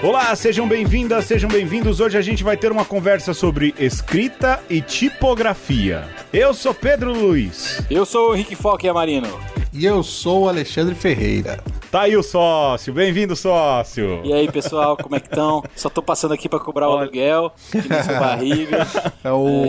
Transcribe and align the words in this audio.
Olá, 0.00 0.34
sejam 0.36 0.68
bem-vindas, 0.68 1.24
sejam 1.24 1.50
bem-vindos. 1.50 1.98
Hoje 1.98 2.16
a 2.16 2.20
gente 2.20 2.44
vai 2.44 2.56
ter 2.56 2.70
uma 2.70 2.84
conversa 2.84 3.34
sobre 3.34 3.74
escrita 3.78 4.62
e 4.70 4.80
tipografia. 4.80 6.08
Eu 6.32 6.54
sou 6.54 6.72
Pedro 6.72 7.12
Luiz. 7.12 7.82
Eu 7.90 8.06
sou 8.06 8.30
o 8.30 8.34
Rick 8.34 8.54
Foque 8.54 8.88
Amarino. 8.88 9.28
E 9.72 9.84
eu 9.84 10.02
sou 10.02 10.44
o 10.44 10.48
Alexandre 10.48 10.94
Ferreira. 10.94 11.58
Tá 11.90 12.02
aí 12.02 12.14
o 12.18 12.22
sócio, 12.22 12.92
bem-vindo 12.92 13.34
sócio. 13.34 14.20
E 14.22 14.30
aí, 14.30 14.52
pessoal, 14.52 14.94
como 14.94 15.16
é 15.16 15.20
que 15.20 15.26
estão? 15.26 15.64
Só 15.74 15.88
tô 15.88 16.02
passando 16.02 16.34
aqui 16.34 16.46
para 16.46 16.58
cobrar 16.58 16.86
o 16.90 16.92
aluguel, 16.98 17.50
que 17.70 17.80
sua 17.80 18.20
barriga. 18.20 18.86
É 19.24 19.32
o 19.32 19.66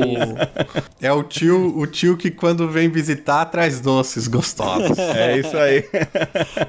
é, 1.01 1.07
é, 1.07 1.13
o 1.13 1.23
tio, 1.23 1.77
o 1.77 1.87
tio 1.87 2.15
que 2.15 2.29
quando 2.29 2.67
vem 2.69 2.87
visitar 2.87 3.45
traz 3.45 3.79
doces 3.79 4.27
gostosos. 4.27 4.97
É 5.19 5.37
isso 5.37 5.57
aí. 5.57 5.83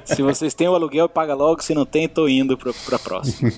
Se 0.03 0.21
vocês 0.21 0.53
têm 0.53 0.67
o 0.67 0.73
aluguel, 0.73 1.07
paga 1.07 1.33
logo, 1.33 1.61
se 1.61 1.73
não 1.73 1.85
tem, 1.85 2.07
tô 2.07 2.27
indo 2.27 2.57
pra, 2.57 2.71
pra 2.85 2.97
próxima. 2.97 3.49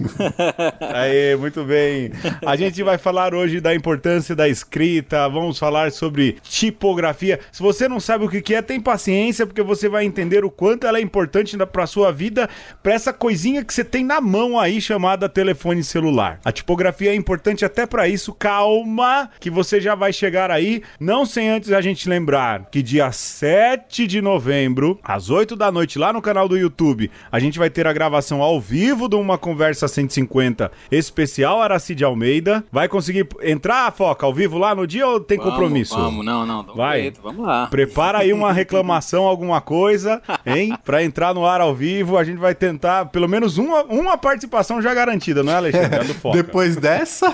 Aí, 0.93 1.35
muito 1.37 1.63
bem. 1.63 2.11
A 2.45 2.55
gente 2.55 2.81
vai 2.83 2.97
falar 2.97 3.33
hoje 3.33 3.59
da 3.59 3.73
importância 3.73 4.35
da 4.35 4.47
escrita, 4.47 5.27
vamos 5.29 5.57
falar 5.57 5.91
sobre 5.91 6.37
tipografia. 6.43 7.39
Se 7.51 7.61
você 7.61 7.87
não 7.87 7.99
sabe 7.99 8.25
o 8.25 8.29
que 8.29 8.53
é, 8.53 8.61
tem 8.61 8.79
paciência, 8.79 9.45
porque 9.45 9.61
você 9.63 9.87
vai 9.87 10.05
entender 10.05 10.43
o 10.43 10.51
quanto 10.51 10.85
ela 10.85 10.97
é 10.97 11.01
importante 11.01 11.57
para 11.57 11.82
para 11.83 11.87
sua 11.87 12.11
vida, 12.11 12.49
para 12.81 12.93
essa 12.93 13.11
coisinha 13.11 13.63
que 13.63 13.73
você 13.73 13.83
tem 13.83 14.05
na 14.05 14.21
mão 14.21 14.57
aí 14.57 14.79
chamada 14.79 15.27
telefone 15.27 15.83
celular. 15.83 16.39
A 16.43 16.51
tipografia 16.51 17.11
é 17.11 17.15
importante 17.15 17.65
até 17.65 17.85
para 17.85 18.07
isso. 18.07 18.33
Calma, 18.33 19.29
que 19.39 19.49
você 19.49 19.81
já 19.81 19.93
vai 19.95 20.13
chegar 20.13 20.49
aí. 20.49 20.81
Não 20.99 21.25
sem 21.25 21.49
antes 21.49 21.71
a 21.71 21.81
gente 21.81 22.07
lembrar 22.07 22.69
que 22.71 22.81
dia 22.81 23.11
7 23.11 24.07
de 24.07 24.21
novembro, 24.21 24.97
às 25.03 25.29
8 25.29 25.55
da 25.55 25.71
noite, 25.71 25.99
lá 25.99 26.13
no 26.13 26.21
canal 26.21 26.47
do 26.47 26.57
YouTube, 26.57 27.11
a 27.31 27.39
gente 27.39 27.59
vai 27.59 27.69
ter 27.69 27.85
a 27.85 27.93
gravação 27.93 28.41
ao 28.41 28.61
vivo 28.61 29.09
de 29.09 29.15
uma 29.15 29.37
conversa 29.37 29.87
150 29.87 30.71
especial 30.89 31.61
Aracide 31.61 32.05
Almeida. 32.05 32.63
Vai 32.71 32.87
conseguir 32.87 33.27
entrar, 33.41 33.91
Foca, 33.91 34.25
ao 34.25 34.33
vivo 34.33 34.57
lá 34.57 34.73
no 34.73 34.87
dia 34.87 35.05
ou 35.05 35.19
tem 35.19 35.37
vamos, 35.37 35.51
compromisso? 35.51 35.97
Vamos, 35.97 36.25
não, 36.25 36.45
não. 36.45 36.63
Vai. 36.75 37.01
Jeito, 37.01 37.21
vamos 37.21 37.45
lá. 37.45 37.67
Prepara 37.67 38.19
aí 38.19 38.31
uma 38.31 38.53
reclamação, 38.53 39.25
alguma 39.25 39.59
coisa, 39.59 40.21
hein? 40.45 40.73
Pra 40.85 41.03
entrar 41.03 41.33
no 41.33 41.45
ar 41.45 41.59
ao 41.59 41.72
vivo, 41.73 42.17
a 42.17 42.23
gente 42.23 42.37
vai 42.37 42.55
tentar 42.55 43.05
pelo 43.05 43.27
menos 43.27 43.57
uma, 43.57 43.83
uma 43.83 44.17
participação 44.17 44.81
já 44.81 44.93
garantida, 44.93 45.43
não 45.43 45.53
é, 45.53 45.55
Alexandre? 45.55 45.95
É 45.99 46.03
do 46.03 46.13
Foca. 46.13 46.37
Depois 46.37 46.75
dessa. 46.75 47.33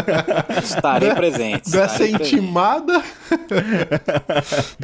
Estarei 0.62 1.14
presente. 1.14 1.70
Dessa 1.70 2.04
estarei 2.04 2.14
intimada. 2.14 3.02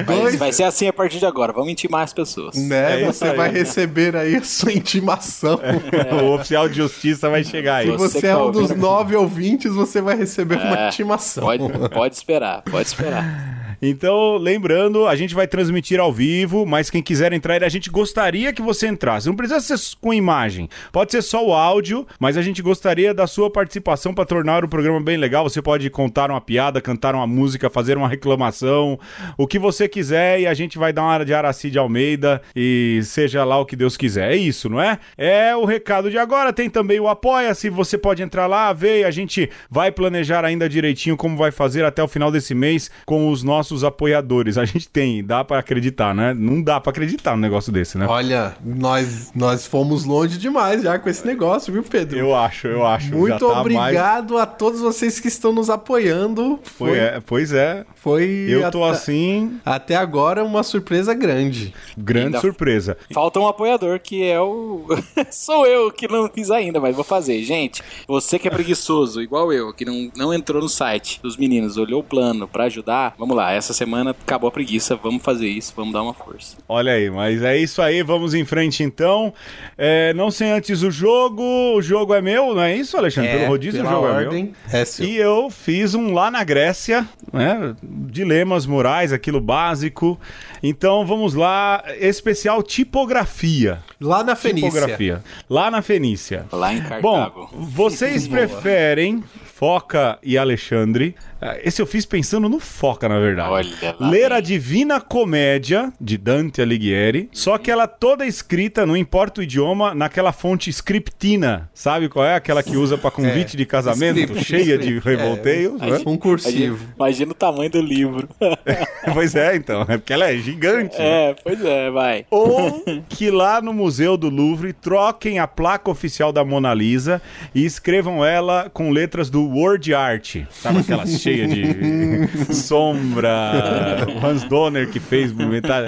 Vai, 0.05 0.37
vai 0.37 0.53
ser 0.53 0.65
assim 0.65 0.89
a 0.89 0.93
partir 0.93 1.19
de 1.19 1.27
agora. 1.27 1.53
Vamos 1.53 1.71
intimar 1.71 2.03
as 2.03 2.12
pessoas. 2.12 2.56
Né? 2.56 3.03
É 3.03 3.05
você 3.05 3.33
vai 3.34 3.51
receber 3.51 4.17
aí 4.17 4.37
a 4.37 4.43
sua 4.43 4.73
intimação. 4.73 5.61
É. 5.62 6.15
O 6.15 6.34
oficial 6.34 6.69
de 6.69 6.77
justiça 6.77 7.28
vai 7.28 7.45
chegar 7.45 7.77
aí. 7.77 7.91
Se 7.91 7.97
você, 7.97 8.21
você 8.21 8.27
é 8.28 8.37
um 8.37 8.51
dos 8.51 8.71
nove 8.71 9.15
ouvintes, 9.15 9.73
você 9.73 10.01
vai 10.01 10.17
receber 10.17 10.56
é, 10.56 10.65
uma 10.65 10.89
intimação. 10.89 11.45
Pode, 11.45 11.89
pode 11.91 12.15
esperar, 12.15 12.62
pode 12.62 12.89
esperar. 12.89 13.61
Então, 13.83 14.36
lembrando, 14.36 15.06
a 15.06 15.17
gente 15.17 15.34
vai 15.34 15.47
transmitir 15.47 15.98
ao 15.98 16.12
vivo, 16.12 16.67
mas 16.67 16.91
quem 16.91 17.03
quiser 17.03 17.33
entrar, 17.33 17.64
a 17.64 17.69
gente 17.69 17.89
gostaria 17.89 18.53
que 18.53 18.61
você 18.61 18.87
entrasse. 18.87 19.27
Não 19.27 19.34
precisa 19.34 19.61
ser 19.61 19.97
com 20.00 20.12
imagem, 20.12 20.69
pode 20.92 21.12
ser 21.12 21.22
só 21.22 21.45
o 21.47 21.53
áudio, 21.55 22.06
mas 22.19 22.37
a 22.37 22.42
gente 22.42 22.61
gostaria 22.61 23.14
da 23.14 23.27
sua 23.27 23.50
participação 23.50 24.12
para 24.12 24.27
tornar 24.27 24.64
o 24.64 24.69
programa 24.69 25.00
bem 25.00 25.17
legal. 25.17 25.48
Você 25.48 25.62
pode 25.62 25.89
contar 25.91 26.31
uma 26.31 26.41
piada, 26.41 26.81
cantar 26.81 27.14
uma 27.14 27.27
música, 27.27 27.70
fazer 27.70 27.97
uma 27.97 28.09
reclamação, 28.09 28.98
o 29.39 29.47
que 29.47 29.59
você 29.59 29.89
quiser 29.89 30.41
e 30.41 30.47
a 30.47 30.55
gente 30.55 30.78
vai 30.78 30.92
dar 30.92 31.03
uma 31.03 31.25
de 31.25 31.33
Aracide 31.33 31.78
Almeida 31.78 32.42
e 32.55 33.00
seja 33.05 33.44
lá 33.44 33.59
o 33.59 33.67
que 33.67 33.77
Deus 33.77 33.97
quiser. 33.97 34.33
É 34.33 34.37
isso, 34.37 34.69
não 34.69 34.81
é? 34.81 34.98
É 35.17 35.56
o 35.56 35.65
recado 35.65 36.11
de 36.11 36.19
agora. 36.19 36.53
Tem 36.53 36.69
também 36.69 37.00
o 37.00 37.09
Apoia-se, 37.09 37.70
você 37.70 37.97
pode 37.97 38.22
entrar 38.22 38.47
lá, 38.47 38.72
ver, 38.72 39.04
a 39.04 39.10
gente 39.10 39.49
vai 39.71 39.91
planejar 39.91 40.44
ainda 40.44 40.69
direitinho 40.69 41.16
como 41.16 41.37
vai 41.37 41.50
fazer 41.50 41.84
até 41.84 42.03
o 42.03 42.09
final 42.09 42.31
desse 42.31 42.54
mês 42.54 42.91
com 43.06 43.31
os 43.31 43.43
nossos 43.43 43.69
nossos 43.70 43.84
apoiadores. 43.84 44.58
A 44.58 44.64
gente 44.64 44.88
tem, 44.88 45.25
dá 45.25 45.44
para 45.44 45.58
acreditar, 45.58 46.14
né? 46.14 46.34
Não 46.34 46.60
dá 46.60 46.81
para 46.81 46.91
acreditar 46.91 47.32
num 47.36 47.42
negócio 47.42 47.72
desse, 47.72 47.97
né? 47.97 48.06
Olha, 48.08 48.54
nós, 48.64 49.31
nós 49.34 49.66
fomos 49.66 50.04
longe 50.04 50.38
demais 50.38 50.82
já 50.82 50.98
com 50.98 51.08
esse 51.08 51.26
negócio, 51.26 51.72
viu, 51.72 51.82
Pedro? 51.82 52.19
Eu 52.19 52.34
acho, 52.34 52.66
eu 52.66 52.84
acho. 52.84 53.14
Muito 53.14 53.38
tá 53.38 53.60
obrigado 53.60 54.34
mais... 54.34 54.42
a 54.42 54.47
todos 54.47 54.80
vocês 54.80 55.20
que 55.20 55.28
estão 55.28 55.53
nos 55.53 55.70
apoiando. 55.70 56.59
Foi, 56.62 56.98
é, 56.98 57.20
pois 57.25 57.53
é. 57.53 57.84
Foi. 57.94 58.47
Eu 58.48 58.70
tô 58.70 58.84
assim. 58.84 59.59
Até 59.64 59.94
agora, 59.94 60.42
uma 60.42 60.62
surpresa 60.62 61.14
grande. 61.14 61.75
Grande 61.97 62.26
ainda 62.26 62.41
surpresa. 62.41 62.97
Falta 63.12 63.38
um 63.38 63.47
apoiador 63.47 64.00
que 64.00 64.25
é 64.25 64.41
o. 64.41 64.86
Sou 65.30 65.66
eu 65.66 65.92
que 65.92 66.09
não 66.09 66.28
fiz 66.28 66.50
ainda, 66.50 66.80
mas 66.80 66.94
vou 66.94 67.04
fazer. 67.04 67.42
Gente, 67.42 67.82
você 68.09 68.38
que 68.38 68.48
é 68.48 68.50
preguiçoso, 68.50 69.20
igual 69.20 69.53
eu, 69.53 69.72
que 69.72 69.84
não, 69.84 70.10
não 70.16 70.34
entrou 70.34 70.62
no 70.62 70.69
site 70.69 71.20
dos 71.22 71.36
meninos, 71.36 71.76
olhou 71.76 72.00
o 72.00 72.04
plano 72.04 72.48
para 72.48 72.64
ajudar, 72.64 73.14
vamos 73.19 73.36
lá. 73.36 73.53
Essa 73.60 73.75
semana 73.75 74.12
acabou 74.12 74.48
a 74.48 74.50
preguiça, 74.50 74.97
vamos 74.97 75.22
fazer 75.22 75.47
isso, 75.47 75.75
vamos 75.76 75.93
dar 75.93 76.03
uma 76.03 76.15
força. 76.15 76.56
Olha 76.66 76.93
aí, 76.93 77.10
mas 77.10 77.43
é 77.43 77.59
isso 77.59 77.82
aí, 77.82 78.03
vamos 78.03 78.32
em 78.32 78.43
frente 78.43 78.82
então. 78.82 79.34
É, 79.76 80.15
não 80.15 80.31
sem 80.31 80.50
antes 80.50 80.82
o 80.82 80.91
jogo, 80.91 81.43
o 81.76 81.82
jogo 81.82 82.15
é 82.15 82.22
meu, 82.22 82.54
não 82.54 82.62
é 82.62 82.75
isso, 82.75 82.97
Alexandre? 82.97 83.28
É, 83.28 83.37
Pelo 83.37 83.50
rodízio, 83.50 83.84
o 83.84 83.87
jogo 83.87 84.06
ordem, 84.06 84.54
é 84.66 84.72
meu. 84.72 84.81
É 84.81 84.84
seu. 84.87 85.04
E 85.04 85.15
eu 85.15 85.50
fiz 85.50 85.94
um 85.94 86.15
lá 86.15 86.31
na 86.31 86.43
Grécia, 86.43 87.06
né? 87.31 87.76
Dilemas 87.82 88.65
morais, 88.65 89.12
aquilo 89.12 89.43
básico. 89.43 90.19
Então 90.62 91.04
vamos 91.04 91.34
lá, 91.34 91.84
especial 91.98 92.62
tipografia. 92.62 93.81
Lá 94.00 94.25
na 94.25 94.34
Fenícia. 94.34 94.71
Tipografia. 94.71 95.22
Lá 95.50 95.71
na 95.71 95.82
Fenícia. 95.82 96.47
Lá 96.50 96.72
em 96.72 96.81
Cartago. 96.81 97.50
Bom, 97.53 97.66
vocês 97.66 98.27
preferem 98.27 99.22
Foca 99.60 100.19
e 100.22 100.38
Alexandre. 100.38 101.15
Ah, 101.38 101.59
esse 101.62 101.82
eu 101.82 101.87
fiz 101.87 102.06
pensando 102.06 102.48
no 102.48 102.59
Foca, 102.59 103.06
na 103.06 103.19
verdade. 103.19 103.50
Olha 103.50 103.97
lá, 104.00 104.09
Ler 104.09 104.32
a 104.32 104.41
Divina 104.41 105.03
Comédia, 105.03 105.93
de 106.00 106.16
Dante 106.16 106.62
Alighieri, 106.62 107.28
só 107.31 107.59
que 107.59 107.71
ela 107.71 107.87
toda 107.87 108.25
escrita, 108.25 108.87
não 108.87 108.97
importa 108.97 109.41
o 109.41 109.44
idioma, 109.44 109.94
naquela 109.94 110.32
fonte 110.32 110.71
scriptina. 110.71 111.69
Sabe 111.75 112.09
qual 112.09 112.25
é? 112.25 112.37
Aquela 112.37 112.62
que 112.62 112.75
usa 112.75 112.97
para 112.97 113.10
convite 113.10 113.54
é, 113.54 113.59
de 113.59 113.66
casamento, 113.66 114.21
script, 114.21 114.44
cheia 114.44 114.78
de 114.78 114.98
revolteios. 114.98 115.81
É, 115.82 115.91
né? 115.91 116.00
Um 116.06 116.16
cursivo. 116.16 116.77
Imagina, 116.77 116.94
imagina, 116.97 117.32
o 117.32 117.34
tamanho 117.34 117.71
do 117.71 117.82
livro. 117.82 118.28
pois 119.12 119.34
é, 119.34 119.56
então. 119.56 119.82
É 119.88 119.98
porque 119.98 120.15
ela 120.15 120.31
é 120.31 120.38
gigante. 120.38 120.97
É, 120.98 121.28
né? 121.28 121.37
pois 121.44 121.62
é, 121.62 121.91
vai. 121.91 122.25
Ou 122.31 122.82
que 123.10 123.31
lá 123.31 123.60
no 123.60 123.75
Museu 123.75 124.16
do 124.16 124.31
Louvre 124.31 124.72
troquem 124.72 125.38
a 125.38 125.47
placa 125.47 125.91
oficial 125.91 126.32
da 126.32 126.42
Mona 126.42 126.72
Lisa 126.72 127.21
e 127.54 127.62
escrevam 127.62 128.25
ela 128.25 128.71
com 128.72 128.91
letras 128.91 129.28
do 129.28 129.50
word 129.50 129.93
art. 129.93 130.47
Sabe 130.50 130.78
aquela 130.81 131.06
cheia 131.06 131.47
de 131.49 132.55
sombra? 132.55 134.06
Hans 134.22 134.44
Donner 134.44 134.88
que 134.88 135.00
fez 135.00 135.33
movimentar. 135.33 135.84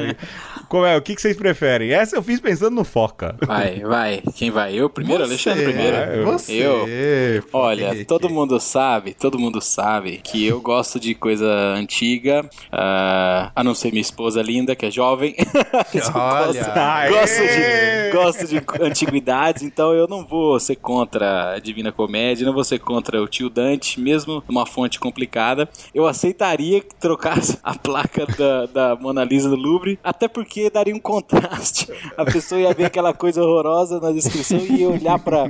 Como 0.72 0.86
é? 0.86 0.96
O 0.96 1.02
que, 1.02 1.14
que 1.14 1.20
vocês 1.20 1.36
preferem? 1.36 1.92
Essa 1.92 2.16
eu 2.16 2.22
fiz 2.22 2.40
pensando 2.40 2.74
no 2.74 2.82
Foca. 2.82 3.36
Vai, 3.46 3.80
vai. 3.80 4.22
Quem 4.34 4.50
vai? 4.50 4.74
Eu 4.74 4.88
primeiro? 4.88 5.22
Você, 5.22 5.50
Alexandre 5.50 5.64
primeiro? 5.64 5.96
É, 5.98 6.22
você. 6.22 6.52
Eu. 6.54 6.86
Olha, 7.52 8.04
todo 8.06 8.30
mundo 8.30 8.58
sabe, 8.58 9.12
todo 9.12 9.38
mundo 9.38 9.60
sabe 9.60 10.22
que 10.24 10.46
eu 10.46 10.62
gosto 10.62 10.98
de 10.98 11.14
coisa 11.14 11.46
antiga, 11.76 12.48
uh, 12.72 13.52
a 13.54 13.62
não 13.62 13.74
ser 13.74 13.90
minha 13.90 14.00
esposa 14.00 14.40
linda, 14.40 14.74
que 14.74 14.86
é 14.86 14.90
jovem. 14.90 15.36
Olha. 16.14 17.10
gosto, 17.10 17.42
de, 17.42 18.10
gosto 18.10 18.46
de 18.46 18.62
antiguidades, 18.82 19.62
então 19.62 19.92
eu 19.92 20.08
não 20.08 20.24
vou 20.24 20.58
ser 20.58 20.76
contra 20.76 21.52
a 21.52 21.58
Divina 21.58 21.92
Comédia, 21.92 22.46
não 22.46 22.54
vou 22.54 22.64
ser 22.64 22.78
contra 22.78 23.20
o 23.20 23.28
tio 23.28 23.50
Dante, 23.50 24.00
mesmo 24.00 24.42
numa 24.48 24.64
fonte 24.64 24.98
complicada. 24.98 25.68
Eu 25.94 26.06
aceitaria 26.06 26.80
que 26.80 26.94
trocasse 26.94 27.58
a 27.62 27.74
placa 27.74 28.24
da, 28.24 28.64
da 28.64 28.96
Mona 28.96 29.22
Lisa 29.22 29.50
do 29.50 29.56
Louvre, 29.56 29.98
até 30.02 30.26
porque 30.26 30.61
porque 30.62 30.70
daria 30.70 30.94
um 30.94 31.00
contraste. 31.00 31.88
A 32.16 32.24
pessoa 32.24 32.60
ia 32.60 32.72
ver 32.72 32.84
aquela 32.84 33.12
coisa 33.12 33.42
horrorosa 33.42 34.00
na 34.00 34.12
descrição 34.12 34.58
e 34.58 34.80
ia 34.80 34.88
olhar 34.88 35.18
para 35.18 35.48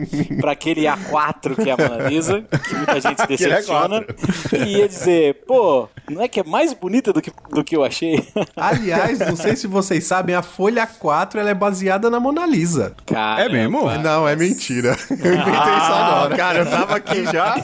aquele 0.50 0.82
A4 0.82 1.56
que 1.56 1.68
é 1.68 1.72
a 1.72 1.76
Mona 1.76 2.08
Lisa, 2.08 2.42
que 2.42 2.74
muita 2.74 3.00
gente 3.00 3.26
decepciona, 3.26 4.04
e 4.52 4.78
ia 4.78 4.88
dizer, 4.88 5.42
pô, 5.46 5.88
não 6.10 6.22
é 6.22 6.28
que 6.28 6.40
é 6.40 6.44
mais 6.44 6.72
bonita 6.72 7.12
do 7.12 7.20
que, 7.20 7.32
do 7.50 7.64
que 7.64 7.76
eu 7.76 7.84
achei? 7.84 8.26
Aliás, 8.56 9.18
não 9.18 9.36
sei 9.36 9.56
se 9.56 9.66
vocês 9.66 10.04
sabem, 10.04 10.34
a 10.34 10.42
folha 10.42 10.86
4 10.86 11.40
ela 11.40 11.50
é 11.50 11.54
baseada 11.54 12.08
na 12.08 12.20
Mona 12.20 12.46
Lisa. 12.46 12.94
Caramba. 13.06 13.42
É 13.42 13.48
mesmo? 13.48 13.90
Não, 13.98 14.28
é 14.28 14.36
mentira. 14.36 14.96
Eu 15.10 15.16
inventei 15.16 15.52
ah, 15.54 15.78
isso 15.78 15.92
agora. 15.92 16.36
Cara, 16.36 16.58
eu 16.60 16.70
tava 16.70 16.96
aqui 16.96 17.24
já. 17.24 17.56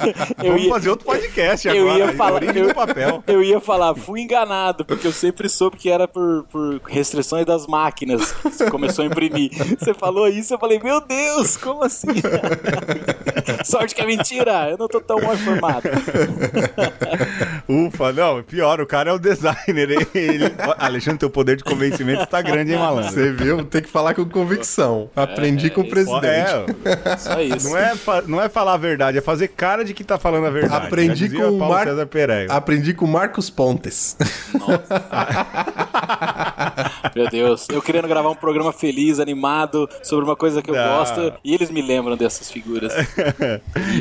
Eu 0.42 0.52
Vamos 0.52 0.62
ia, 0.62 0.70
fazer 0.70 0.90
outro 0.90 1.06
podcast 1.06 1.68
eu 1.68 1.88
agora. 1.88 1.98
Ia 1.98 2.12
falar, 2.16 2.56
eu, 2.56 2.74
papel. 2.74 3.24
eu 3.26 3.42
ia 3.42 3.60
falar, 3.60 3.94
fui 3.94 4.20
enganado, 4.20 4.84
porque 4.84 5.06
eu 5.06 5.12
sempre 5.12 5.48
soube 5.48 5.76
que 5.76 5.90
era 5.90 6.06
por, 6.06 6.44
por 6.50 6.80
restrição 6.86 7.27
versões 7.28 7.44
das 7.44 7.66
máquinas 7.66 8.32
que 8.32 8.42
você 8.48 8.70
começou 8.70 9.04
a 9.04 9.06
imprimir. 9.06 9.50
Você 9.78 9.92
falou 9.92 10.26
isso, 10.28 10.54
eu 10.54 10.58
falei, 10.58 10.80
meu 10.82 11.00
Deus, 11.00 11.56
como 11.58 11.84
assim? 11.84 12.08
Sorte 13.64 13.94
que 13.94 14.00
é 14.00 14.06
mentira, 14.06 14.70
eu 14.70 14.78
não 14.78 14.88
tô 14.88 15.00
tão 15.00 15.20
mal 15.20 15.34
informado. 15.34 15.88
Ufa, 17.68 18.12
não, 18.12 18.42
pior, 18.42 18.80
o 18.80 18.86
cara 18.86 19.10
é 19.10 19.12
o 19.12 19.18
designer. 19.18 19.58
Ele, 19.90 20.08
ele- 20.14 20.54
Alexandre, 20.78 21.18
teu 21.18 21.30
poder 21.30 21.56
de 21.56 21.64
convencimento 21.64 22.26
tá 22.26 22.40
grande, 22.40 22.72
hein, 22.72 22.78
malandro? 22.78 23.10
Você 23.12 23.32
viu? 23.32 23.64
Tem 23.64 23.82
que 23.82 23.88
falar 23.88 24.14
com 24.14 24.24
convicção. 24.24 25.10
Aprendi 25.14 25.68
com 25.68 25.82
o 25.82 25.84
isso. 25.84 25.90
presidente. 25.90 26.50
É, 26.84 27.16
Só 27.16 27.40
isso. 27.42 27.68
não 27.68 27.76
é, 27.76 27.92
não 28.26 28.42
é 28.42 28.48
falar 28.48 28.74
a 28.74 28.78
verdade, 28.78 29.18
é 29.18 29.20
fazer 29.20 29.48
cara 29.48 29.84
de 29.84 29.92
que 29.92 30.02
tá 30.02 30.18
falando 30.18 30.46
a 30.46 30.50
verdade. 30.50 30.86
Aprendi 30.86 31.28
com 31.28 31.42
o 31.42 31.58
Paulo 31.58 31.74
Mar... 31.74 31.84
César 31.86 32.06
Pereira. 32.06 32.52
Aprendi 32.52 32.94
com 32.94 33.04
o 33.04 33.08
Marcos 33.08 33.50
Pontes. 33.50 34.16
Meu 37.14 37.28
Deus, 37.28 37.66
eu 37.70 37.80
querendo 37.82 38.08
gravar 38.08 38.30
um 38.30 38.34
programa 38.34 38.72
feliz, 38.72 39.18
animado, 39.20 39.88
sobre 40.02 40.24
uma 40.24 40.36
coisa 40.36 40.62
que 40.62 40.70
eu 40.70 40.74
Não. 40.74 40.98
gosto, 40.98 41.32
e 41.44 41.54
eles 41.54 41.70
me 41.70 41.82
lembram 41.82 42.16
dessas 42.16 42.50
figuras. 42.50 42.92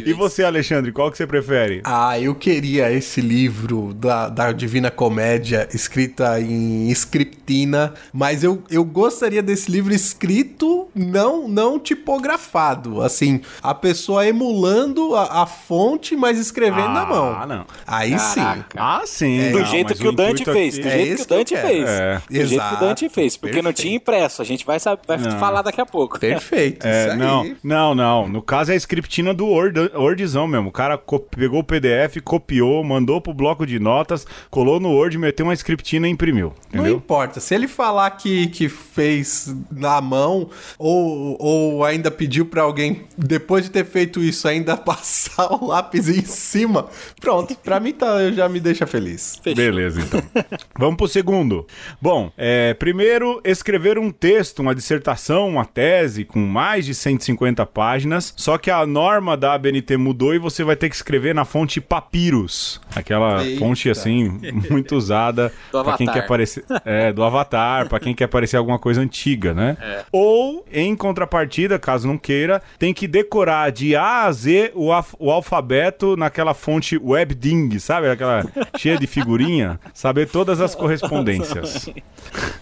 E 0.06 0.14
você, 0.14 0.44
Alexandre, 0.44 0.92
qual 0.92 1.10
que 1.12 1.18
você 1.18 1.26
prefere? 1.28 1.82
Ah, 1.84 2.20
eu 2.20 2.34
queria 2.36 2.92
esse 2.92 3.22
livro 3.22 3.94
da, 3.94 4.30
da 4.30 4.52
Divina 4.52 4.90
Comédia 4.92 5.68
escrita 5.74 6.40
em 6.40 6.90
scriptina, 6.92 7.94
mas 8.14 8.44
eu, 8.44 8.62
eu 8.70 8.84
gostaria 8.84 9.42
desse 9.42 9.70
livro 9.72 9.94
escrito, 9.94 10.88
não 10.96 11.48
não 11.48 11.80
tipografado. 11.80 13.02
Assim, 13.02 13.42
a 13.62 13.74
pessoa 13.74 14.26
emulando 14.28 15.16
a, 15.16 15.44
a 15.44 15.46
fonte, 15.46 16.16
mas 16.16 16.38
escrevendo 16.38 16.90
na 16.90 17.06
mão. 17.06 17.36
Ah, 17.40 17.46
não. 17.46 17.66
Aí 17.86 18.18
sim. 18.20 18.36
Caraca. 18.42 18.78
Ah, 18.80 19.02
sim. 19.06 19.52
Do 19.52 19.60
Não, 19.60 19.66
jeito 19.66 19.96
que 19.96 20.08
o 20.08 20.12
Dante 20.12 20.44
fez, 20.46 20.76
aqui- 20.76 20.84
do 20.84 20.88
É 20.90 20.92
jeito 20.98 21.16
que 21.18 21.22
o 21.24 21.38
Dante 21.38 21.56
que 21.56 21.62
fez. 21.62 21.90
É. 21.90 22.22
Do 22.30 22.46
jeito 22.46 22.67
que 22.70 22.76
o. 22.76 22.80
Dante 22.88 23.10
fez, 23.10 23.38
porque 23.38 23.58
não 23.58 23.64
Perfeito. 23.64 23.82
tinha 23.82 23.96
impresso. 23.96 24.42
A 24.42 24.46
gente 24.46 24.66
vai, 24.66 24.78
vai 25.08 25.18
Não. 25.18 25.40
falar 25.40 25.62
daqui 25.62 25.82
a 25.82 25.86
pouco. 25.86 26.20
Perfeito. 26.20 26.86
É, 26.86 27.04
isso 27.04 27.12
aí. 27.12 27.18
não, 27.18 27.56
não, 27.64 27.96
não. 27.96 28.28
No 28.28 28.42
caso 28.42 28.72
é 28.72 28.76
a 28.76 28.78
scriptina 28.78 29.34
do 29.34 29.46
Word, 29.48 29.80
Wordzão 29.96 30.48
mesmo. 30.48 30.70
O 30.70 30.72
cara 30.72 30.98
pegou 30.98 31.60
o 31.60 31.64
PDF, 31.64 32.18
copiou, 32.24 32.84
mandou 32.84 33.20
pro 33.22 33.34
bloco 33.34 33.66
de 33.66 33.80
notas, 33.80 34.26
colou 34.50 34.80
no 34.80 34.90
Word, 34.92 35.18
meteu 35.18 35.46
uma 35.46 35.54
scriptina 35.54 36.08
e 36.08 36.12
imprimiu. 36.12 36.54
Não 36.72 36.82
Entendeu? 36.82 36.98
importa. 36.98 37.40
Se 37.40 37.54
ele 37.56 37.68
falar 37.68 38.10
que, 38.12 38.48
que 38.48 38.70
fez 38.70 39.54
na 39.72 40.00
mão 40.02 40.50
ou, 40.78 41.38
ou 41.40 41.86
ainda 41.86 42.10
pediu 42.12 42.46
pra 42.46 42.62
alguém, 42.64 43.04
depois 43.18 43.64
de 43.66 43.72
ter 43.72 43.86
feito 43.86 44.22
isso, 44.22 44.48
ainda 44.48 44.76
passar 44.78 45.52
o 45.54 45.68
lápis 45.68 46.08
em 46.10 46.22
cima, 46.24 46.88
pronto. 47.20 47.56
Pra 47.64 47.80
mim 47.80 47.94
tá, 47.94 48.32
já 48.32 48.48
me 48.50 48.60
deixa 48.60 48.86
feliz. 48.86 49.40
Fechou. 49.44 49.56
Beleza, 49.64 50.02
então. 50.02 50.22
Vamos 50.78 50.98
pro 50.98 51.08
segundo. 51.08 51.66
Bom, 52.02 52.32
é, 52.38 52.57
primeiro, 52.80 53.42
escrever 53.44 53.98
um 53.98 54.12
texto, 54.12 54.60
uma 54.60 54.76
dissertação, 54.76 55.48
uma 55.48 55.66
tese 55.66 56.24
com 56.24 56.40
mais 56.40 56.86
de 56.86 56.94
150 56.94 57.66
páginas, 57.66 58.34
só 58.36 58.58
que 58.58 58.72
a 58.72 58.86
norma 58.86 59.36
da 59.36 59.54
ABNT 59.54 59.98
mudou 59.98 60.34
e 60.34 60.40
você 60.40 60.64
vai 60.64 60.76
ter 60.76 60.90
que 60.90 60.96
escrever 60.96 61.34
na 61.34 61.46
fonte 61.46 61.82
Papyrus. 61.82 62.80
Aquela 62.96 63.44
Eita. 63.44 63.60
fonte, 63.60 63.90
assim, 63.90 64.40
muito 64.70 64.96
usada 64.96 65.52
pra 65.72 65.98
quem 65.98 66.08
quer 66.08 66.28
parecer... 66.28 66.64
É, 66.86 67.12
do 67.12 67.24
Avatar, 67.24 67.88
pra 67.88 68.00
quem 68.00 68.14
quer 68.14 68.28
parecer 68.28 68.58
alguma 68.58 68.80
coisa 68.80 69.02
antiga, 69.02 69.54
né? 69.54 69.78
Ou, 70.12 70.66
em 70.72 70.96
contrapartida, 70.96 71.80
caso 71.80 72.08
não 72.08 72.18
queira, 72.18 72.62
tem 72.78 72.94
que 72.94 73.08
decorar 73.08 73.72
de 73.72 73.96
A 73.96 74.26
a 74.26 74.32
Z 74.32 74.72
o, 74.76 74.90
o 75.20 75.32
alfabeto 75.32 76.16
naquela 76.16 76.54
fonte 76.54 76.98
WebDing, 76.98 77.80
sabe? 77.80 78.10
Aquela 78.10 78.46
cheia 78.78 78.98
de 78.98 79.08
figurinha. 79.08 79.80
Saber 79.94 80.28
todas 80.28 80.62
as 80.62 80.76
correspondências. 80.76 81.90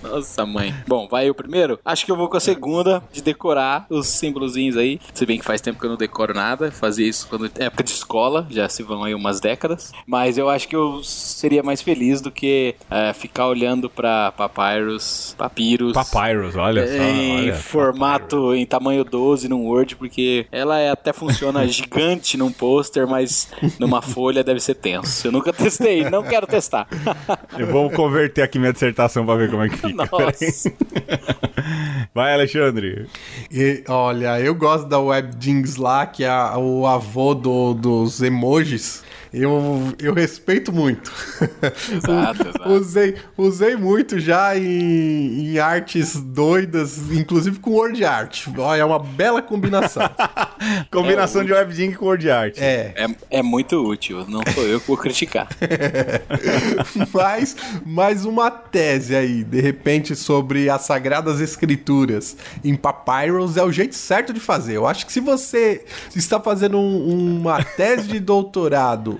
Nossa, 0.03 0.45
mãe. 0.45 0.73
Bom, 0.87 1.07
vai 1.07 1.27
eu 1.29 1.35
primeiro? 1.35 1.79
Acho 1.83 2.05
que 2.05 2.11
eu 2.11 2.15
vou 2.15 2.29
com 2.29 2.37
a 2.37 2.39
segunda, 2.39 3.01
de 3.11 3.21
decorar 3.21 3.85
os 3.89 4.07
símbolozinhos 4.07 4.77
aí. 4.77 4.99
Se 5.13 5.25
bem 5.25 5.39
que 5.39 5.45
faz 5.45 5.61
tempo 5.61 5.79
que 5.79 5.85
eu 5.85 5.89
não 5.89 5.97
decoro 5.97 6.33
nada. 6.33 6.71
Fazia 6.71 7.07
isso 7.07 7.27
quando 7.27 7.49
época 7.59 7.83
de 7.83 7.91
escola, 7.91 8.45
já 8.49 8.67
se 8.69 8.83
vão 8.83 9.03
aí 9.03 9.13
umas 9.15 9.39
décadas. 9.39 9.91
Mas 10.05 10.37
eu 10.37 10.49
acho 10.49 10.67
que 10.67 10.75
eu 10.75 11.03
seria 11.03 11.63
mais 11.63 11.81
feliz 11.81 12.21
do 12.21 12.31
que 12.31 12.75
é, 12.89 13.13
ficar 13.13 13.47
olhando 13.47 13.89
pra 13.89 14.31
Papyrus, 14.33 15.35
Papyrus. 15.37 15.93
Papyrus, 15.93 16.55
olha 16.55 16.85
só. 16.87 16.93
em 17.03 17.37
olha. 17.45 17.53
formato 17.55 18.53
em 18.53 18.65
tamanho 18.65 19.03
12 19.03 19.47
num 19.47 19.65
Word, 19.67 19.95
porque 19.95 20.45
ela 20.51 20.79
é- 20.79 20.89
até 20.91 21.11
funciona 21.13 21.65
gigante 21.67 22.37
num 22.37 22.51
pôster, 22.51 23.07
mas 23.07 23.49
numa 23.79 24.01
folha 24.01 24.43
deve 24.43 24.59
ser 24.59 24.75
tenso. 24.75 25.27
Eu 25.27 25.31
nunca 25.31 25.51
testei, 25.53 26.09
não 26.09 26.23
quero 26.23 26.45
testar. 26.47 26.87
Eu 27.57 27.67
vou 27.67 27.89
converter 27.89 28.41
aqui 28.41 28.59
minha 28.59 28.73
dissertação 28.73 29.25
pra 29.25 29.35
ver 29.35 29.49
como 29.49 29.63
é 29.63 29.64
que 29.69 29.77
fica. 29.77 30.09
Nossa. 30.11 30.73
Vai, 32.13 32.33
Alexandre. 32.33 33.07
E, 33.51 33.83
olha, 33.87 34.39
eu 34.39 34.53
gosto 34.55 34.87
da 34.87 34.99
Webdings 34.99 35.75
lá, 35.77 36.05
que 36.05 36.23
é 36.23 36.31
o 36.57 36.85
avô 36.87 37.33
do- 37.33 37.73
dos 37.73 38.21
emojis. 38.21 39.03
Eu, 39.37 39.93
eu 39.99 40.13
respeito 40.13 40.71
muito. 40.71 41.11
Exato, 41.91 42.41
exato. 42.47 42.69
usei, 42.69 43.15
usei 43.37 43.75
muito 43.75 44.17
já 44.19 44.57
em, 44.57 45.51
em 45.53 45.59
artes 45.59 46.15
doidas, 46.15 47.11
inclusive 47.11 47.59
com 47.59 47.71
word 47.71 48.03
art. 48.05 48.47
Olha, 48.57 48.81
é 48.81 48.85
uma 48.85 48.99
bela 48.99 49.41
combinação. 49.41 50.03
Combinação 50.89 51.43
de 51.43 51.51
WebDing 51.51 51.91
com 51.93 52.05
Word 52.05 52.29
Art. 52.31 52.55
É. 52.57 52.93
É, 52.95 53.39
é 53.39 53.43
muito 53.43 53.75
útil, 53.85 54.25
não 54.27 54.41
sou 54.53 54.63
eu 54.63 54.79
que 54.79 54.87
vou 54.87 54.97
criticar. 54.97 55.47
mais, 57.13 57.55
mais 57.85 58.25
uma 58.25 58.49
tese 58.49 59.15
aí, 59.15 59.43
de 59.43 59.59
repente, 59.59 60.15
sobre 60.15 60.69
as 60.69 60.81
Sagradas 60.83 61.41
Escrituras 61.41 62.37
em 62.63 62.75
Papyrus 62.75 63.57
é 63.57 63.63
o 63.63 63.71
jeito 63.71 63.95
certo 63.95 64.33
de 64.33 64.39
fazer. 64.39 64.75
Eu 64.77 64.87
acho 64.87 65.05
que 65.05 65.11
se 65.13 65.19
você 65.19 65.83
está 66.15 66.39
fazendo 66.39 66.77
um- 66.77 67.39
uma 67.39 67.63
tese 67.63 68.07
de 68.07 68.19
doutorado 68.19 69.19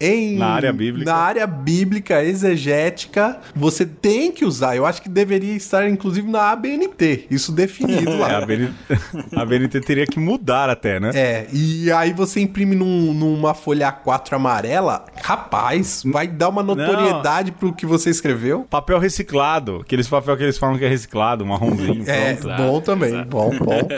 em, 0.00 0.36
Na 0.36 0.48
área 0.48 0.72
bíblica. 0.72 1.10
na 1.10 1.16
área 1.16 1.46
bíblica, 1.46 2.22
exegética, 2.24 3.38
você 3.54 3.84
tem 3.86 4.30
que 4.32 4.44
usar. 4.44 4.76
Eu 4.76 4.86
acho 4.86 5.02
que 5.02 5.08
deveria 5.08 5.54
estar, 5.54 5.88
inclusive, 5.88 6.28
na 6.30 6.50
ABNT. 6.52 7.26
Isso 7.30 7.52
definido 7.52 8.08
É, 8.10 8.16
lá. 8.16 8.38
a, 8.38 8.46
BN... 8.46 8.70
a 9.36 9.44
BNT 9.44 9.80
teria 9.80 10.06
que 10.06 10.18
mudar 10.18 10.68
até, 10.70 10.98
né? 11.00 11.10
É, 11.14 11.46
e 11.52 11.90
aí 11.92 12.12
você 12.12 12.40
imprime 12.40 12.74
num- 12.76 13.12
numa 13.12 13.54
folha 13.54 13.92
A4 13.92 14.34
amarela, 14.34 15.04
rapaz, 15.22 16.02
vai 16.04 16.26
dar 16.26 16.48
uma 16.48 16.62
notoriedade 16.62 17.52
pro 17.52 17.72
que 17.72 17.86
você 17.86 18.10
escreveu. 18.10 18.66
Papel 18.70 18.98
reciclado, 18.98 19.76
aqueles 19.82 20.08
papel 20.08 20.36
que 20.36 20.42
eles 20.44 20.58
falam 20.58 20.78
que 20.78 20.84
é 20.84 20.88
reciclado, 20.88 21.44
marronzinho. 21.46 22.04
É, 22.08 22.34
pronto. 22.34 22.56
bom 22.56 22.80
também, 22.80 23.24
bom, 23.24 23.50
bom. 23.58 23.88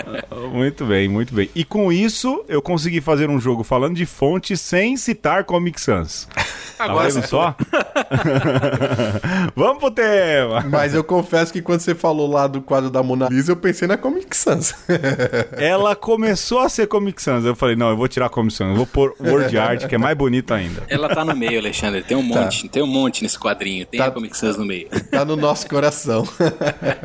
Muito 0.52 0.84
bem, 0.84 1.08
muito 1.08 1.34
bem. 1.34 1.48
E 1.54 1.64
com 1.64 1.92
isso, 1.92 2.44
eu 2.48 2.60
consegui 2.62 3.00
fazer 3.00 3.28
um 3.30 3.38
jogo 3.40 3.62
falando 3.62 3.94
de 3.94 4.06
fonte 4.06 4.56
sem 4.56 4.96
citar 4.96 5.44
Comic 5.44 5.80
Sans. 5.80 5.89
Tá 6.80 6.86
Agora 6.86 7.10
vendo 7.10 7.26
só? 7.26 7.54
Vamos 9.54 9.78
pro 9.80 9.90
tema. 9.90 10.64
Mas 10.70 10.94
eu 10.94 11.04
confesso 11.04 11.52
que 11.52 11.60
quando 11.60 11.80
você 11.80 11.94
falou 11.94 12.26
lá 12.30 12.46
do 12.46 12.62
quadro 12.62 12.88
da 12.88 13.02
Mona 13.02 13.28
Lisa, 13.28 13.52
eu 13.52 13.56
pensei 13.56 13.86
na 13.86 13.98
Comic 13.98 14.34
Sans. 14.34 14.74
Ela 15.58 15.94
começou 15.94 16.60
a 16.60 16.70
ser 16.70 16.86
Comic 16.86 17.20
Sans. 17.22 17.44
Eu 17.44 17.54
falei, 17.54 17.76
não, 17.76 17.90
eu 17.90 17.98
vou 17.98 18.08
tirar 18.08 18.30
Comic 18.30 18.54
Sans, 18.54 18.70
eu 18.70 18.76
vou 18.76 18.86
pôr 18.86 19.14
Word 19.20 19.58
Art, 19.58 19.86
que 19.86 19.94
é 19.94 19.98
mais 19.98 20.16
bonito 20.16 20.54
ainda. 20.54 20.82
Ela 20.88 21.10
tá 21.14 21.22
no 21.22 21.36
meio, 21.36 21.58
Alexandre. 21.58 22.02
Tem 22.02 22.16
um 22.16 22.22
monte, 22.22 22.66
tem 22.68 22.82
um 22.82 22.86
monte 22.86 23.22
nesse 23.22 23.38
quadrinho. 23.38 23.84
Tem 23.84 24.00
Tá. 24.00 24.06
a 24.06 24.10
Comic 24.10 24.34
Sans 24.36 24.56
no 24.56 24.64
meio. 24.64 24.88
tá 25.10 25.22
no 25.22 25.36
nosso 25.36 25.68
coração. 25.68 26.26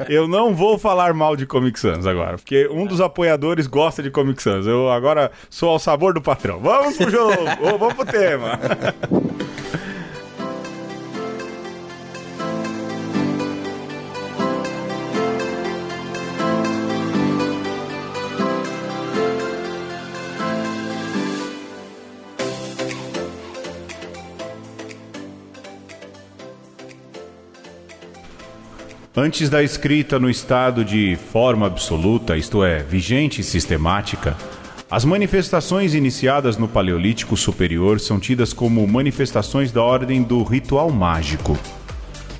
Eu 0.07 0.25
não 0.25 0.55
vou 0.55 0.79
falar 0.79 1.13
mal 1.13 1.35
de 1.35 1.45
Comic 1.45 1.77
Sans 1.77 2.07
agora, 2.07 2.37
porque 2.37 2.65
um 2.71 2.85
dos 2.85 3.01
apoiadores 3.01 3.67
gosta 3.67 4.01
de 4.01 4.09
Comic 4.09 4.41
Sans. 4.41 4.65
Eu 4.65 4.89
agora 4.89 5.31
sou 5.49 5.69
ao 5.69 5.79
sabor 5.79 6.13
do 6.13 6.21
patrão. 6.21 6.59
Vamos 6.61 6.95
pro 6.95 7.09
jogo, 7.11 7.35
vamos 7.77 7.93
pro 7.93 8.05
tema. 8.05 8.57
Antes 29.17 29.49
da 29.49 29.63
escrita 29.63 30.19
no 30.19 30.29
estado 30.29 30.83
de 30.83 31.17
forma 31.31 31.65
absoluta, 31.65 32.35
isto 32.35 32.65
é, 32.65 32.83
vigente 32.83 33.39
e 33.39 33.43
sistemática, 33.45 34.35
as 34.89 35.03
manifestações 35.03 35.95
iniciadas 35.95 36.57
no 36.57 36.67
Paleolítico 36.67 37.35
Superior 37.35 37.99
são 37.99 38.19
tidas 38.19 38.53
como 38.53 38.87
manifestações 38.87 39.71
da 39.71 39.81
ordem 39.81 40.21
do 40.21 40.43
ritual 40.43 40.91
mágico. 40.91 41.57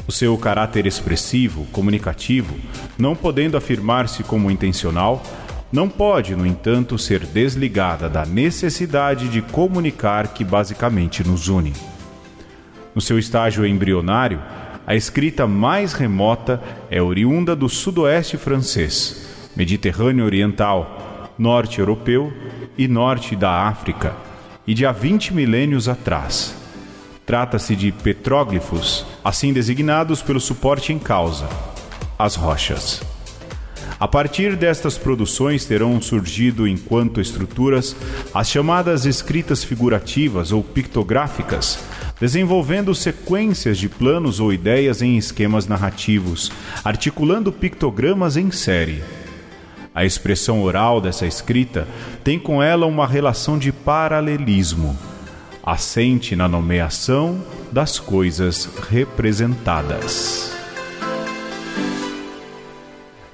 O 0.07 0.11
seu 0.11 0.37
caráter 0.37 0.85
expressivo, 0.85 1.65
comunicativo, 1.71 2.55
não 2.97 3.15
podendo 3.15 3.57
afirmar-se 3.57 4.23
como 4.23 4.51
intencional, 4.51 5.23
não 5.71 5.89
pode, 5.89 6.35
no 6.35 6.45
entanto, 6.45 6.99
ser 6.99 7.25
desligada 7.25 8.07
da 8.07 8.23
necessidade 8.23 9.27
de 9.27 9.41
comunicar 9.41 10.27
que 10.27 10.43
basicamente 10.43 11.27
nos 11.27 11.47
une. 11.47 11.73
No 12.93 13.01
seu 13.01 13.17
estágio 13.17 13.65
embrionário, 13.65 14.39
A 14.87 14.95
escrita 14.95 15.47
mais 15.47 15.93
remota 15.93 16.61
é 16.91 17.01
oriunda 17.01 17.55
do 17.55 17.67
sudoeste 17.67 18.37
francês, 18.37 19.49
Mediterrâneo 19.55 20.23
Oriental, 20.23 21.04
norte 21.37 21.79
europeu 21.79 22.31
e 22.77 22.87
norte 22.87 23.35
da 23.35 23.67
África, 23.67 24.15
e 24.65 24.73
de 24.73 24.85
há 24.85 24.91
20 24.91 25.33
milênios 25.33 25.87
atrás. 25.87 26.55
Trata-se 27.25 27.75
de 27.75 27.91
petróglifos, 27.91 29.05
assim 29.23 29.51
designados 29.51 30.21
pelo 30.21 30.39
suporte 30.39 30.93
em 30.93 30.99
causa, 30.99 31.47
as 32.17 32.35
rochas. 32.35 33.01
A 33.97 34.07
partir 34.07 34.57
destas 34.57 34.97
produções 34.97 35.65
terão 35.65 36.01
surgido, 36.01 36.67
enquanto 36.67 37.21
estruturas, 37.21 37.95
as 38.33 38.49
chamadas 38.49 39.05
escritas 39.05 39.63
figurativas 39.63 40.51
ou 40.51 40.61
pictográficas, 40.61 41.79
desenvolvendo 42.19 42.93
sequências 42.93 43.77
de 43.77 43.87
planos 43.87 44.39
ou 44.39 44.51
ideias 44.51 45.01
em 45.01 45.17
esquemas 45.17 45.65
narrativos, 45.65 46.51
articulando 46.83 47.51
pictogramas 47.53 48.35
em 48.35 48.51
série. 48.51 49.01
A 49.95 50.03
expressão 50.03 50.61
oral 50.61 50.99
dessa 50.99 51.25
escrita 51.25 51.87
tem 52.21 52.37
com 52.37 52.61
ela 52.61 52.85
uma 52.85 53.07
relação 53.07 53.57
de 53.57 53.71
paralelismo, 53.71 54.95
assente 55.63 56.35
na 56.35 56.49
nomeação 56.49 57.41
das 57.71 57.97
coisas 57.97 58.69
representadas. 58.89 60.54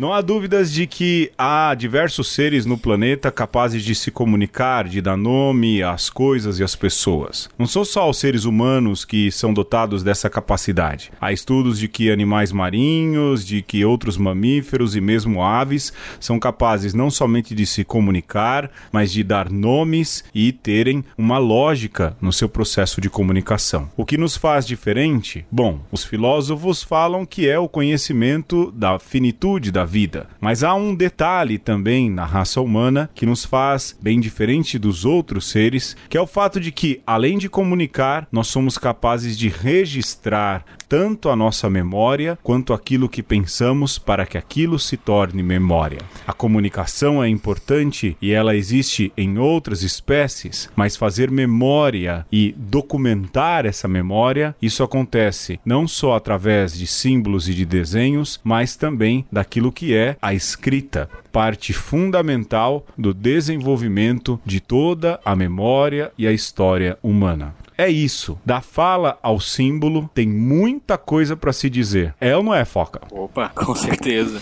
Não 0.02 0.12
há 0.12 0.20
dúvidas 0.20 0.72
de 0.72 0.88
que 0.88 1.32
há 1.38 1.76
diversos 1.76 2.32
seres 2.32 2.66
no 2.66 2.76
planeta 2.76 3.32
capazes 3.32 3.84
de 3.84 3.94
se 3.94 4.10
comunicar, 4.10 4.88
de 4.88 5.00
dar 5.00 5.16
nome 5.16 5.84
às 5.84 6.10
coisas 6.10 6.58
e 6.58 6.64
às 6.64 6.76
pessoas. 6.76 7.48
Não 7.56 7.68
são 7.68 7.86
só 7.86 8.10
os 8.10 8.18
seres 8.18 8.44
humanos 8.44 9.06
que 9.06 9.32
são 9.32 9.54
dotados 9.54 10.02
dessa 10.02 10.28
capacidade. 10.28 11.12
Há 11.22 11.32
estudos 11.32 11.78
de 11.78 11.88
que 11.88 12.10
animais 12.10 12.52
marinhos, 12.52 13.46
de 13.46 13.62
que 13.62 13.86
outros 13.86 14.18
mamíferos 14.18 14.96
e 14.96 15.00
mesmo 15.00 15.44
aves 15.44 15.94
são 16.20 16.40
capazes 16.40 16.96
não 16.96 17.12
somente 17.12 17.54
de 17.54 17.68
se 17.68 17.84
comunicar, 17.84 18.72
mas 18.92 19.12
de 19.12 19.24
dar 19.24 19.52
nomes 19.52 20.24
e 20.34 20.52
terem 20.52 21.06
uma 21.16 21.38
lógica 21.38 22.18
no 22.20 22.34
seu 22.34 22.50
processo 22.50 23.00
de 23.00 23.08
comunicação. 23.08 23.88
O 23.96 24.04
que 24.04 24.18
nos 24.18 24.36
faz 24.36 24.66
diferente? 24.66 25.46
Bom, 25.52 25.80
os 25.92 26.04
filósofos 26.04 26.82
falam 26.82 27.24
que 27.24 27.48
é 27.48 27.60
o 27.60 27.70
conhecimento 27.70 28.72
da 28.72 28.98
finitude 28.98 29.72
da 29.72 29.91
vida. 29.92 30.28
Mas 30.40 30.64
há 30.64 30.74
um 30.74 30.96
detalhe 30.96 31.58
também 31.58 32.10
na 32.10 32.24
raça 32.24 32.62
humana 32.62 33.10
que 33.14 33.26
nos 33.26 33.44
faz 33.44 33.96
bem 34.02 34.22
diferente 34.22 34.80
dos 34.80 35.04
outros 35.04 35.50
seres, 35.50 35.98
que 36.10 36.18
é 36.18 36.22
o 36.22 36.26
fato 36.26 36.62
de 36.62 36.72
que, 36.72 37.02
além 37.06 37.38
de 37.38 37.50
comunicar, 37.50 38.26
nós 38.32 38.48
somos 38.48 38.78
capazes 38.78 39.38
de 39.38 39.50
registrar 39.50 40.64
tanto 40.92 41.30
a 41.30 41.38
nossa 41.38 41.70
memória 41.70 42.38
quanto 42.44 42.74
aquilo 42.74 43.08
que 43.08 43.24
pensamos 43.24 43.98
para 43.98 44.26
que 44.26 44.38
aquilo 44.38 44.78
se 44.78 44.98
torne 44.98 45.42
memória. 45.42 46.00
A 46.28 46.34
comunicação 46.34 47.24
é 47.24 47.30
importante 47.30 48.18
e 48.22 48.34
ela 48.34 48.58
existe 48.58 49.10
em 49.16 49.38
outras 49.38 49.84
espécies, 49.84 50.70
mas 50.76 50.98
fazer 50.98 51.32
memória 51.32 52.26
e 52.30 52.54
documentar 52.58 53.66
essa 53.66 53.88
memória, 53.88 54.54
isso 54.62 54.84
acontece 54.84 55.62
não 55.64 55.88
só 55.88 56.14
através 56.14 56.78
de 56.78 56.86
símbolos 56.86 57.48
e 57.48 57.54
de 57.54 57.64
desenhos, 57.64 58.38
mas 58.44 58.76
também 58.76 59.26
daquilo 59.32 59.72
que 59.72 59.96
é 59.96 60.18
a 60.22 60.34
escrita, 60.34 61.10
parte 61.32 61.72
fundamental 61.72 62.86
do 62.98 63.14
desenvolvimento 63.14 64.38
de 64.46 64.60
toda 64.60 65.22
a 65.24 65.38
memória 65.38 66.12
e 66.18 66.28
a 66.28 66.34
história 66.34 66.98
humana. 67.02 67.56
É 67.82 67.90
isso. 67.90 68.38
Da 68.46 68.62
fala 68.62 69.18
ao 69.24 69.40
símbolo, 69.40 70.08
tem 70.14 70.28
muita 70.28 71.00
coisa 71.00 71.36
para 71.36 71.52
se 71.52 71.68
dizer. 71.68 72.14
É 72.22 72.38
ou 72.38 72.44
não 72.44 72.54
é, 72.54 72.64
Foca? 72.64 73.02
Opa, 73.10 73.50
com 73.58 73.74
certeza. 73.74 74.40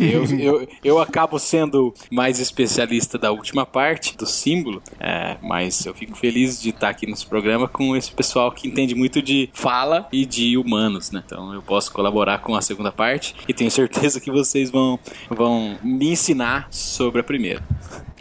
eu, 0.00 0.24
eu, 0.36 0.68
eu 0.82 0.98
acabo 0.98 1.38
sendo 1.38 1.94
mais 2.10 2.40
especialista 2.40 3.16
da 3.16 3.30
última 3.30 3.64
parte, 3.64 4.16
do 4.16 4.26
símbolo, 4.26 4.82
é, 4.98 5.36
mas 5.40 5.86
eu 5.86 5.94
fico 5.94 6.16
feliz 6.16 6.60
de 6.60 6.70
estar 6.70 6.88
aqui 6.88 7.06
nesse 7.06 7.24
programa 7.24 7.68
com 7.68 7.94
esse 7.94 8.10
pessoal 8.10 8.50
que 8.50 8.66
entende 8.66 8.92
muito 8.96 9.22
de 9.22 9.48
fala 9.52 10.08
e 10.10 10.26
de 10.26 10.58
humanos, 10.58 11.12
né? 11.12 11.22
Então 11.24 11.54
eu 11.54 11.62
posso 11.62 11.92
colaborar 11.92 12.38
com 12.38 12.56
a 12.56 12.60
segunda 12.60 12.90
parte 12.90 13.36
e 13.46 13.54
tenho 13.54 13.70
certeza 13.70 14.20
que 14.20 14.32
vocês 14.32 14.68
vão, 14.68 14.98
vão 15.30 15.78
me 15.80 16.10
ensinar 16.10 16.66
sobre 16.72 17.20
a 17.20 17.24
primeira. 17.24 17.62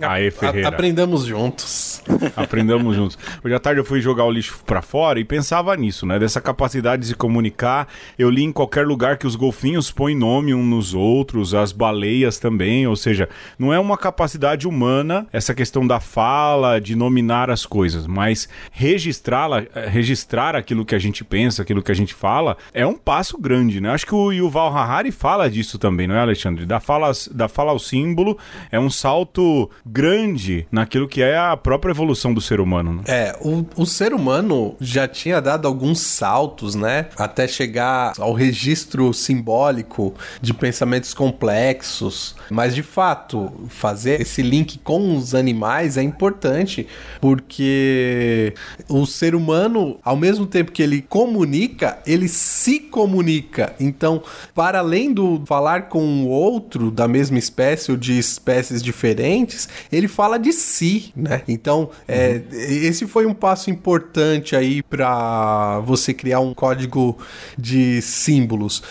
Aê, 0.01 0.32
Ferreira. 0.32 0.70
Aprendamos 0.70 1.25
juntos. 1.25 2.01
Aprendamos 2.36 2.96
juntos. 2.96 3.18
Hoje 3.44 3.53
à 3.53 3.60
tarde 3.60 3.82
eu 3.82 3.86
fui 3.86 4.00
jogar 4.00 4.25
o 4.25 4.32
lixo 4.32 4.62
para 4.65 4.82
fora 4.82 5.20
e 5.20 5.25
pensava 5.25 5.75
nisso, 5.75 6.06
né? 6.06 6.18
Dessa 6.18 6.39
capacidade 6.39 7.01
de 7.01 7.08
se 7.10 7.15
comunicar. 7.15 7.88
Eu 8.18 8.29
li 8.29 8.44
em 8.44 8.51
qualquer 8.51 8.86
lugar 8.86 9.18
que 9.18 9.27
os 9.27 9.36
golfinhos 9.36 9.91
põem 9.91 10.15
nome 10.15 10.53
uns 10.53 10.70
nos 10.70 10.94
outros, 10.94 11.53
as 11.53 11.72
baleias 11.72 12.39
também, 12.39 12.88
ou 12.88 12.96
seja, 12.96 13.27
não 13.58 13.74
é 13.74 13.79
uma 13.79 13.98
capacidade 13.98 14.68
humana 14.68 15.27
essa 15.34 15.53
questão 15.53 15.86
da 15.86 16.00
fala, 16.00 16.79
de 16.79 16.96
nominar 16.96 17.50
as 17.50 17.65
coisas, 17.65 18.08
mas 18.08 18.48
registrá-la, 18.72 19.63
eh, 19.75 19.88
registrar 19.89 20.56
aquilo 20.56 20.86
que 20.86 20.96
a 20.96 21.00
gente 21.00 21.24
pensa, 21.24 21.62
aquilo 21.62 21.84
que 21.84 21.91
a 21.91 21.96
gente 21.96 22.13
fala, 22.13 22.58
é 22.74 22.86
um 22.86 22.96
passo 22.96 23.38
grande, 23.38 23.82
né? 23.82 23.91
Acho 23.91 24.06
que 24.06 24.15
o 24.15 24.32
Yuval 24.32 24.75
Harari 24.75 25.12
fala 25.12 25.50
disso 25.50 25.77
também, 25.77 26.08
não 26.08 26.15
é, 26.15 26.20
Alexandre? 26.20 26.65
Da 26.65 26.79
fala, 26.79 27.12
da 27.32 27.48
fala 27.48 27.72
ao 27.72 27.79
símbolo 27.79 28.38
é 28.72 28.79
um 28.79 28.89
salto 28.89 29.70
grande 29.91 30.67
naquilo 30.72 31.08
que 31.08 31.22
é 31.22 31.38
a 31.38 31.55
própria 31.58 31.91
evolução 31.91 32.34
do 32.34 32.41
ser 32.41 32.60
humano. 32.60 32.93
Né? 32.93 33.03
É, 33.08 33.38
o, 33.41 33.65
o 33.75 33.86
ser 33.86 34.13
humano 34.13 34.75
já 34.79 35.08
tinha 35.08 35.41
dado 35.41 35.67
alguns 35.67 36.01
saltos, 36.01 36.75
né? 36.75 37.08
Até 37.17 37.48
chegar 37.48 38.13
ao 38.19 38.34
registro 38.34 39.13
simbólico 39.13 40.13
de 40.41 40.53
pensamentos 40.53 41.13
complexos. 41.13 42.36
Mas 42.50 42.75
de 42.75 42.84
fato, 42.84 43.51
fazer 43.69 44.22
esse 44.22 44.41
link 44.41 44.79
com 44.79 45.15
os 45.15 45.34
animais 45.34 45.98
é 45.98 46.03
importante, 46.03 46.88
porque 47.19 48.53
o 48.88 49.05
ser 49.05 49.36
humano, 49.36 50.00
ao 50.03 50.15
mesmo 50.15 50.46
tempo 50.46 50.72
que 50.72 50.84
ele 50.84 51.01
comunica, 51.01 52.00
ele 52.05 52.27
se 52.27 52.79
comunica. 52.79 53.74
Então, 53.79 54.22
para 54.53 54.79
além 54.79 55.13
do 55.13 55.41
falar 55.46 55.84
com 55.89 56.24
o 56.24 56.27
outro 56.27 56.91
da 56.91 57.08
mesma 57.08 57.38
espécie 57.38 57.91
ou 57.91 57.98
de 57.98 58.17
espécies 58.17 58.81
diferentes, 58.81 59.67
ele 59.91 60.07
fala 60.07 60.38
de 60.38 60.51
si, 60.51 61.12
né? 61.15 61.41
Então, 61.48 61.89
é, 62.07 62.41
esse 62.51 63.07
foi 63.07 63.25
um 63.25 63.33
passo 63.33 63.69
importante 63.69 64.55
aí 64.55 64.81
para 64.81 65.79
você 65.81 66.13
criar 66.13 66.39
um 66.39 66.53
código 66.53 67.17
de 67.57 68.01
símbolos. 68.01 68.83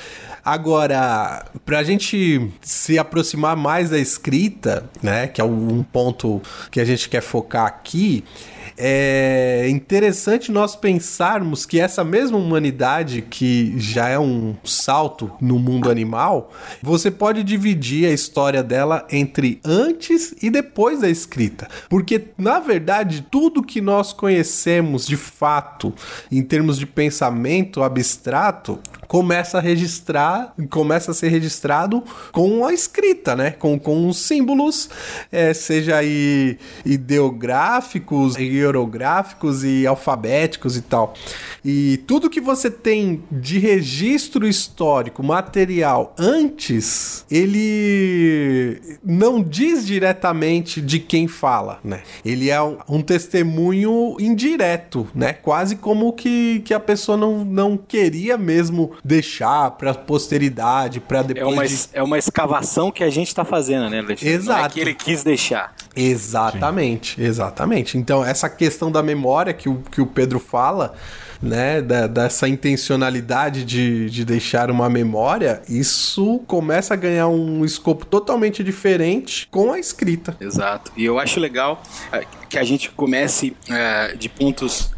Agora, 0.48 1.44
para 1.66 1.80
a 1.80 1.82
gente 1.82 2.50
se 2.62 2.98
aproximar 2.98 3.54
mais 3.54 3.90
da 3.90 3.98
escrita, 3.98 4.88
né, 5.02 5.26
que 5.26 5.42
é 5.42 5.44
um 5.44 5.82
ponto 5.82 6.40
que 6.70 6.80
a 6.80 6.86
gente 6.86 7.06
quer 7.10 7.20
focar 7.20 7.66
aqui, 7.66 8.24
é 8.80 9.68
interessante 9.68 10.50
nós 10.50 10.74
pensarmos 10.76 11.66
que 11.66 11.78
essa 11.78 12.02
mesma 12.02 12.38
humanidade, 12.38 13.20
que 13.20 13.74
já 13.76 14.08
é 14.08 14.18
um 14.18 14.56
salto 14.64 15.30
no 15.40 15.58
mundo 15.58 15.90
animal, 15.90 16.50
você 16.80 17.10
pode 17.10 17.42
dividir 17.42 18.06
a 18.08 18.12
história 18.12 18.62
dela 18.62 19.04
entre 19.10 19.60
antes 19.64 20.32
e 20.40 20.48
depois 20.48 21.00
da 21.00 21.10
escrita. 21.10 21.68
Porque, 21.90 22.28
na 22.38 22.60
verdade, 22.60 23.26
tudo 23.30 23.64
que 23.64 23.80
nós 23.80 24.14
conhecemos 24.14 25.06
de 25.06 25.16
fato, 25.16 25.92
em 26.30 26.42
termos 26.42 26.78
de 26.78 26.86
pensamento 26.86 27.82
abstrato, 27.82 28.78
começa 29.08 29.56
a 29.56 29.60
registrar, 29.60 30.54
começa 30.68 31.10
a 31.10 31.14
ser 31.14 31.28
registrado 31.28 32.04
com 32.30 32.64
a 32.64 32.74
escrita, 32.74 33.34
né? 33.34 33.52
Com, 33.52 33.78
com 33.78 34.06
os 34.06 34.18
símbolos, 34.18 34.90
é, 35.32 35.54
seja 35.54 35.96
aí 35.96 36.58
ideográficos, 36.84 38.36
hierográficos 38.36 39.64
e 39.64 39.86
alfabéticos 39.86 40.76
e 40.76 40.82
tal. 40.82 41.14
E 41.64 41.96
tudo 42.06 42.28
que 42.28 42.40
você 42.40 42.70
tem 42.70 43.24
de 43.32 43.58
registro 43.58 44.46
histórico, 44.46 45.22
material 45.22 46.14
antes, 46.18 47.24
ele 47.30 48.80
não 49.02 49.42
diz 49.42 49.86
diretamente 49.86 50.82
de 50.82 50.98
quem 50.98 51.26
fala, 51.26 51.80
né? 51.82 52.02
Ele 52.22 52.50
é 52.50 52.60
um, 52.60 52.76
um 52.88 53.02
testemunho 53.02 54.16
indireto, 54.20 55.08
né? 55.14 55.32
Quase 55.32 55.76
como 55.76 56.12
que, 56.12 56.60
que 56.60 56.74
a 56.74 56.80
pessoa 56.80 57.16
não, 57.16 57.42
não 57.42 57.76
queria 57.76 58.36
mesmo 58.36 58.97
deixar 59.04 59.70
para 59.72 59.94
posteridade, 59.94 61.00
para 61.00 61.22
depois. 61.22 61.44
É 61.44 61.52
uma, 61.52 61.66
de... 61.66 61.88
é 61.94 62.02
uma 62.02 62.18
escavação 62.18 62.90
que 62.90 63.02
a 63.02 63.10
gente 63.10 63.34
tá 63.34 63.44
fazendo, 63.44 63.88
né, 63.90 64.00
Alexandre? 64.00 64.34
Exato. 64.34 64.58
Não 64.58 64.66
é 64.66 64.68
que 64.68 64.80
ele 64.80 64.94
quis 64.94 65.22
deixar. 65.22 65.74
Exatamente, 65.94 67.16
Sim. 67.16 67.22
exatamente. 67.22 67.98
Então, 67.98 68.24
essa 68.24 68.48
questão 68.48 68.90
da 68.90 69.02
memória 69.02 69.52
que 69.52 69.68
o, 69.68 69.82
que 69.90 70.00
o 70.00 70.06
Pedro 70.06 70.38
fala, 70.38 70.94
né, 71.42 71.80
da, 71.80 72.06
dessa 72.06 72.48
intencionalidade 72.48 73.64
de, 73.64 74.10
de 74.10 74.24
deixar 74.24 74.70
uma 74.70 74.88
memória, 74.88 75.62
isso 75.68 76.40
começa 76.46 76.94
a 76.94 76.96
ganhar 76.96 77.28
um 77.28 77.64
escopo 77.64 78.04
totalmente 78.04 78.62
diferente 78.62 79.48
com 79.50 79.72
a 79.72 79.78
escrita. 79.78 80.36
Exato. 80.40 80.92
E 80.96 81.04
eu 81.04 81.18
acho 81.18 81.40
legal 81.40 81.82
que 82.48 82.58
a 82.58 82.64
gente 82.64 82.90
comece 82.90 83.56
uh, 83.68 84.16
de 84.16 84.28
pontos 84.28 84.90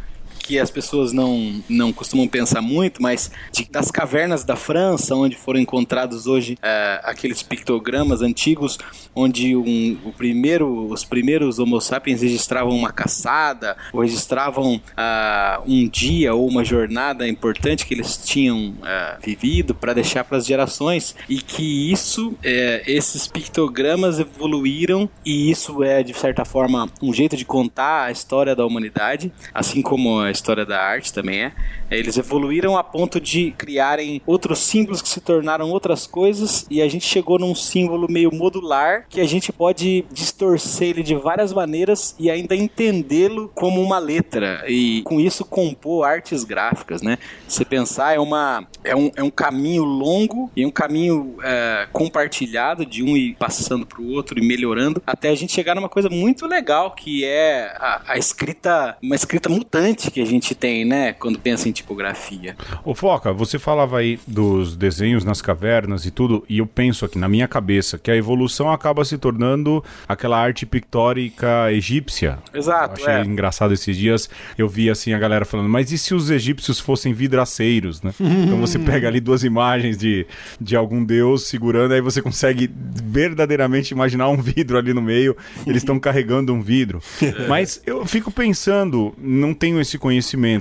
que 0.50 0.58
as 0.58 0.68
pessoas 0.68 1.12
não, 1.12 1.62
não 1.68 1.92
costumam 1.92 2.26
pensar 2.26 2.60
muito, 2.60 3.00
mas 3.00 3.30
de, 3.52 3.64
das 3.70 3.88
cavernas 3.88 4.42
da 4.42 4.56
França, 4.56 5.14
onde 5.14 5.36
foram 5.36 5.60
encontrados 5.60 6.26
hoje 6.26 6.54
uh, 6.54 7.00
aqueles 7.04 7.40
pictogramas 7.40 8.20
antigos, 8.20 8.76
onde 9.14 9.54
um, 9.54 9.96
o 10.04 10.12
primeiro, 10.12 10.90
os 10.90 11.04
primeiros 11.04 11.60
Homo 11.60 11.80
sapiens 11.80 12.22
registravam 12.22 12.76
uma 12.76 12.90
caçada, 12.90 13.76
ou 13.92 14.00
registravam 14.00 14.74
uh, 14.74 15.62
um 15.64 15.88
dia 15.88 16.34
ou 16.34 16.48
uma 16.48 16.64
jornada 16.64 17.28
importante 17.28 17.86
que 17.86 17.94
eles 17.94 18.16
tinham 18.16 18.70
uh, 18.70 19.24
vivido 19.24 19.72
para 19.72 19.94
deixar 19.94 20.24
para 20.24 20.36
as 20.36 20.46
gerações, 20.46 21.14
e 21.28 21.40
que 21.40 21.92
isso, 21.92 22.34
é, 22.42 22.82
esses 22.88 23.28
pictogramas 23.28 24.18
evoluíram, 24.18 25.08
e 25.24 25.48
isso 25.48 25.84
é, 25.84 26.02
de 26.02 26.12
certa 26.12 26.44
forma, 26.44 26.90
um 27.00 27.12
jeito 27.12 27.36
de 27.36 27.44
contar 27.44 28.06
a 28.06 28.10
história 28.10 28.56
da 28.56 28.66
humanidade, 28.66 29.32
assim 29.54 29.80
como 29.80 30.18
a 30.18 30.39
história 30.40 30.64
da 30.64 30.80
arte 30.80 31.12
também 31.12 31.44
é. 31.44 31.52
Eles 31.90 32.16
evoluíram 32.16 32.76
a 32.76 32.84
ponto 32.84 33.20
de 33.20 33.52
criarem 33.58 34.22
outros 34.26 34.60
símbolos 34.60 35.02
que 35.02 35.08
se 35.08 35.20
tornaram 35.20 35.70
outras 35.70 36.06
coisas 36.06 36.66
e 36.70 36.80
a 36.80 36.88
gente 36.88 37.04
chegou 37.04 37.38
num 37.38 37.54
símbolo 37.54 38.06
meio 38.10 38.32
modular 38.32 39.06
que 39.08 39.20
a 39.20 39.26
gente 39.26 39.52
pode 39.52 40.04
distorcer 40.12 40.90
ele 40.90 41.02
de 41.02 41.14
várias 41.14 41.52
maneiras 41.52 42.14
e 42.18 42.30
ainda 42.30 42.54
entendê-lo 42.54 43.50
como 43.54 43.82
uma 43.82 43.98
letra 43.98 44.64
e 44.68 45.02
com 45.02 45.20
isso 45.20 45.44
compor 45.44 46.06
artes 46.06 46.44
gráficas, 46.44 47.02
né? 47.02 47.18
Você 47.46 47.64
pensar 47.64 48.14
é 48.14 48.20
uma 48.20 48.66
é 48.84 48.94
um, 48.94 49.10
é 49.16 49.22
um 49.22 49.30
caminho 49.30 49.82
longo 49.84 50.50
e 50.56 50.64
um 50.64 50.70
caminho 50.70 51.36
é, 51.42 51.88
compartilhado 51.92 52.86
de 52.86 53.02
um 53.02 53.16
ir 53.16 53.34
passando 53.34 53.84
para 53.84 54.00
o 54.00 54.12
outro 54.12 54.38
e 54.38 54.46
melhorando 54.46 55.02
até 55.06 55.28
a 55.28 55.34
gente 55.34 55.52
chegar 55.52 55.74
numa 55.74 55.88
coisa 55.88 56.08
muito 56.08 56.46
legal 56.46 56.92
que 56.92 57.24
é 57.24 57.74
a, 57.78 58.12
a 58.12 58.18
escrita 58.18 58.96
uma 59.02 59.16
escrita 59.16 59.48
mutante 59.48 60.10
que 60.10 60.19
a 60.20 60.24
gente 60.26 60.54
tem, 60.54 60.84
né? 60.84 61.12
Quando 61.12 61.38
pensa 61.38 61.68
em 61.68 61.72
tipografia. 61.72 62.56
Ô 62.84 62.94
Foca, 62.94 63.32
você 63.32 63.58
falava 63.58 63.98
aí 63.98 64.18
dos 64.26 64.76
desenhos 64.76 65.24
nas 65.24 65.40
cavernas 65.40 66.04
e 66.06 66.10
tudo, 66.10 66.44
e 66.48 66.58
eu 66.58 66.66
penso 66.66 67.04
aqui 67.04 67.18
na 67.18 67.28
minha 67.28 67.48
cabeça 67.48 67.98
que 67.98 68.10
a 68.10 68.16
evolução 68.16 68.70
acaba 68.70 69.04
se 69.04 69.18
tornando 69.18 69.82
aquela 70.08 70.38
arte 70.38 70.66
pictórica 70.66 71.72
egípcia. 71.72 72.38
Exato. 72.52 73.00
Eu 73.00 73.06
achei 73.06 73.22
é. 73.22 73.24
engraçado 73.24 73.72
esses 73.74 73.96
dias, 73.96 74.28
eu 74.56 74.68
vi 74.68 74.90
assim 74.90 75.12
a 75.12 75.18
galera 75.18 75.44
falando, 75.44 75.68
mas 75.68 75.92
e 75.92 75.98
se 75.98 76.14
os 76.14 76.30
egípcios 76.30 76.78
fossem 76.80 77.12
vidraceiros, 77.12 78.02
né? 78.02 78.12
então 78.20 78.58
você 78.60 78.78
pega 78.78 79.08
ali 79.08 79.20
duas 79.20 79.44
imagens 79.44 79.96
de, 79.96 80.26
de 80.60 80.76
algum 80.76 81.04
deus 81.04 81.44
segurando, 81.46 81.92
aí 81.92 82.00
você 82.00 82.22
consegue 82.22 82.70
verdadeiramente 82.74 83.92
imaginar 83.92 84.28
um 84.28 84.36
vidro 84.36 84.78
ali 84.78 84.92
no 84.92 85.02
meio, 85.02 85.36
eles 85.66 85.82
estão 85.82 85.98
carregando 86.00 86.52
um 86.52 86.60
vidro. 86.60 87.02
mas 87.48 87.82
eu 87.86 88.04
fico 88.06 88.30
pensando, 88.30 89.14
não 89.18 89.54
tenho 89.54 89.80
esse 89.80 89.98
conhecimento, 89.98 90.09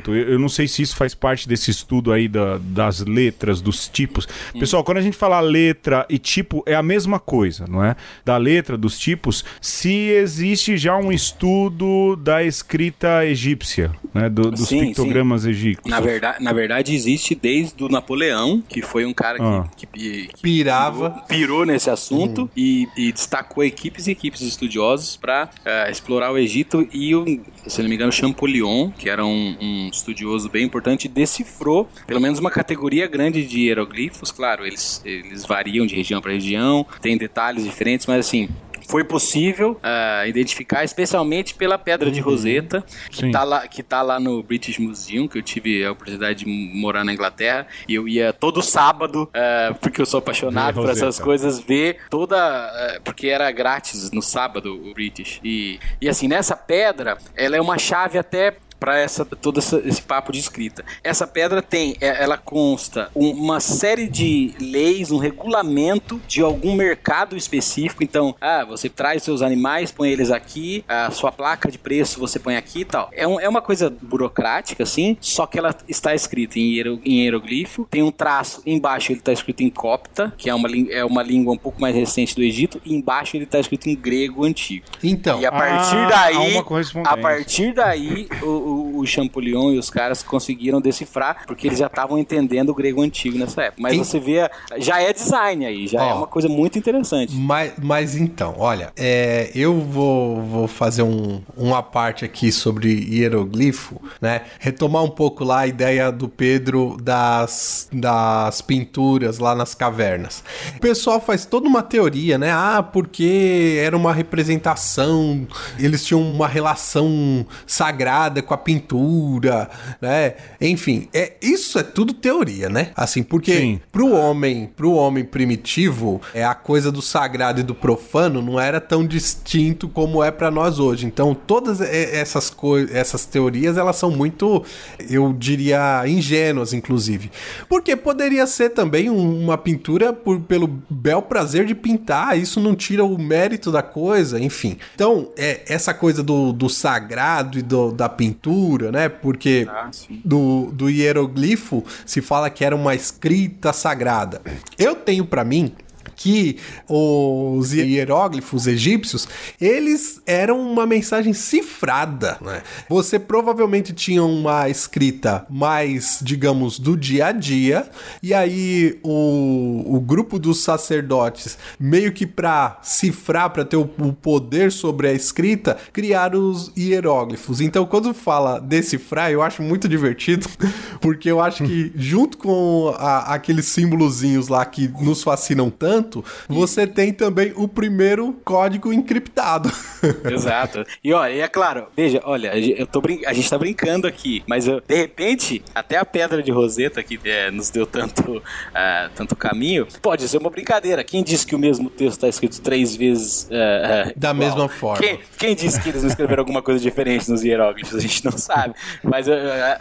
eu, 0.08 0.32
eu 0.32 0.39
não 0.39 0.50
sei 0.50 0.68
se 0.68 0.82
isso 0.82 0.96
faz 0.96 1.13
parte 1.13 1.48
desse 1.48 1.72
estudo 1.72 2.12
aí 2.12 2.27
da, 2.27 2.58
das 2.58 3.00
letras, 3.01 3.62
dos 3.62 3.88
tipos. 3.88 4.27
Hum. 4.53 4.60
Pessoal, 4.60 4.84
quando 4.84 4.98
a 4.98 5.01
gente 5.01 5.18
fala 5.18 5.39
letra 5.39 6.06
e 6.10 6.18
tipo, 6.18 6.63
é 6.65 6.75
a 6.75 6.84
mesma 6.84 7.20
coisa, 7.20 7.65
não 7.68 7.84
é? 7.84 7.96
Da 8.24 8.38
letra, 8.38 8.77
dos 8.77 8.98
tipos, 9.00 9.44
se 9.62 9.94
existe 10.10 10.77
já 10.77 10.96
um 10.98 11.12
estudo 11.12 12.15
da 12.15 12.44
escrita 12.44 13.25
egípcia, 13.25 13.91
né? 14.13 14.29
Do, 14.29 14.51
dos 14.51 14.68
sim, 14.68 14.88
pictogramas 14.88 15.44
sim. 15.44 15.50
egípcios. 15.50 15.89
Na 15.89 16.00
verdade, 16.00 16.44
na 16.44 16.53
verdade, 16.53 16.94
existe 16.94 17.36
desde 17.36 17.84
o 17.84 17.89
Napoleão, 17.89 18.62
que 18.68 18.82
foi 18.82 19.06
um 19.06 19.13
cara 19.13 19.38
que, 19.38 19.44
ah. 19.44 19.65
que, 19.75 19.86
que, 19.88 20.27
que 20.27 20.41
pirava, 20.41 21.10
pirou, 21.10 21.25
pirou 21.27 21.65
nesse 21.65 21.89
assunto 21.89 22.44
hum. 22.44 22.50
e, 22.56 22.88
e, 22.96 23.12
destacou 23.12 23.63
equipes 23.63 24.08
e 24.08 24.12
equipes 24.12 24.41
de 24.41 24.48
estudiosos 24.48 25.18
para 25.18 25.46
uh, 25.46 25.50
eh, 25.65 25.91
explorar 25.91 26.32
o 26.32 26.38
Egito 26.38 26.88
e, 26.91 27.15
o, 27.15 27.25
se 27.68 27.82
não 27.82 27.89
me 27.89 27.96
engano, 27.96 28.12
Champollion, 28.12 28.91
que 28.91 29.10
era 29.10 29.25
um, 29.25 29.38
um 29.60 29.89
estudioso 29.89 30.50
bem 30.50 30.65
importante 30.65 31.08
decifrou 31.08 31.88
pelo 32.05 32.19
menos 32.19 32.39
uma 32.39 32.51
categoria 32.51 33.08
grande 33.08 33.46
de 33.46 33.62
hieroglifos. 33.62 34.31
Claro, 34.31 34.65
eles, 34.65 35.01
eles 35.05 35.46
variam 35.46 35.86
de 35.86 35.96
região 35.96 36.22
para 36.22 36.31
região, 36.31 36.86
tem 37.01 37.17
detalhes 37.17 37.63
diferentes, 37.63 38.05
mas 38.05 38.25
assim, 38.25 38.50
foi 38.89 39.03
possível 39.03 39.79
uh, 39.84 40.27
identificar, 40.27 40.84
especialmente 40.84 41.53
pela 41.53 41.77
pedra 41.77 42.08
uhum. 42.08 42.13
de 42.13 42.19
Roseta, 42.19 42.84
que 43.12 43.27
está 43.27 43.43
lá, 43.43 43.67
que 43.67 43.84
tá 43.84 44.01
lá 44.01 44.19
no 44.19 44.41
British 44.41 44.79
Museum, 44.79 45.27
que 45.27 45.38
eu 45.38 45.43
tive 45.43 45.86
a 45.86 45.91
oportunidade 45.91 46.43
de 46.43 46.50
morar 46.75 47.03
na 47.03 47.13
Inglaterra, 47.13 47.67
e 47.88 47.93
eu 47.93 48.08
ia 48.08 48.34
todo 48.34 48.63
sábado, 48.63 49.29
uh, 49.29 49.75
porque 49.75 50.01
eu 50.01 50.08
sou 50.08 50.17
apaixonado 50.17 50.81
por 50.81 50.89
essas 50.89 51.19
coisas, 51.19 51.60
ver 51.60 52.00
toda. 52.10 52.38
Uh, 52.38 53.01
porque 53.03 53.27
era 53.27 53.51
grátis 53.51 54.10
no 54.12 54.24
sábado 54.24 54.74
o 54.74 54.93
British. 54.96 55.40
E, 55.44 55.79
e 56.01 56.09
assim, 56.09 56.27
nessa 56.27 56.55
pedra, 56.55 57.20
ela 57.35 57.55
é 57.55 57.61
uma 57.61 57.77
chave 57.77 58.18
até 58.18 58.57
para 58.79 58.98
essa 58.98 59.25
todo 59.25 59.59
essa, 59.59 59.81
esse 59.85 60.01
papo 60.01 60.31
de 60.31 60.39
escrita. 60.39 60.83
Essa 61.03 61.27
pedra 61.27 61.61
tem, 61.61 61.96
é, 62.00 62.24
ela 62.24 62.37
consta 62.37 63.09
uma 63.13 63.59
série 63.59 64.07
de 64.07 64.53
leis, 64.59 65.11
um 65.11 65.18
regulamento 65.18 66.22
de 66.27 66.42
algum 66.42 66.74
mercado 66.74 67.35
específico. 67.35 68.03
Então, 68.03 68.35
ah, 68.39 68.65
você 68.65 68.89
traz 68.89 69.24
seus 69.24 69.42
animais, 69.42 69.92
põe 69.92 70.09
eles 70.09 70.31
aqui, 70.31 70.83
a 70.87 71.11
sua 71.11 71.31
placa 71.31 71.72
de 71.72 71.77
preço 71.77 72.20
você 72.20 72.39
põe 72.39 72.55
aqui 72.55 72.81
e 72.81 72.85
tal. 72.85 73.09
É, 73.11 73.27
um, 73.27 73.39
é 73.39 73.48
uma 73.48 73.61
coisa 73.61 73.89
burocrática, 74.01 74.83
assim, 74.83 75.18
só 75.20 75.46
que 75.46 75.57
ela 75.57 75.75
está 75.87 76.15
escrita 76.15 76.59
em, 76.59 76.75
hiero, 76.75 77.01
em 77.03 77.22
hieroglifo. 77.22 77.87
Tem 77.89 78.03
um 78.03 78.11
traço 78.11 78.61
embaixo, 78.65 79.11
ele 79.11 79.20
está 79.20 79.31
escrito 79.31 79.61
em 79.61 79.70
copta, 79.70 80.33
que 80.37 80.50
é 80.50 80.55
uma, 80.55 80.70
é 80.89 81.03
uma 81.03 81.24
língua 81.24 81.53
um 81.53 81.57
pouco 81.57 81.81
mais 81.81 81.96
recente 81.96 82.35
do 82.35 82.44
Egito, 82.44 82.81
e 82.85 82.94
embaixo 82.94 83.35
ele 83.35 83.44
está 83.44 83.59
escrito 83.59 83.89
em 83.89 83.96
grego 83.96 84.46
antigo. 84.46 84.85
Então, 85.03 85.39
e 85.39 85.46
a 85.46 85.51
partir 85.51 85.96
ah, 85.96 86.09
daí, 86.09 86.57
a 87.05 87.18
partir 87.18 87.74
daí, 87.74 88.27
o, 88.42 88.69
o, 88.70 89.05
Champollion 89.05 89.72
e 89.72 89.79
os 89.79 89.90
caras 89.90 90.22
conseguiram 90.22 90.82
decifrar, 90.82 91.46
porque 91.48 91.68
eles 91.68 91.79
já 91.79 91.88
estavam 91.88 92.18
entendendo 92.18 92.70
o 92.70 92.75
grego 92.75 93.01
antigo 93.01 93.38
nessa 93.38 93.64
época. 93.64 93.82
Mas 93.82 93.98
você 93.98 94.20
vê, 94.20 94.50
já 94.77 95.01
é 95.01 95.12
design 95.14 95.66
aí, 95.66 95.88
já 95.88 96.03
é 96.03 96.10
é 96.10 96.14
uma 96.14 96.27
coisa 96.27 96.50
muito 96.50 96.77
interessante. 96.77 97.34
Mas, 97.36 97.74
mas 97.82 98.16
então, 98.16 98.55
olha, 98.58 98.92
é, 98.96 99.51
eu 99.53 99.79
vou, 99.79 100.42
vou 100.42 100.68
fazer 100.68 101.03
um, 101.03 101.42
uma 101.55 101.82
parte 101.84 102.25
aqui 102.25 102.51
sobre 102.51 102.90
hieroglifo, 102.90 104.01
né? 104.20 104.42
Retomar 104.60 105.03
um 105.03 105.10
pouco 105.10 105.44
lá 105.44 105.60
a 105.60 105.68
ideia 105.68 106.12
do 106.12 106.27
Pedro 106.27 106.98
das, 107.01 107.88
das 107.92 108.62
pinturas 108.62 109.40
lá 109.40 109.55
nas 109.55 109.75
cavernas. 109.75 110.44
O 110.75 110.79
pessoal 110.79 111.22
faz 111.22 111.46
toda 111.46 111.68
uma 111.68 111.84
teoria, 111.84 112.38
né? 112.38 112.51
Ah, 112.51 112.84
porque 112.84 113.79
era 113.82 113.96
uma 113.96 114.14
representação, 114.14 115.48
eles 115.79 116.05
tinham 116.05 116.22
uma 116.22 116.48
relação 116.48 117.46
sagrada 117.66 118.42
com 118.42 118.53
a 118.53 118.58
pintura, 118.63 119.69
né? 120.01 120.35
Enfim, 120.59 121.07
é 121.13 121.33
isso 121.41 121.79
é 121.79 121.83
tudo 121.83 122.13
teoria, 122.13 122.69
né? 122.69 122.91
Assim, 122.95 123.24
porque 123.24 123.57
Sim. 123.57 123.81
pro 123.91 124.11
homem, 124.13 124.69
pro 124.75 124.91
homem 124.91 125.24
primitivo, 125.24 126.22
é 126.33 126.43
a 126.43 126.53
coisa 126.53 126.91
do 126.91 127.01
sagrado 127.01 127.59
e 127.59 127.63
do 127.63 127.74
profano 127.74 128.41
não 128.41 128.59
era 128.59 128.79
tão 128.79 129.05
distinto 129.05 129.87
como 129.87 130.24
é 130.24 130.31
para 130.31 130.51
nós 130.51 130.79
hoje. 130.79 131.05
Então, 131.05 131.33
todas 131.33 131.81
essas 131.81 132.50
coisas, 132.50 132.93
essas 132.95 133.25
teorias, 133.25 133.77
elas 133.77 133.95
são 133.95 134.11
muito, 134.11 134.63
eu 135.09 135.33
diria, 135.33 136.03
ingênuas, 136.07 136.74
inclusive. 136.74 137.31
Porque 137.67 137.95
poderia 137.95 138.45
ser 138.45 138.69
também 138.69 139.09
uma 139.09 139.57
pintura 139.57 140.11
por, 140.13 140.39
pelo 140.41 140.67
bel 140.89 141.22
prazer 141.22 141.65
de 141.65 141.75
pintar, 141.75 142.37
isso 142.37 142.59
não 142.59 142.75
tira 142.75 143.03
o 143.03 143.17
mérito 143.17 143.72
da 143.72 143.81
coisa, 143.81 144.39
enfim. 144.39 144.77
Então, 144.95 145.31
é, 145.37 145.61
essa 145.67 145.93
coisa 145.93 146.22
do, 146.22 146.51
do 146.51 146.69
sagrado 146.69 147.57
e 147.57 147.61
do, 147.61 147.91
da 147.91 148.09
pintura 148.09 148.49
cultura, 148.50 148.92
né? 148.92 149.07
Porque 149.07 149.68
ah, 149.70 149.90
do, 150.25 150.72
do 150.74 150.90
hieroglifo 150.90 151.85
se 152.05 152.22
fala 152.22 152.50
que 152.50 152.66
era 152.66 152.75
uma 152.75 152.96
escrita 152.96 153.72
sagrada. 153.72 154.42
Eu 154.77 154.96
tenho 154.96 155.25
para 155.25 155.44
mim 155.44 155.74
que 156.20 156.58
os 156.88 157.72
hieróglifos 157.72 158.68
egípcios, 158.68 159.25
eles 159.60 160.22
eram 160.27 160.60
uma 160.60 160.86
mensagem 160.86 161.32
cifrada, 161.32 162.38
né? 162.42 162.62
Você 162.90 163.18
provavelmente 163.18 163.94
tinha 163.94 164.22
uma 164.22 164.68
escrita 164.68 165.46
mais, 165.50 166.20
digamos, 166.22 166.77
do 166.77 166.98
dia 166.98 167.27
a 167.27 167.32
dia, 167.32 167.90
e 168.22 168.34
aí 168.34 169.00
o, 169.01 169.96
o 169.96 170.01
grupo 170.01 170.38
dos 170.38 170.62
sacerdotes, 170.62 171.58
meio 171.79 172.12
que 172.12 172.27
para 172.27 172.79
cifrar, 172.84 173.50
para 173.51 173.64
ter 173.64 173.77
o, 173.77 173.90
o 174.00 174.12
poder 174.12 174.74
sobre 174.74 175.08
a 175.08 175.14
escrita, 175.14 175.77
criaram 175.94 176.50
os 176.50 176.70
hieróglifos. 176.77 177.62
Então, 177.62 177.86
quando 177.86 178.14
fala 178.14 178.60
decifrar, 178.60 179.32
eu 179.32 179.42
acho 179.42 179.64
muito 179.64 179.88
divertido, 179.88 180.50
porque 181.00 181.32
eu 181.32 181.40
acho 181.40 181.64
que 181.64 181.94
junto 181.96 182.38
com 182.38 182.94
a, 182.98 183.36
aqueles 183.36 183.68
símbolozinhos 183.68 184.50
lá 184.50 184.66
que 184.66 184.90
nos 185.01 185.24
fascinam 185.24 185.70
tanto, 185.70 186.08
Você 186.48 186.87
tem 186.87 187.13
também 187.13 187.53
o 187.55 187.67
primeiro 187.67 188.33
código 188.43 188.91
encriptado. 188.91 189.72
Exato. 190.29 190.85
E 191.03 191.13
olha, 191.13 191.33
e 191.33 191.39
é 191.39 191.48
claro, 191.48 191.87
veja, 191.95 192.22
olha, 192.24 192.57
eu 192.57 192.87
tô 192.87 193.01
brin... 193.01 193.22
a 193.25 193.33
gente 193.33 193.50
tá 193.50 193.57
brincando 193.57 194.07
aqui, 194.07 194.43
mas 194.48 194.67
eu, 194.67 194.81
de 194.81 194.95
repente, 194.95 195.63
até 195.74 195.98
a 195.98 196.05
pedra 196.05 196.41
de 196.41 196.51
Roseta, 196.51 197.03
que 197.03 197.19
é, 197.25 197.51
nos 197.51 197.69
deu 197.69 197.85
tanto, 197.85 198.37
uh, 198.37 199.09
tanto 199.15 199.35
caminho, 199.35 199.87
pode 200.01 200.27
ser 200.27 200.37
uma 200.37 200.50
brincadeira. 200.50 201.03
Quem 201.03 201.24
disse 201.24 201.45
que 201.45 201.55
o 201.55 201.59
mesmo 201.59 201.89
texto 201.89 202.17
está 202.17 202.27
escrito 202.27 202.61
três 202.61 202.95
vezes 202.95 203.43
uh, 203.43 204.09
uh, 204.09 204.13
da 204.15 204.31
igual? 204.31 204.35
mesma 204.35 204.69
forma? 204.69 205.01
Quem, 205.01 205.19
quem, 205.37 205.55
disse 205.55 205.79
que 205.81 205.89
eles 205.89 206.03
não 206.03 206.09
escreveram 206.09 206.41
alguma 206.41 206.61
coisa 206.61 206.79
diferente 206.79 207.29
nos 207.29 207.43
hieróglifos? 207.43 207.95
A 207.95 208.00
gente 208.00 208.24
não 208.25 208.37
sabe. 208.37 208.74
Mas, 209.03 209.27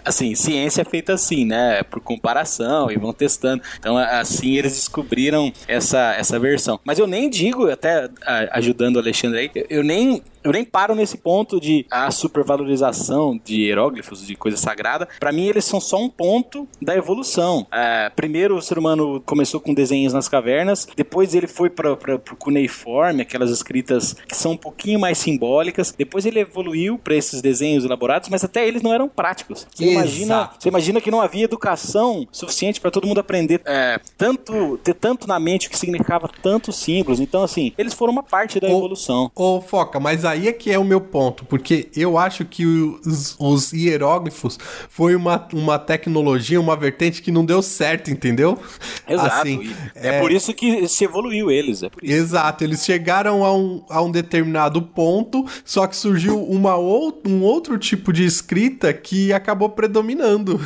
assim, 0.05 0.35
ciência 0.35 0.83
é 0.83 0.85
feita 0.85 1.15
assim, 1.15 1.45
né? 1.45 1.83
Por 1.83 2.01
comparação 2.01 2.91
e 2.91 2.97
vão 2.97 3.13
testando. 3.13 3.63
Então, 3.79 3.97
assim, 3.97 4.57
eles 4.57 4.73
descobriram 4.73 5.53
essa, 5.67 6.15
essa 6.19 6.39
versão. 6.39 6.79
Mas 6.85 6.99
eu 6.99 7.07
nem 7.07 7.31
digo, 7.31 7.71
até 7.71 8.09
ajudando 8.51 8.97
o 8.97 8.99
Alexandre 8.99 9.39
aí, 9.39 9.67
eu 9.71 9.83
nem 9.83 10.23
eu 10.43 10.53
nem 10.53 10.65
paro 10.65 10.95
nesse 10.95 11.19
ponto 11.19 11.61
de 11.61 11.87
a 11.91 12.11
supervalorização 12.11 13.41
de 13.45 13.63
hieróglifos, 13.63 14.27
de 14.27 14.35
coisa 14.35 14.57
sagrada. 14.57 15.09
Para 15.19 15.33
mim, 15.33 15.47
eles 15.47 15.65
são 15.65 15.81
só 15.81 15.99
um 15.99 16.09
ponto 16.09 16.69
da 16.81 16.97
evolução. 16.97 17.67
É, 17.73 18.11
primeiro, 18.11 18.57
o 18.57 18.63
ser 18.63 18.79
humano 18.79 19.23
começou 19.25 19.61
com 19.61 19.75
desenhos 19.75 20.13
nas 20.13 20.29
cavernas, 20.29 20.87
depois 20.97 21.35
ele 21.35 21.47
foi 21.47 21.71
para 21.71 21.93
o 21.93 22.37
cuneiforme, 22.37 23.23
aquelas 23.23 23.51
escritas 23.51 24.15
que 24.27 24.37
são 24.37 24.53
um 24.53 24.57
pouquinho 24.57 24.99
mais 24.99 25.19
simbólicas. 25.19 25.95
Depois 25.97 26.27
ele 26.27 26.41
evoluiu 26.41 26.99
para 26.99 27.15
esses 27.15 27.41
desenhos 27.41 27.85
elaborados, 27.85 28.29
mas 28.29 28.45
até 28.45 28.67
eles 28.67 28.83
não 28.83 28.93
eram 28.93 29.09
práticos. 29.09 29.67
Você 29.75 29.93
imagina, 29.93 30.51
você 30.59 30.69
imagina 30.69 31.01
que 31.01 31.11
não 31.11 31.21
havia 31.21 31.45
educação 31.45 32.27
suficiente 32.31 32.81
para 32.81 32.91
todo 32.91 33.07
mundo 33.07 33.21
aprender 33.21 33.61
é, 33.65 34.01
tanto 34.17 34.79
ter 34.79 34.95
tanto 34.95 35.27
na 35.27 35.39
mente 35.39 35.67
o 35.67 35.71
que 35.71 35.79
significava 35.79 36.29
tantos 36.43 36.77
símbolos. 36.77 37.21
Então, 37.21 37.43
assim, 37.43 37.73
eles 37.77 37.95
foram 37.95 38.13
uma 38.13 38.23
parte 38.23 38.61
da 38.61 38.69
ô, 38.69 38.79
evolução. 38.79 39.31
Ô, 39.35 39.61
Foca, 39.61 40.01
mas 40.01 40.25
aí 40.25 40.38
aí 40.39 40.49
é 40.49 40.53
que 40.53 40.71
é 40.71 40.79
o 40.79 40.85
meu 40.85 41.01
ponto, 41.01 41.45
porque 41.45 41.89
eu 41.95 42.17
acho 42.17 42.45
que 42.45 42.65
os, 42.65 43.37
os 43.39 43.73
hieróglifos 43.73 44.59
foi 44.89 45.15
uma, 45.15 45.47
uma 45.53 45.79
tecnologia, 45.79 46.61
uma 46.61 46.77
vertente 46.77 47.21
que 47.21 47.31
não 47.31 47.45
deu 47.45 47.61
certo, 47.61 48.11
entendeu? 48.11 48.59
Exato. 49.07 49.35
Assim, 49.35 49.75
é, 49.95 50.17
é, 50.17 50.21
por 50.21 50.31
isso 50.31 50.55
que 50.55 50.89
se 50.89 51.05
evoluiu 51.05 51.51
eles. 51.51 51.83
É 51.83 51.91
Exato, 52.03 52.65
eles 52.65 52.85
chegaram 52.85 53.45
a 53.45 53.55
um, 53.55 53.85
a 53.89 54.01
um 54.01 54.11
determinado 54.11 54.81
ponto, 54.81 55.45
só 55.65 55.87
que 55.87 55.97
surgiu 55.97 56.43
uma 56.43 56.77
ou, 56.77 57.21
um 57.27 57.43
outro 57.43 57.77
tipo 57.79 58.13
de 58.13 58.25
escrita 58.25 58.93
que 58.93 59.33
acabou 59.33 59.69
predominando. 59.69 60.61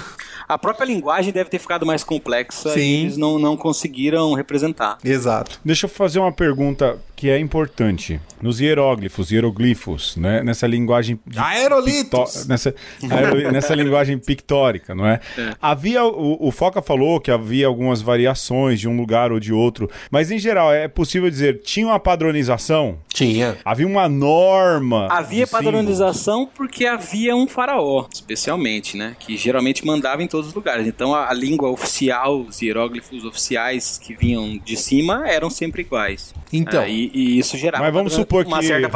A 0.49 0.59
própria 0.59 0.85
linguagem 0.85 1.33
deve 1.33 1.49
ter 1.49 1.59
ficado 1.59 1.87
mais 1.87 2.05
complexa 2.05 2.75
Sim. 2.75 2.81
e 2.81 3.01
eles 3.03 3.17
não, 3.17 3.39
não 3.39 3.57
conseguiram 3.57 4.35
representar. 4.35 4.99
Exato. 5.03 5.59
Deixa 5.65 5.87
eu 5.87 5.91
fazer 5.91 6.19
uma 6.19 6.33
pergunta 6.33 6.99
que 7.17 7.31
é 7.31 7.39
importante. 7.39 8.21
Nos 8.41 8.61
hieróglifos, 8.61 9.31
hieroglifos, 9.31 9.52
né? 10.17 10.43
Nessa 10.43 10.67
linguagem... 10.67 11.19
Aerolitos! 11.37 12.47
Nessa, 12.47 12.75
aero, 13.11 13.37
nessa 13.53 13.75
linguagem 13.75 14.19
pictórica, 14.19 14.95
não 14.95 15.07
é? 15.07 15.21
é. 15.38 15.55
Havia... 15.61 16.05
O, 16.05 16.49
o, 16.49 16.51
Foca 16.51 16.83
falou 16.83 17.21
que 17.21 17.31
havia 17.31 17.67
algumas 17.67 18.03
variações 18.03 18.81
de 18.81 18.88
um 18.88 18.97
lugar 18.97 19.33
ou 19.33 19.41
de 19.41 19.53
outro, 19.53 19.91
mas 20.11 20.31
em 20.31 20.38
geral, 20.38 20.73
é 20.73 20.88
possível 20.88 21.29
dizer, 21.31 21.61
tinha 21.62 21.87
uma 21.87 21.99
padronização? 21.99 22.99
Tinha. 23.12 23.57
Havia 23.65 23.87
uma 23.87 24.09
norma? 24.09 25.09
Havia 25.11 25.47
padronização 25.47 26.47
porque 26.47 26.87
havia 26.87 27.37
um 27.37 27.47
faraó, 27.47 28.07
especialmente, 28.12 28.97
né? 28.97 29.17
Que 29.19 29.37
geralmente 29.37 29.85
mandava 29.87 30.23
em 30.23 30.27
todos 30.27 30.49
os 30.49 30.55
lugares. 30.55 30.87
Então 30.87 31.15
a, 31.15 31.31
a 31.31 31.35
língua 31.35 31.71
oficial, 31.71 32.41
os 32.41 32.62
hieróglifos 32.62 33.25
oficiais 33.25 33.99
que 33.99 34.15
vinham 34.15 34.59
de 34.59 34.77
cima 34.77 35.29
eram 35.29 35.51
sempre 35.51 35.83
iguais. 35.83 36.35
Então. 36.53 36.83
É, 36.83 36.91
e, 36.91 37.11
e, 37.15 37.38
isso 37.38 37.57
gerava 37.57 37.85
Mas 37.85 37.93
vamos 37.93 38.12
supor 38.12 38.47
uma 38.47 38.61
que 38.61 38.67
certa 38.67 38.88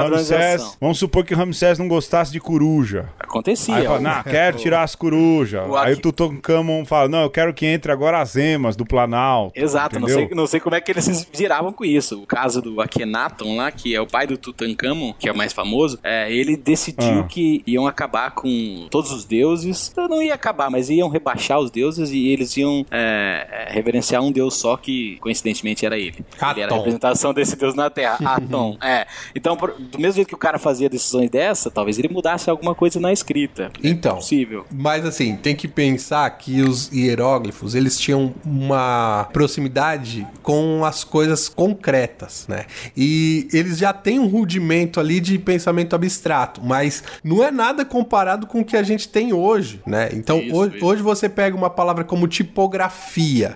Ramsés, 0.52 0.78
Vamos 0.80 0.98
supor 0.98 1.24
que 1.24 1.34
Ramsés 1.34 1.78
não 1.78 1.88
gostasse 1.88 2.32
de 2.32 2.40
coruja. 2.40 3.08
Acontecia. 3.18 3.74
Aí 3.74 3.86
fala, 3.86 4.00
não, 4.00 4.22
quero 4.22 4.56
tirar 4.56 4.82
as 4.82 4.94
corujas. 4.94 5.62
Aí 5.76 5.94
o 5.94 6.00
Tutankhamon 6.00 6.84
fala, 6.84 7.08
não, 7.08 7.22
eu 7.22 7.30
quero 7.30 7.52
que 7.52 7.66
entre 7.66 7.92
agora 7.92 8.20
as 8.20 8.36
emas 8.36 8.76
do 8.76 8.84
Planalto. 8.84 9.58
Exato, 9.58 9.98
não 9.98 10.08
sei, 10.08 10.28
não 10.30 10.46
sei 10.46 10.60
como 10.60 10.74
é 10.74 10.80
que 10.80 10.90
eles 10.90 11.04
se 11.04 11.26
viravam 11.34 11.72
com 11.72 11.84
isso. 11.84 12.22
O 12.22 12.26
caso 12.26 12.62
do 12.62 12.80
Akhenaton 12.80 13.56
lá, 13.56 13.70
que 13.70 13.94
é 13.94 14.00
o 14.00 14.06
pai 14.06 14.26
do 14.26 14.36
Tutankhamon, 14.36 15.12
que 15.18 15.28
é 15.28 15.32
o 15.32 15.36
mais 15.36 15.52
famoso, 15.52 15.98
é, 16.02 16.32
ele 16.32 16.56
decidiu 16.56 17.20
ah. 17.20 17.24
que 17.24 17.62
iam 17.66 17.86
acabar 17.86 18.30
com 18.32 18.86
todos 18.90 19.10
os 19.12 19.24
deuses. 19.24 19.92
Não 19.96 20.22
ia 20.22 20.34
acabar, 20.34 20.70
mas 20.70 20.90
iam 20.90 21.08
rebaixar 21.08 21.58
os 21.58 21.70
deuses 21.70 22.10
e 22.10 22.28
eles 22.28 22.56
iam 22.56 22.84
é, 22.90 23.68
reverenciar 23.70 24.22
um 24.22 24.32
deus 24.32 24.54
só 24.54 24.76
que, 24.76 25.16
coincidentemente, 25.20 25.84
era 25.84 25.98
ele. 25.98 26.24
Atom. 26.38 26.50
Ele 26.50 26.60
era 26.60 26.72
a 26.72 26.76
representação 26.76 27.34
desse 27.34 27.56
deus 27.56 27.74
na 27.74 27.90
Terra, 27.90 28.18
Atom. 28.36 28.76
é. 28.82 29.06
Então, 29.34 29.56
por, 29.56 29.72
do 29.72 29.98
mesmo 29.98 30.14
jeito 30.14 30.28
que 30.28 30.34
o 30.36 30.38
cara 30.38 30.58
fazia 30.58 30.88
decisões 30.88 31.30
dessa, 31.30 31.70
talvez 31.70 31.98
ele 31.98 32.08
mudasse 32.08 32.50
alguma 32.50 32.74
coisa 32.74 33.00
na 33.00 33.10
escrita. 33.10 33.72
É 33.82 33.88
então. 33.88 34.12
É 34.12 34.14
possível. 34.16 34.66
Mas 34.70 35.04
assim, 35.04 35.34
tem 35.34 35.56
que 35.56 35.66
pensar 35.66 36.28
que 36.36 36.60
os 36.60 36.92
hieróglifos, 36.92 37.74
eles 37.74 37.98
tinham 37.98 38.34
uma 38.44 39.28
proximidade 39.32 40.26
com 40.42 40.84
as 40.84 41.02
coisas 41.02 41.48
concretas, 41.48 42.46
né? 42.48 42.66
E 42.94 43.48
eles 43.52 43.78
já 43.78 43.92
têm 43.94 44.20
um 44.20 44.26
rudimento 44.26 45.00
ali 45.00 45.20
de 45.20 45.38
pensamento 45.38 45.96
abstrato, 45.96 46.60
mas 46.62 47.02
não 47.24 47.42
é 47.42 47.50
nada 47.50 47.84
comparado 47.84 48.46
com 48.46 48.60
o 48.60 48.64
que 48.64 48.76
a 48.76 48.82
gente 48.82 49.08
tem 49.08 49.32
hoje, 49.32 49.80
né? 49.86 50.10
Então, 50.12 50.38
isso, 50.38 50.54
hoje, 50.54 50.76
isso. 50.76 50.86
hoje 50.86 51.02
você 51.02 51.28
pega 51.28 51.56
uma 51.56 51.70
palavra 51.70 52.04
como 52.04 52.28
tipografia. 52.28 53.54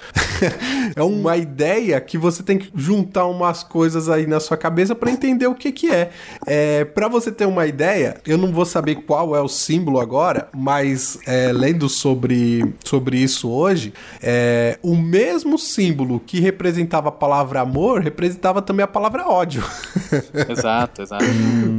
é 0.97 1.03
uma 1.03 1.37
ideia 1.37 2.01
que 2.01 2.17
você 2.17 2.43
tem 2.43 2.57
que 2.57 2.71
juntar 2.75 3.27
umas 3.27 3.63
coisas 3.63 4.09
aí 4.09 4.27
na 4.27 4.41
sua 4.41 4.57
cabeça 4.57 4.95
para 4.95 5.11
entender 5.11 5.47
o 5.47 5.55
que 5.55 5.71
que 5.71 5.91
é. 5.91 6.11
é 6.47 6.70
para 6.85 7.09
você 7.09 7.31
ter 7.31 7.47
uma 7.47 7.67
ideia, 7.67 8.21
eu 8.27 8.39
não 8.39 8.53
vou 8.53 8.65
saber 8.65 8.97
qual 8.97 9.35
é 9.35 9.41
o 9.41 9.49
símbolo 9.49 10.01
agora, 10.01 10.49
mas 10.55 11.19
é, 11.27 11.53
lendo 11.53 11.89
sobre, 11.89 12.75
sobre 12.85 13.19
isso 13.19 13.51
hoje, 13.51 13.93
é, 14.23 14.79
o 14.83 14.97
mesmo 14.97 15.59
símbolo 15.59 16.21
que 16.21 16.41
representava 16.41 17.09
a 17.09 17.13
palavra 17.13 17.61
amor 17.61 18.01
representava 18.01 18.63
também 18.63 18.85
a 18.85 18.89
palavra 18.89 19.27
ódio. 19.27 19.63
Exato, 20.49 21.03
exato. 21.03 21.25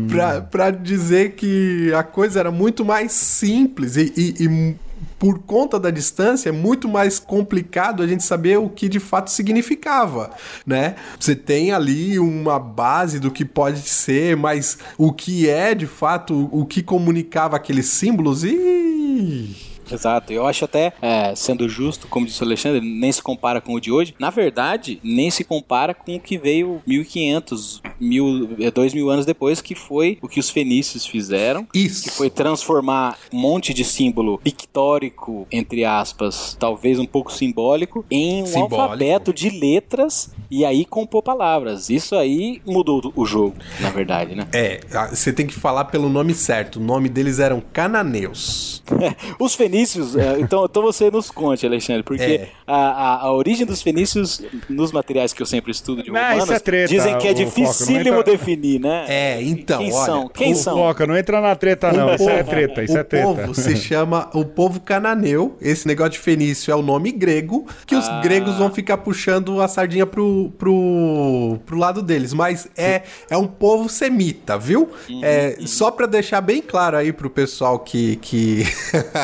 pra, 0.10 0.42
pra 0.42 0.72
dizer 0.72 1.32
que 1.32 1.92
a 1.94 2.04
coisa 2.04 2.40
era 2.40 2.52
muito 2.52 2.84
mais 2.86 3.12
simples 3.12 3.96
e, 3.96 4.14
e, 4.16 4.46
e 4.46 4.76
por 5.22 5.38
conta 5.38 5.80
da 5.80 5.92
distância, 5.92 6.50
é 6.50 6.52
muito 6.52 6.90
mais 6.90 7.20
complicado 7.20 8.02
a 8.02 8.08
gente 8.08 8.24
saber 8.24 8.58
o 8.58 8.68
que 8.68 8.90
de 8.90 9.00
fato 9.00 9.30
significava, 9.30 10.32
né? 10.66 10.96
Você 11.20 11.36
tem 11.36 11.72
ali 11.72 12.18
uma 12.18 12.58
base 12.58 13.20
do 13.20 13.30
que 13.30 13.46
pode 13.46 13.82
ser, 13.82 14.36
mas 14.36 14.80
o 14.98 15.14
que 15.14 15.48
é 15.48 15.76
de 15.76 15.86
fato, 15.86 16.50
o 16.52 16.66
que 16.66 16.82
comunicava 16.82 17.56
aqueles 17.56 17.86
símbolos 17.86 18.44
e 18.44 19.71
Exato. 19.94 20.34
Eu 20.34 20.46
acho 20.46 20.66
até, 20.66 20.94
é, 21.02 21.34
sendo 21.36 21.68
justo, 21.68 22.08
como 22.08 22.26
disse 22.26 22.42
o 22.42 22.46
Alexandre, 22.46 22.82
nem 22.82 23.12
se 23.12 23.22
compara 23.22 23.62
com 23.62 23.74
o 23.74 23.80
de 23.80 23.92
hoje. 23.92 24.14
Na 24.20 24.30
verdade, 24.30 25.00
nem 25.04 25.30
se 25.30 25.44
compara 25.44 25.94
com 25.94 26.16
o 26.16 26.20
que 26.20 26.38
veio 26.38 26.82
1500, 26.86 27.82
mil, 28.00 28.50
é, 28.60 28.72
dois 28.72 28.94
mil 28.94 29.10
anos 29.10 29.26
depois, 29.26 29.62
que 29.62 29.76
foi 29.76 30.18
o 30.22 30.28
que 30.28 30.40
os 30.40 30.50
fenícios 30.50 31.06
fizeram. 31.06 31.68
Isso. 31.74 32.04
Que 32.04 32.10
foi 32.12 32.30
transformar 32.30 33.18
um 33.32 33.40
monte 33.40 33.74
de 33.74 33.84
símbolo 33.84 34.38
pictórico, 34.40 35.48
entre 35.52 35.86
aspas, 35.86 36.56
talvez 36.60 37.00
um 37.00 37.06
pouco 37.06 37.32
simbólico, 37.32 38.06
em 38.10 38.44
um 38.44 38.46
simbólico. 38.46 38.76
alfabeto 38.76 39.34
de 39.34 39.50
letras 39.50 40.32
e 40.50 40.66
aí 40.66 40.84
compor 40.86 41.24
palavras. 41.24 41.90
Isso 41.90 42.16
aí 42.16 42.62
mudou 42.66 43.12
o 43.16 43.26
jogo, 43.26 43.56
na 43.80 43.90
verdade, 43.90 44.36
né? 44.36 44.48
É, 44.54 44.82
você 45.10 45.32
tem 45.32 45.48
que 45.48 45.54
falar 45.54 45.86
pelo 45.86 46.10
nome 46.10 46.34
certo. 46.34 46.78
O 46.78 46.80
nome 46.84 47.08
deles 47.10 47.40
eram 47.40 47.62
cananeus. 47.74 48.84
os 49.40 49.56
fenícios 49.56 49.81
fenícios, 49.82 50.16
é, 50.16 50.40
então, 50.40 50.66
então 50.66 50.84
você 50.84 51.10
nos 51.10 51.30
conte, 51.32 51.66
Alexandre, 51.66 52.04
porque 52.04 52.24
é. 52.24 52.50
a, 52.66 52.76
a, 52.76 53.22
a, 53.24 53.32
origem 53.34 53.66
dos 53.66 53.82
fenícios, 53.82 54.42
nos 54.70 54.92
materiais 54.92 55.34
que 55.34 55.42
eu 55.42 55.46
sempre 55.46 55.72
estudo 55.72 56.04
de 56.04 56.10
romanos, 56.10 56.50
é 56.50 56.60
treta, 56.60 56.88
dizem 56.88 57.18
que 57.18 57.28
é 57.28 57.34
dificílimo 57.34 58.20
entra... 58.20 58.24
definir, 58.24 58.80
né? 58.80 59.06
É, 59.08 59.42
então, 59.42 59.80
Quem 59.80 59.94
olha, 59.94 60.06
são? 60.06 60.28
Quem 60.30 60.54
o 60.54 60.56
são? 60.56 60.76
Foca, 60.76 61.08
não 61.08 61.18
entra 61.18 61.42
na 61.42 61.56
treta 61.56 61.92
não, 61.92 62.14
isso 62.14 62.30
é 62.30 62.44
treta, 62.44 62.84
isso 62.84 62.94
o 62.94 62.98
é 62.98 63.04
treta. 63.04 63.28
O 63.28 63.36
povo 63.36 63.56
se 63.56 63.76
chama 63.76 64.30
o 64.34 64.46
povo 64.46 64.80
cananeu, 64.80 65.58
esse 65.62 65.88
negócio 65.88 66.12
de 66.14 66.20
fenício 66.20 66.72
é 66.72 66.76
o 66.76 66.82
nome 66.82 67.12
grego, 67.12 67.66
que 67.86 67.96
os 67.96 68.08
ah. 68.08 68.22
gregos 68.22 68.58
vão 68.58 68.72
ficar 68.72 68.98
puxando 68.98 69.62
a 69.62 69.68
sardinha 69.68 70.06
pro, 70.06 70.52
pro, 70.58 71.60
pro 71.66 71.78
lado 71.78 72.02
deles, 72.02 72.34
mas 72.34 72.68
é, 72.78 73.04
é 73.30 73.38
um 73.38 73.48
povo 73.48 73.90
semita, 73.90 74.58
viu? 74.58 74.90
Uhum, 75.10 75.22
é, 75.24 75.58
uhum. 75.60 75.68
Só 75.68 75.92
pra 75.92 76.06
deixar 76.06 76.42
bem 76.42 76.62
claro 76.62 76.98
aí 76.98 77.12
pro 77.12 77.30
pessoal 77.30 77.80
que, 77.80 78.18
que 78.18 78.64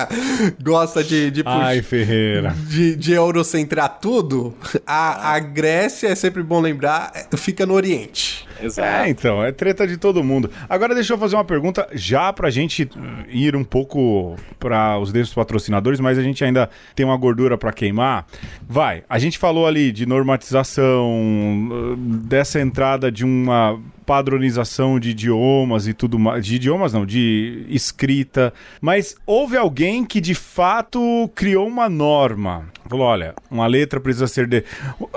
gosta 0.61 1.03
de, 1.03 1.31
de, 1.31 1.43
Ai, 1.45 1.81
Ferreira. 1.81 2.55
de, 2.67 2.95
de 2.95 3.13
eurocentrar 3.13 3.99
tudo, 3.99 4.53
a, 4.85 5.33
a 5.33 5.39
Grécia, 5.39 6.07
é 6.07 6.15
sempre 6.15 6.43
bom 6.43 6.59
lembrar, 6.59 7.11
fica 7.37 7.65
no 7.65 7.73
Oriente. 7.73 8.47
Exato. 8.61 8.87
É, 8.87 9.09
então, 9.09 9.43
é 9.43 9.51
treta 9.51 9.87
de 9.87 9.97
todo 9.97 10.23
mundo. 10.23 10.49
Agora 10.67 10.95
deixa 10.95 11.13
eu 11.13 11.17
fazer 11.17 11.35
uma 11.35 11.45
pergunta 11.45 11.87
já 11.93 12.33
pra 12.33 12.49
gente 12.49 12.89
ir 13.29 13.55
um 13.55 13.63
pouco 13.63 14.35
para 14.59 14.97
os 14.97 15.11
desses 15.11 15.33
patrocinadores, 15.33 15.99
mas 15.99 16.17
a 16.17 16.23
gente 16.23 16.43
ainda 16.43 16.69
tem 16.95 17.05
uma 17.05 17.17
gordura 17.17 17.57
para 17.57 17.71
queimar. 17.71 18.25
Vai, 18.67 19.03
a 19.07 19.19
gente 19.19 19.37
falou 19.37 19.67
ali 19.67 19.91
de 19.91 20.05
normatização, 20.05 21.95
dessa 21.97 22.59
entrada 22.59 23.11
de 23.11 23.23
uma 23.23 23.79
padronização 24.07 24.97
de 24.97 25.09
idiomas 25.09 25.85
e 25.85 25.93
tudo 25.93 26.17
mais. 26.17 26.45
De 26.45 26.55
idiomas 26.55 26.93
não, 26.93 27.05
de 27.05 27.65
escrita. 27.67 28.53
Mas 28.79 29.17
houve 29.25 29.57
alguém 29.57 30.05
que 30.05 30.21
de 30.21 30.33
fato 30.33 31.29
criou 31.35 31.67
uma 31.67 31.89
norma. 31.89 32.69
Falou: 32.89 33.05
olha, 33.05 33.35
uma 33.49 33.67
letra 33.67 33.99
precisa 33.99 34.27
ser 34.27 34.47
de. 34.47 34.63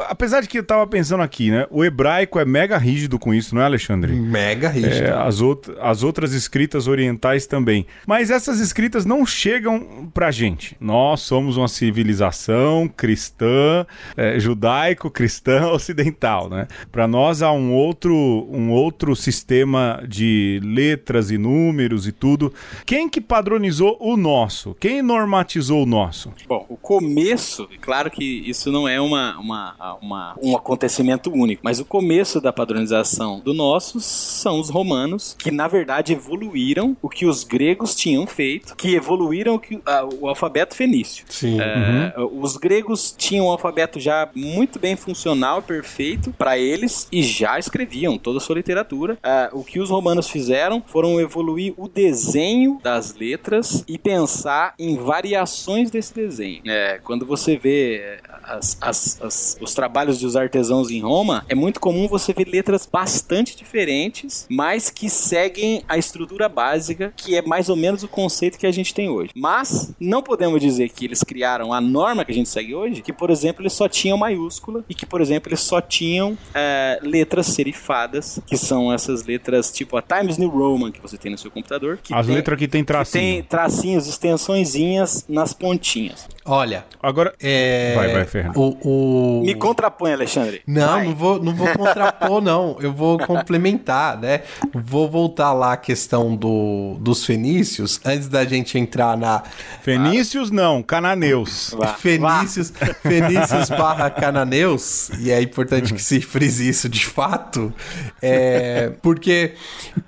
Apesar 0.08 0.40
de 0.40 0.48
que 0.48 0.58
eu 0.58 0.64
tava 0.64 0.86
pensando 0.86 1.22
aqui, 1.22 1.50
né? 1.50 1.66
O 1.70 1.84
hebraico 1.84 2.38
é 2.38 2.44
mega 2.44 2.76
rígido 2.76 3.18
com 3.18 3.32
isso, 3.32 3.54
não 3.54 3.62
é, 3.62 3.64
Alexandre? 3.64 4.12
Mega 4.12 4.68
rígido. 4.68 5.06
É, 5.06 5.12
as, 5.12 5.40
out 5.40 5.70
as 5.80 6.02
outras 6.02 6.32
escritas 6.32 6.88
orientais 6.88 7.46
também. 7.46 7.86
Mas 8.06 8.30
essas 8.30 8.60
escritas 8.60 9.04
não 9.04 9.24
chegam 9.24 10.10
pra 10.12 10.30
gente. 10.30 10.76
Nós 10.80 11.20
somos 11.20 11.56
uma 11.56 11.68
civilização 11.68 12.88
cristã, 12.88 13.86
é, 14.16 14.38
judaico-cristã 14.38 15.68
ocidental, 15.72 16.48
né? 16.48 16.66
Para 16.90 17.06
nós 17.06 17.42
há 17.42 17.52
um 17.52 17.72
outro, 17.72 18.14
um 18.50 18.70
outro 18.70 19.14
sistema 19.14 20.02
de 20.06 20.60
letras 20.64 21.30
e 21.30 21.38
números 21.38 22.06
e 22.06 22.12
tudo. 22.12 22.52
Quem 22.84 23.08
que 23.08 23.20
padronizou 23.20 23.96
o 24.00 24.16
nosso? 24.16 24.74
Quem 24.80 25.02
normatizou 25.02 25.82
o 25.82 25.86
nosso? 25.86 26.32
Bom, 26.48 26.66
o 26.68 26.76
começo 26.76 27.59
começo, 27.66 27.80
claro 27.80 28.10
que 28.10 28.24
isso 28.24 28.70
não 28.70 28.88
é 28.88 29.00
uma, 29.00 29.38
uma, 29.38 29.96
uma, 30.00 30.36
um 30.42 30.56
acontecimento 30.56 31.32
único, 31.32 31.62
mas 31.64 31.80
o 31.80 31.84
começo 31.84 32.40
da 32.40 32.52
padronização 32.52 33.40
do 33.40 33.52
nosso 33.52 34.00
são 34.00 34.60
os 34.60 34.68
romanos, 34.68 35.36
que 35.38 35.50
na 35.50 35.68
verdade 35.68 36.12
evoluíram 36.12 36.96
o 37.02 37.08
que 37.08 37.26
os 37.26 37.44
gregos 37.44 37.94
tinham 37.94 38.26
feito, 38.26 38.74
que 38.76 38.94
evoluíram 38.94 39.54
o, 39.54 39.58
que, 39.58 39.80
a, 39.84 40.04
o 40.04 40.28
alfabeto 40.28 40.74
fenício. 40.74 41.24
Sim. 41.28 41.60
É, 41.60 42.14
uhum. 42.16 42.40
Os 42.40 42.56
gregos 42.56 43.14
tinham 43.16 43.46
um 43.46 43.50
alfabeto 43.50 43.98
já 43.98 44.28
muito 44.34 44.78
bem 44.78 44.96
funcional, 44.96 45.62
perfeito 45.62 46.32
para 46.32 46.58
eles 46.58 47.08
e 47.10 47.22
já 47.22 47.58
escreviam 47.58 48.18
toda 48.18 48.38
a 48.38 48.40
sua 48.40 48.56
literatura. 48.56 49.18
É, 49.22 49.50
o 49.52 49.64
que 49.64 49.80
os 49.80 49.90
romanos 49.90 50.28
fizeram 50.28 50.82
foram 50.86 51.20
evoluir 51.20 51.74
o 51.76 51.88
desenho 51.88 52.78
das 52.82 53.14
letras 53.14 53.84
e 53.86 53.98
pensar 53.98 54.74
em 54.78 54.96
variações 54.96 55.90
desse 55.90 56.14
desenho. 56.14 56.62
É, 56.66 57.00
quando 57.02 57.26
você 57.26 57.49
você 57.50 57.56
vê 57.56 58.18
as, 58.44 58.76
as, 58.80 59.20
as, 59.22 59.58
os 59.60 59.74
trabalhos 59.74 60.18
dos 60.18 60.36
artesãos 60.36 60.90
em 60.90 61.00
Roma, 61.00 61.44
é 61.48 61.54
muito 61.54 61.80
comum 61.80 62.08
você 62.08 62.32
ver 62.32 62.48
letras 62.48 62.88
bastante 62.90 63.56
diferentes, 63.56 64.46
mas 64.48 64.90
que 64.90 65.08
seguem 65.08 65.82
a 65.88 65.96
estrutura 65.96 66.48
básica, 66.48 67.12
que 67.16 67.36
é 67.36 67.42
mais 67.42 67.68
ou 67.68 67.76
menos 67.76 68.02
o 68.02 68.08
conceito 68.08 68.58
que 68.58 68.66
a 68.66 68.72
gente 68.72 68.94
tem 68.94 69.08
hoje. 69.08 69.30
Mas 69.34 69.92
não 69.98 70.22
podemos 70.22 70.60
dizer 70.60 70.90
que 70.90 71.04
eles 71.04 71.22
criaram 71.22 71.72
a 71.72 71.80
norma 71.80 72.24
que 72.24 72.32
a 72.32 72.34
gente 72.34 72.48
segue 72.48 72.74
hoje, 72.74 73.02
que, 73.02 73.12
por 73.12 73.30
exemplo, 73.30 73.62
eles 73.62 73.72
só 73.72 73.88
tinham 73.88 74.18
maiúscula 74.18 74.84
e 74.88 74.94
que, 74.94 75.06
por 75.06 75.20
exemplo, 75.20 75.48
eles 75.50 75.60
só 75.60 75.80
tinham 75.80 76.36
é, 76.54 76.98
letras 77.02 77.46
serifadas, 77.46 78.40
que 78.46 78.56
são 78.56 78.92
essas 78.92 79.24
letras 79.24 79.72
tipo 79.72 79.96
a 79.96 80.02
Times 80.02 80.38
New 80.38 80.48
Roman 80.48 80.90
que 80.90 81.00
você 81.00 81.16
tem 81.16 81.30
no 81.30 81.38
seu 81.38 81.50
computador. 81.50 81.98
As 82.10 82.26
tem, 82.26 82.34
letras 82.34 82.58
que 82.58 82.68
tem 82.68 82.84
tracinho. 82.84 83.24
Que 83.24 83.30
tem 83.30 83.42
tracinhos, 83.42 84.06
extensõezinhas 84.08 85.24
nas 85.28 85.52
pontinhas. 85.52 86.28
Olha, 86.50 86.84
agora 87.00 87.32
é... 87.40 87.94
vai, 87.94 88.12
vai, 88.12 88.24
Fernando. 88.24 88.56
O, 88.56 89.40
o... 89.40 89.42
Me 89.44 89.54
contrapõe, 89.54 90.12
Alexandre. 90.12 90.60
Não, 90.66 90.94
vai. 90.94 91.04
não 91.04 91.14
vou, 91.14 91.40
não 91.40 91.54
vou 91.54 91.68
contrapor, 91.68 92.40
não. 92.42 92.76
Eu 92.80 92.92
vou 92.92 93.18
complementar, 93.18 94.18
né? 94.18 94.42
Vou 94.74 95.08
voltar 95.08 95.52
lá 95.52 95.74
à 95.74 95.76
questão 95.76 96.34
do, 96.34 96.96
dos 96.98 97.24
fenícios, 97.24 98.00
antes 98.04 98.26
da 98.28 98.44
gente 98.44 98.76
entrar 98.76 99.16
na. 99.16 99.44
Fenícios 99.80 100.50
não, 100.50 100.82
cananeus. 100.82 101.72
Vá. 101.78 101.94
Fenícios, 101.94 102.70
Vá. 102.70 102.94
fenícios 102.94 103.70
barra 103.70 104.10
cananeus, 104.10 105.10
e 105.20 105.30
é 105.30 105.40
importante 105.40 105.94
que 105.94 106.02
se 106.02 106.20
frise 106.20 106.68
isso 106.68 106.88
de 106.88 107.06
fato, 107.06 107.72
é, 108.20 108.90
porque, 109.00 109.52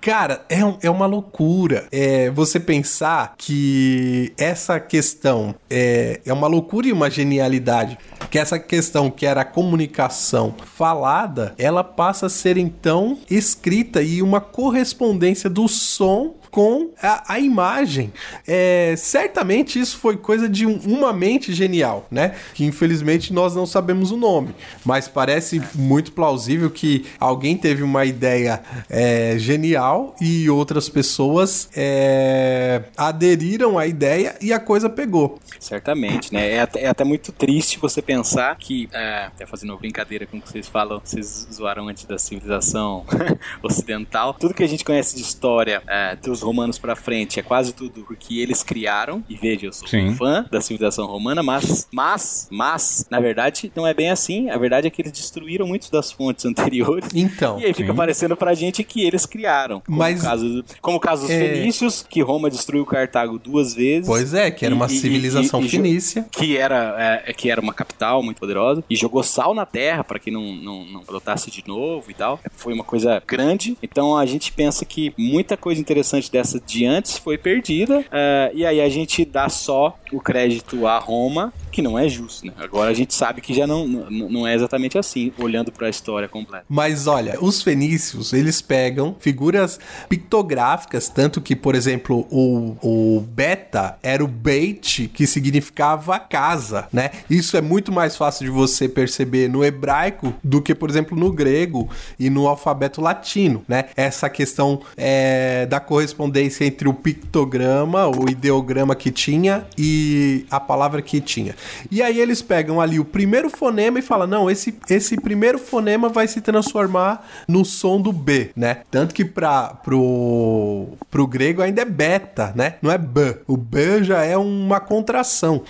cara, 0.00 0.44
é, 0.48 0.58
é 0.82 0.90
uma 0.90 1.06
loucura 1.06 1.86
é, 1.92 2.30
você 2.30 2.58
pensar 2.58 3.34
que 3.38 4.32
essa 4.36 4.80
questão 4.80 5.54
é, 5.70 6.20
é 6.32 6.34
uma 6.34 6.46
loucura 6.46 6.88
e 6.88 6.92
uma 6.92 7.10
genialidade 7.10 7.98
que 8.30 8.38
essa 8.38 8.58
questão 8.58 9.10
que 9.10 9.26
era 9.26 9.42
a 9.42 9.44
comunicação 9.44 10.54
falada, 10.64 11.54
ela 11.58 11.84
passa 11.84 12.26
a 12.26 12.30
ser 12.30 12.56
então 12.56 13.18
escrita 13.30 14.02
e 14.02 14.22
uma 14.22 14.40
correspondência 14.40 15.50
do 15.50 15.68
som 15.68 16.36
com 16.52 16.90
a, 17.02 17.32
a 17.32 17.40
imagem. 17.40 18.12
É, 18.46 18.94
certamente 18.96 19.80
isso 19.80 19.96
foi 19.96 20.18
coisa 20.18 20.46
de 20.46 20.66
um, 20.66 20.78
uma 20.84 21.10
mente 21.10 21.52
genial, 21.54 22.06
né? 22.10 22.36
Que 22.52 22.64
infelizmente 22.66 23.32
nós 23.32 23.56
não 23.56 23.64
sabemos 23.64 24.12
o 24.12 24.18
nome, 24.18 24.54
mas 24.84 25.08
parece 25.08 25.62
muito 25.74 26.12
plausível 26.12 26.70
que 26.70 27.06
alguém 27.18 27.56
teve 27.56 27.82
uma 27.82 28.04
ideia 28.04 28.62
é, 28.90 29.36
genial 29.38 30.14
e 30.20 30.48
outras 30.50 30.90
pessoas 30.90 31.70
é, 31.74 32.82
aderiram 32.98 33.78
à 33.78 33.86
ideia 33.86 34.36
e 34.38 34.52
a 34.52 34.60
coisa 34.60 34.90
pegou. 34.90 35.38
Certamente, 35.58 36.34
né? 36.34 36.52
É 36.52 36.60
até, 36.60 36.82
é 36.82 36.88
até 36.88 37.02
muito 37.02 37.32
triste 37.32 37.78
você 37.78 38.02
pensar 38.02 38.54
que, 38.56 38.90
é, 38.92 39.24
até 39.24 39.46
fazendo 39.46 39.70
uma 39.70 39.78
brincadeira 39.78 40.26
com 40.26 40.36
o 40.36 40.40
que 40.42 40.50
vocês 40.50 40.68
falam, 40.68 41.00
vocês 41.02 41.48
zoaram 41.50 41.88
antes 41.88 42.04
da 42.04 42.18
civilização 42.18 43.06
ocidental, 43.62 44.34
tudo 44.34 44.52
que 44.52 44.62
a 44.62 44.68
gente 44.68 44.84
conhece 44.84 45.16
de 45.16 45.22
história 45.22 45.82
é, 45.86 46.14
dos 46.42 46.46
romanos 46.46 46.78
para 46.78 46.94
frente 46.96 47.38
é 47.38 47.42
quase 47.42 47.72
tudo 47.72 48.02
porque 48.02 48.40
eles 48.40 48.62
criaram. 48.62 49.22
E 49.28 49.36
veja, 49.36 49.66
eu 49.66 49.72
sou 49.72 49.88
Sim. 49.88 50.08
um 50.08 50.16
fã 50.16 50.44
da 50.50 50.60
civilização 50.60 51.06
romana, 51.06 51.42
mas, 51.42 51.88
mas, 51.92 52.48
mas, 52.50 53.06
na 53.08 53.20
verdade, 53.20 53.72
não 53.74 53.86
é 53.86 53.94
bem 53.94 54.10
assim. 54.10 54.50
A 54.50 54.58
verdade 54.58 54.86
é 54.86 54.90
que 54.90 55.00
eles 55.00 55.12
destruíram 55.12 55.66
muitas 55.66 55.88
das 55.88 56.10
fontes 56.10 56.44
anteriores. 56.46 57.08
Então. 57.14 57.58
E 57.60 57.64
aí 57.64 57.72
fica 57.72 57.92
sim. 57.92 57.96
parecendo 57.96 58.36
pra 58.36 58.52
gente 58.54 58.82
que 58.82 59.04
eles 59.04 59.24
criaram. 59.24 59.80
Como 59.80 59.98
mas. 59.98 60.20
O 60.20 60.24
caso, 60.24 60.64
como 60.80 60.96
o 60.96 61.00
caso 61.00 61.22
dos 61.22 61.30
é... 61.30 61.38
fenícios, 61.38 62.04
que 62.08 62.20
Roma 62.20 62.50
destruiu 62.50 62.84
Cartago 62.84 63.38
duas 63.38 63.74
vezes. 63.74 64.06
Pois 64.06 64.34
é, 64.34 64.50
que 64.50 64.66
era 64.66 64.74
uma 64.74 64.86
e, 64.86 64.90
civilização 64.90 65.62
e, 65.62 65.66
e, 65.66 65.68
fenícia. 65.68 66.26
Que 66.30 66.56
era, 66.56 67.22
é, 67.24 67.32
que 67.32 67.50
era 67.50 67.60
uma 67.60 67.72
capital 67.72 68.22
muito 68.22 68.38
poderosa. 68.38 68.82
E 68.90 68.96
jogou 68.96 69.22
sal 69.22 69.54
na 69.54 69.64
terra 69.64 70.02
para 70.02 70.18
que 70.18 70.30
não, 70.30 70.54
não, 70.54 70.84
não 70.84 71.02
brotasse 71.02 71.50
de 71.50 71.62
novo 71.66 72.10
e 72.10 72.14
tal. 72.14 72.40
Foi 72.52 72.72
uma 72.72 72.84
coisa 72.84 73.22
grande. 73.26 73.76
Então 73.82 74.16
a 74.16 74.26
gente 74.26 74.52
pensa 74.52 74.84
que 74.84 75.12
muita 75.16 75.56
coisa 75.56 75.80
interessante 75.80 76.31
dessa 76.32 76.58
de 76.58 76.86
antes 76.86 77.18
foi 77.18 77.36
perdida. 77.36 78.00
Uh, 78.00 78.54
e 78.54 78.64
aí 78.64 78.80
a 78.80 78.88
gente 78.88 79.24
dá 79.24 79.50
só 79.50 79.96
o 80.10 80.18
crédito 80.18 80.86
a 80.86 80.98
Roma, 80.98 81.52
que 81.70 81.82
não 81.82 81.98
é 81.98 82.08
justo, 82.08 82.46
né? 82.46 82.52
Agora 82.58 82.90
a 82.90 82.94
gente 82.94 83.14
sabe 83.14 83.40
que 83.40 83.52
já 83.52 83.66
não, 83.66 83.86
não, 83.86 84.46
é 84.46 84.54
exatamente 84.54 84.96
assim, 84.98 85.32
olhando 85.38 85.70
para 85.70 85.86
a 85.86 85.90
história 85.90 86.26
completa. 86.26 86.64
Mas 86.68 87.06
olha, 87.06 87.36
os 87.40 87.62
fenícios, 87.62 88.32
eles 88.32 88.62
pegam 88.62 89.14
figuras 89.20 89.78
pictográficas, 90.08 91.08
tanto 91.08 91.40
que, 91.40 91.54
por 91.54 91.74
exemplo, 91.74 92.26
o, 92.30 92.76
o 92.82 93.20
beta 93.20 93.98
era 94.02 94.24
o 94.24 94.28
beit, 94.28 95.08
que 95.08 95.26
significava 95.26 96.18
casa, 96.18 96.88
né? 96.92 97.10
Isso 97.28 97.56
é 97.56 97.60
muito 97.60 97.92
mais 97.92 98.16
fácil 98.16 98.46
de 98.46 98.50
você 98.50 98.88
perceber 98.88 99.48
no 99.48 99.62
hebraico 99.62 100.34
do 100.42 100.62
que, 100.62 100.74
por 100.74 100.88
exemplo, 100.88 101.16
no 101.16 101.30
grego 101.30 101.90
e 102.18 102.30
no 102.30 102.48
alfabeto 102.48 103.00
latino, 103.00 103.62
né? 103.68 103.86
Essa 103.94 104.30
questão 104.30 104.80
é, 104.96 105.66
da 105.66 105.78
correspondência 105.80 106.21
entre 106.60 106.88
o 106.88 106.94
pictograma, 106.94 108.06
o 108.06 108.28
ideograma 108.28 108.94
que 108.94 109.10
tinha 109.10 109.66
e 109.76 110.46
a 110.50 110.60
palavra 110.60 111.02
que 111.02 111.20
tinha. 111.20 111.54
E 111.90 112.02
aí 112.02 112.20
eles 112.20 112.42
pegam 112.42 112.80
ali 112.80 112.98
o 112.98 113.04
primeiro 113.04 113.48
fonema 113.48 113.98
e 113.98 114.02
falam: 114.02 114.26
não, 114.26 114.50
esse, 114.50 114.74
esse 114.88 115.16
primeiro 115.20 115.58
fonema 115.58 116.08
vai 116.08 116.26
se 116.28 116.40
transformar 116.40 117.26
no 117.48 117.64
som 117.64 118.00
do 118.00 118.12
B, 118.12 118.50
né? 118.56 118.82
Tanto 118.90 119.14
que 119.14 119.24
para 119.24 119.68
pro, 119.74 120.88
pro 121.10 121.26
grego 121.26 121.62
ainda 121.62 121.82
é 121.82 121.86
beta, 121.86 122.52
né? 122.54 122.74
Não 122.82 122.90
é 122.90 122.98
B. 122.98 123.38
O 123.46 123.56
B 123.56 124.02
já 124.02 124.24
é 124.24 124.36
uma 124.36 124.80
contração. 124.80 125.62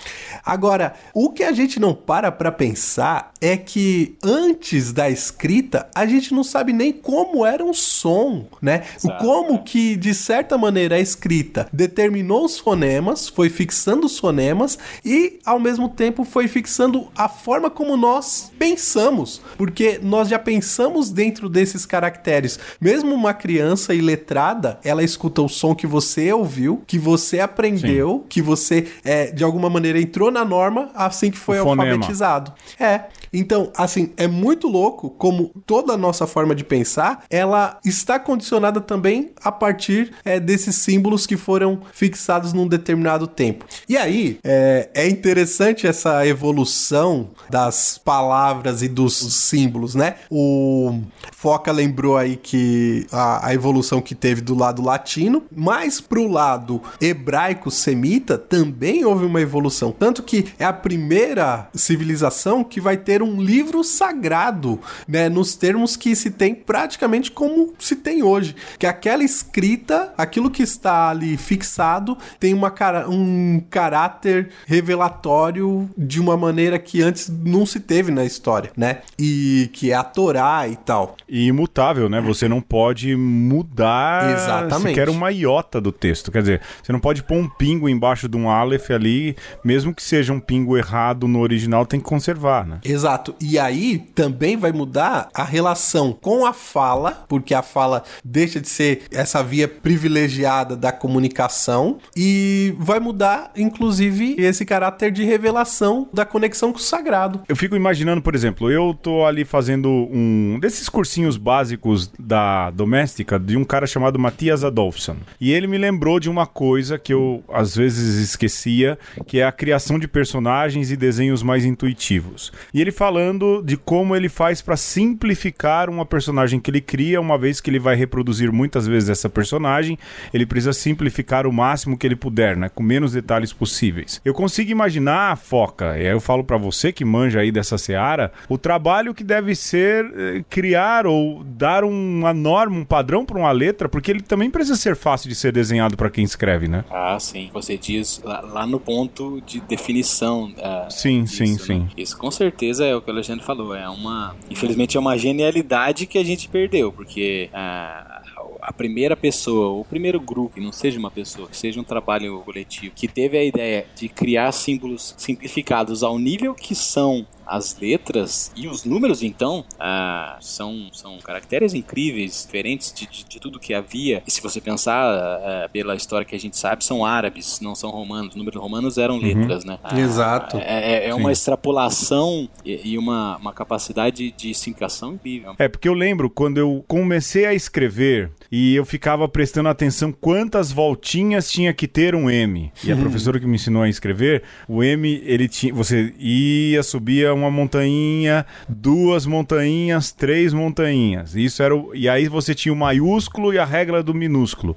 Agora, 0.45 0.95
o 1.15 1.31
que 1.31 1.43
a 1.43 1.53
gente 1.53 1.79
não 1.79 1.95
para 1.95 2.31
para 2.33 2.51
pensar 2.51 3.33
é 3.41 3.57
que 3.57 4.17
antes 4.23 4.93
da 4.93 5.11
escrita 5.11 5.89
a 5.95 6.07
gente 6.07 6.33
não 6.33 6.45
sabe 6.45 6.73
nem 6.73 6.93
como 6.93 7.45
era 7.45 7.65
um 7.65 7.75
som, 7.75 8.47
né? 8.61 8.85
Exato, 8.97 9.25
como 9.25 9.55
é. 9.55 9.59
que 9.59 9.97
de 9.97 10.15
certa 10.43 10.59
maneira 10.59 10.97
a 10.97 11.01
escrita 11.01 11.69
determinou 11.73 12.45
os 12.45 12.59
fonemas, 12.59 13.29
foi 13.29 13.49
fixando 13.49 14.07
os 14.07 14.19
fonemas 14.19 14.77
e 15.05 15.39
ao 15.47 15.61
mesmo 15.61 15.89
tempo 15.89 16.25
foi 16.25 16.49
fixando 16.49 17.07
a 17.15 17.29
forma 17.29 17.71
como 17.71 17.97
nós 17.97 18.51
pensamos, 18.59 19.41
porque 19.57 20.01
nós 20.03 20.29
já 20.29 20.41
pensamos 20.41 21.11
dentro 21.11 21.49
desses 21.49 21.87
caracteres. 21.87 22.59
Mesmo 22.81 23.15
uma 23.15 23.33
criança 23.33 23.95
iletrada, 23.95 24.81
ela 24.83 25.05
escuta 25.05 25.41
o 25.41 25.49
som 25.49 25.77
que 25.77 25.87
você 25.87 26.33
ouviu, 26.33 26.83
que 26.89 26.99
você 26.99 27.39
aprendeu, 27.39 28.23
Sim. 28.23 28.27
que 28.29 28.43
você 28.43 28.89
é, 29.05 29.31
de 29.31 29.45
alguma 29.45 29.71
maneira 29.71 30.01
entrou 30.01 30.33
na 30.33 30.45
norma 30.45 30.91
assim 30.93 31.31
que 31.31 31.39
foi 31.39 31.59
alfabetizado. 31.59 32.53
É. 32.81 33.03
Então, 33.33 33.73
assim, 33.77 34.11
é 34.17 34.27
muito 34.27 34.69
louco 34.69 35.11
como 35.11 35.51
toda 35.67 35.95
a 35.95 35.97
nossa 35.97 36.27
forma 36.27 36.55
de 36.55 36.65
pensar, 36.65 37.25
ela 37.31 37.79
está 37.85 38.19
condicionada 38.19 38.81
também 38.81 39.31
a 39.43 39.51
partir 39.51 40.13
é, 40.25 40.39
desses 40.39 40.77
símbolos 40.77 41.27
que 41.27 41.37
foram 41.37 41.81
fixados 41.93 42.53
num 42.53 42.67
determinado 42.67 43.27
tempo. 43.27 43.65
E 43.89 43.97
aí, 43.97 44.39
é, 44.45 44.91
é 44.95 45.09
interessante 45.09 45.87
essa 45.87 46.27
evolução 46.27 47.31
das 47.49 47.99
palavras 47.99 48.83
e 48.83 48.89
dos 48.89 49.17
símbolos, 49.17 49.95
né? 49.95 50.17
O 50.31 51.01
Foca 51.33 51.73
lembrou 51.73 52.17
aí 52.17 52.37
que 52.37 53.07
a, 53.11 53.49
a 53.49 53.55
evolução 53.55 54.01
que 54.01 54.15
teve 54.15 54.41
do 54.41 54.55
lado 54.55 54.83
latino, 54.83 55.45
mas 55.55 56.01
pro 56.01 56.29
lado 56.29 56.83
hebraico 57.01 57.71
semita 57.71 58.37
também 58.37 59.05
houve 59.05 59.25
uma 59.25 59.41
evolução, 59.41 59.93
tanto 59.93 60.23
que 60.23 60.53
é 60.59 60.65
a 60.65 60.73
primeira 60.73 61.69
civilização 61.75 62.63
que 62.63 62.81
vai 62.81 62.97
ter 62.97 63.22
um 63.23 63.41
livro 63.41 63.83
sagrado, 63.85 64.81
né, 65.07 65.29
nos 65.29 65.55
termos 65.55 65.97
que 65.97 66.15
se 66.15 66.31
tem 66.31 66.55
praticamente 66.55 67.31
como 67.31 67.73
se 67.79 67.97
tem 67.97 68.23
hoje, 68.23 68.55
que 68.79 68.87
aquela 68.87 69.23
escrita, 69.23 70.13
aquilo 70.17 70.51
que 70.51 70.63
está 70.63 71.11
ali 71.11 71.37
fixado, 71.37 72.17
tem 72.39 72.55
uma, 72.55 72.73
um 73.09 73.63
caráter 73.71 74.51
revelatório 74.67 75.89
de 75.97 76.21
uma 76.21 76.37
maneira 76.37 76.79
que 76.79 77.03
antes 77.03 77.29
não 77.29 77.65
se 77.67 77.81
teve 77.81 78.11
na 78.11 78.25
história, 78.25 78.71
né? 78.77 78.99
E 79.19 79.71
que 79.73 79.91
é 79.91 79.95
a 79.95 80.03
Torá 80.03 80.67
e 80.69 80.77
tal. 80.77 81.17
E 81.29 81.47
imutável, 81.47 82.09
né? 82.09 82.21
Você 82.21 82.49
não 82.49 82.61
pode 82.61 83.15
mudar 83.17 84.33
Exatamente. 84.33 84.89
sequer 84.89 85.09
uma 85.09 85.31
iota 85.31 85.81
do 85.81 85.93
texto. 85.93 86.31
Quer 86.31 86.41
dizer, 86.41 86.61
você 86.83 86.93
não 86.93 87.01
pode 87.01 87.23
pôr 87.23 87.37
um 87.37 87.49
pingo 87.49 87.89
embaixo 87.89 88.29
de 88.29 88.37
um 88.37 88.49
Aleph 88.49 88.91
ali, 88.91 89.37
mesmo 89.65 89.95
que 89.95 90.03
seja 90.03 90.33
um 90.33 90.41
pingo 90.41 90.77
errado 90.77 91.29
no 91.29 91.41
original, 91.41 91.87
tem 91.87 92.01
que 92.01 92.07
conservar, 92.07 92.67
né? 92.67 92.79
Exato. 92.85 93.12
E 93.41 93.59
aí 93.59 93.99
também 94.15 94.57
vai 94.57 94.73
mudar 94.73 95.29
a 95.35 95.45
relação 95.45 96.13
com 96.13 96.47
a 96.47 96.53
fala, 96.53 97.25
porque 97.29 97.55
a 97.55 97.63
fala 97.63 98.03
deixa 98.25 98.61
de 98.61 98.69
ser 98.69 99.03
essa 99.11 99.43
via 99.43 99.67
privilegiada 99.67 100.77
da 100.77 100.93
comunicação 100.93 101.99
e 102.17 102.75
vai 102.79 103.01
mudar, 103.01 103.51
inclusive, 103.57 104.37
esse 104.39 104.65
caráter 104.65 105.11
de 105.11 105.25
revelação 105.25 106.09
da 106.13 106.25
conexão 106.25 106.73
com 106.73 106.79
o 106.79 106.83
sagrado. 106.83 107.43
Eu 107.49 107.57
fico 107.57 107.77
imaginando, 107.77 108.23
por 108.23 108.35
exemplo, 108.35 108.71
eu 108.71 108.97
tô 109.01 109.25
ali 109.25 109.45
fazendo 109.45 109.89
um 109.89 110.59
desses 110.61 110.89
cursinhos 110.89 111.37
básicos 111.37 112.11
da 112.19 112.71
doméstica 112.71 113.39
de 113.39 113.57
um 113.57 113.65
cara 113.65 113.87
chamado 113.87 114.19
Matias 114.19 114.65
Adolfsson. 114.65 115.17
E 115.41 115.53
ele 115.53 115.67
me 115.67 115.79
lembrou 115.79 116.21
de 116.21 116.31
uma 116.31 116.47
coisa 116.47 116.99
que 116.99 117.13
eu 117.13 117.43
às 117.53 117.75
vezes 117.75 118.17
esquecia, 118.23 118.99
que 119.27 119.39
é 119.39 119.45
a 119.45 119.53
criação 119.53 119.99
de 119.99 120.07
personagens 120.07 120.91
e 120.91 120.97
desenhos 120.97 121.43
mais 121.43 121.65
intuitivos. 121.65 122.53
E 122.73 122.81
ele 122.81 122.93
falando 123.03 123.61
de 123.65 123.77
como 123.77 124.15
ele 124.15 124.29
faz 124.29 124.63
para 124.63 124.77
simplificar 124.77 125.91
uma 125.91 126.07
personagem 126.07 126.61
que 126.61 126.71
ele 126.71 126.81
cria, 126.81 127.21
uma 127.21 127.37
vez 127.37 127.61
que 127.61 127.69
ele 127.69 127.81
vai 127.81 127.97
reproduzir 127.97 128.53
muitas 128.53 128.87
vezes 128.87 129.09
essa 129.09 129.29
personagem, 129.29 129.99
ele 130.33 130.47
precisa 130.47 130.73
simplificar 130.73 131.45
o 131.45 131.53
máximo 131.53 131.99
que 131.99 132.07
ele 132.07 132.15
puder, 132.15 132.57
né, 132.57 132.71
com 132.73 132.81
menos 132.81 133.11
detalhes 133.11 133.53
possíveis. 133.53 134.21
Eu 134.25 134.33
consigo 134.33 134.71
imaginar, 134.71 135.37
Foca, 135.37 135.99
e 135.99 136.07
aí 136.07 136.13
eu 136.13 136.21
falo 136.21 136.45
para 136.45 136.57
você 136.57 136.93
que 136.93 137.05
manja 137.05 137.41
aí 137.41 137.51
dessa 137.51 137.77
seara, 137.77 138.33
o 138.49 138.57
trabalho 138.57 139.13
que 139.13 139.25
deve 139.25 139.57
ser 139.57 140.05
eh, 140.05 140.45
criar 140.49 141.05
ou 141.05 141.43
dar 141.43 141.83
uma 141.83 142.33
norma, 142.33 142.77
um 142.77 142.85
padrão 142.85 143.27
para 143.27 143.37
uma 143.37 143.51
letra, 143.51 143.89
porque 143.89 144.13
ele 144.13 144.23
também 144.23 144.49
precisa 144.49 144.77
ser 144.77 144.95
fácil 144.95 145.29
de 145.29 145.35
ser 145.35 145.51
desenhado 145.51 145.97
para 145.97 146.09
quem 146.09 146.23
escreve, 146.23 146.69
né? 146.69 146.85
Ah, 146.89 147.19
sim. 147.19 147.51
Você 147.53 147.77
diz 147.77 148.21
lá, 148.23 148.43
lá 148.43 148.65
no 148.65 148.79
ponto 148.79 149.41
de 149.45 149.59
definição. 149.59 150.45
Uh, 150.53 150.89
sim, 150.89 151.25
disso, 151.25 151.37
sim, 151.39 151.53
né? 151.55 151.59
sim. 151.59 151.89
Isso 151.97 152.17
com 152.17 152.31
certeza 152.31 152.82
é 152.83 152.95
o 152.95 153.01
que 153.01 153.11
o 153.11 153.13
Alexandre 153.13 153.45
falou. 153.45 153.75
É 153.75 153.89
uma, 153.89 154.35
infelizmente, 154.51 154.97
é 154.97 155.01
uma 155.01 155.17
genialidade 155.17 156.07
que 156.07 156.19
a 156.19 156.25
gente 156.25 156.49
perdeu, 156.49 156.93
porque 156.93 157.51
uh, 157.53 158.23
a 158.63 158.73
primeira 158.73 159.17
pessoa, 159.17 159.81
o 159.81 159.85
primeiro 159.85 160.21
grupo, 160.21 160.61
não 160.61 160.71
seja 160.71 160.99
uma 160.99 161.11
pessoa, 161.11 161.49
que 161.49 161.57
seja 161.57 161.81
um 161.81 161.85
trabalho 161.85 162.41
coletivo, 162.45 162.95
que 162.95 163.09
teve 163.09 163.37
a 163.37 163.45
ideia 163.45 163.87
de 163.95 164.09
criar 164.09 164.53
símbolos 164.53 165.15
simplificados 165.19 166.03
ao 166.03 166.19
nível 166.19 166.55
que 166.55 166.75
são 166.75 167.27
as 167.53 167.79
letras 167.79 168.51
e 168.57 168.67
os 168.67 168.85
números, 168.85 169.23
então, 169.23 169.65
ah, 169.79 170.39
são, 170.41 170.89
são 170.93 171.19
caracteres 171.19 171.75
incríveis, 171.75 172.45
diferentes 172.45 172.93
de, 172.93 173.07
de, 173.07 173.25
de, 173.25 173.41
tudo 173.41 173.59
que 173.59 173.75
havia. 173.75 174.23
E 174.27 174.31
se 174.31 174.41
você 174.41 174.61
pensar 174.61 175.05
ah, 175.05 175.69
pela 175.73 175.95
história 175.95 176.25
que 176.25 176.35
a 176.35 176.41
gente 176.41 176.57
sabe, 176.57 176.85
são 176.85 177.05
árabes, 177.05 177.61
não 177.61 177.75
são 177.75 177.91
romanos. 177.91 178.31
Os 178.31 178.37
números 178.37 178.61
romanos 178.61 178.99
eram 178.99 179.17
uhum. 179.17 179.21
letras, 179.21 179.65
né? 179.65 179.79
Ah, 179.85 179.99
Exato. 179.99 180.57
É, 180.57 181.07
é, 181.07 181.09
é 181.09 181.15
uma 181.15 181.31
extrapolação 181.31 182.49
e, 182.65 182.93
e, 182.93 182.99
uma, 182.99 183.37
uma 183.37 183.53
capacidade 183.53 184.33
de 184.33 184.55
simplificação 184.55 185.15
incrível. 185.15 185.55
É, 185.59 185.69
porque 185.69 185.89
eu 185.89 185.95
lembro 185.95 186.31
quando 186.31 186.59
eu 186.59 186.85
comecei 186.89 187.45
a 187.45 187.55
escrever 187.55 188.31
e 188.51 188.75
eu 188.75 188.85
ficava 188.85 189.29
prestando 189.29 189.69
atenção 189.69 190.13
quantas 190.13 190.73
voltinhas 190.73 191.51
tinha 191.51 191.73
que 191.73 191.87
ter 191.87 192.15
um 192.15 192.31
M. 192.31 192.73
E 192.85 192.91
a 192.91 192.95
uhum. 192.95 193.01
professora 193.01 193.39
que 193.39 193.47
me 193.47 193.57
ensinou 193.57 193.83
a 193.83 193.89
escrever, 193.89 194.43
o 194.69 194.83
M, 194.83 195.23
ele 195.25 195.49
tinha. 195.49 195.73
Você 195.75 196.15
ia, 196.19 196.83
subia 196.83 197.35
uma 197.43 197.51
montanha, 197.51 198.47
duas 198.69 199.27
montanhas, 199.27 200.13
três 200.13 200.53
montanhas. 200.53 201.35
Isso 201.35 201.63
era 201.63 201.75
o, 201.75 201.95
e 201.95 202.09
aí 202.09 202.29
você 202.29 202.55
tinha 202.55 202.73
o 202.73 202.77
maiúsculo 202.77 203.53
e 203.53 203.59
a 203.59 203.65
regra 203.65 204.03
do 204.03 204.15
minúsculo. 204.15 204.77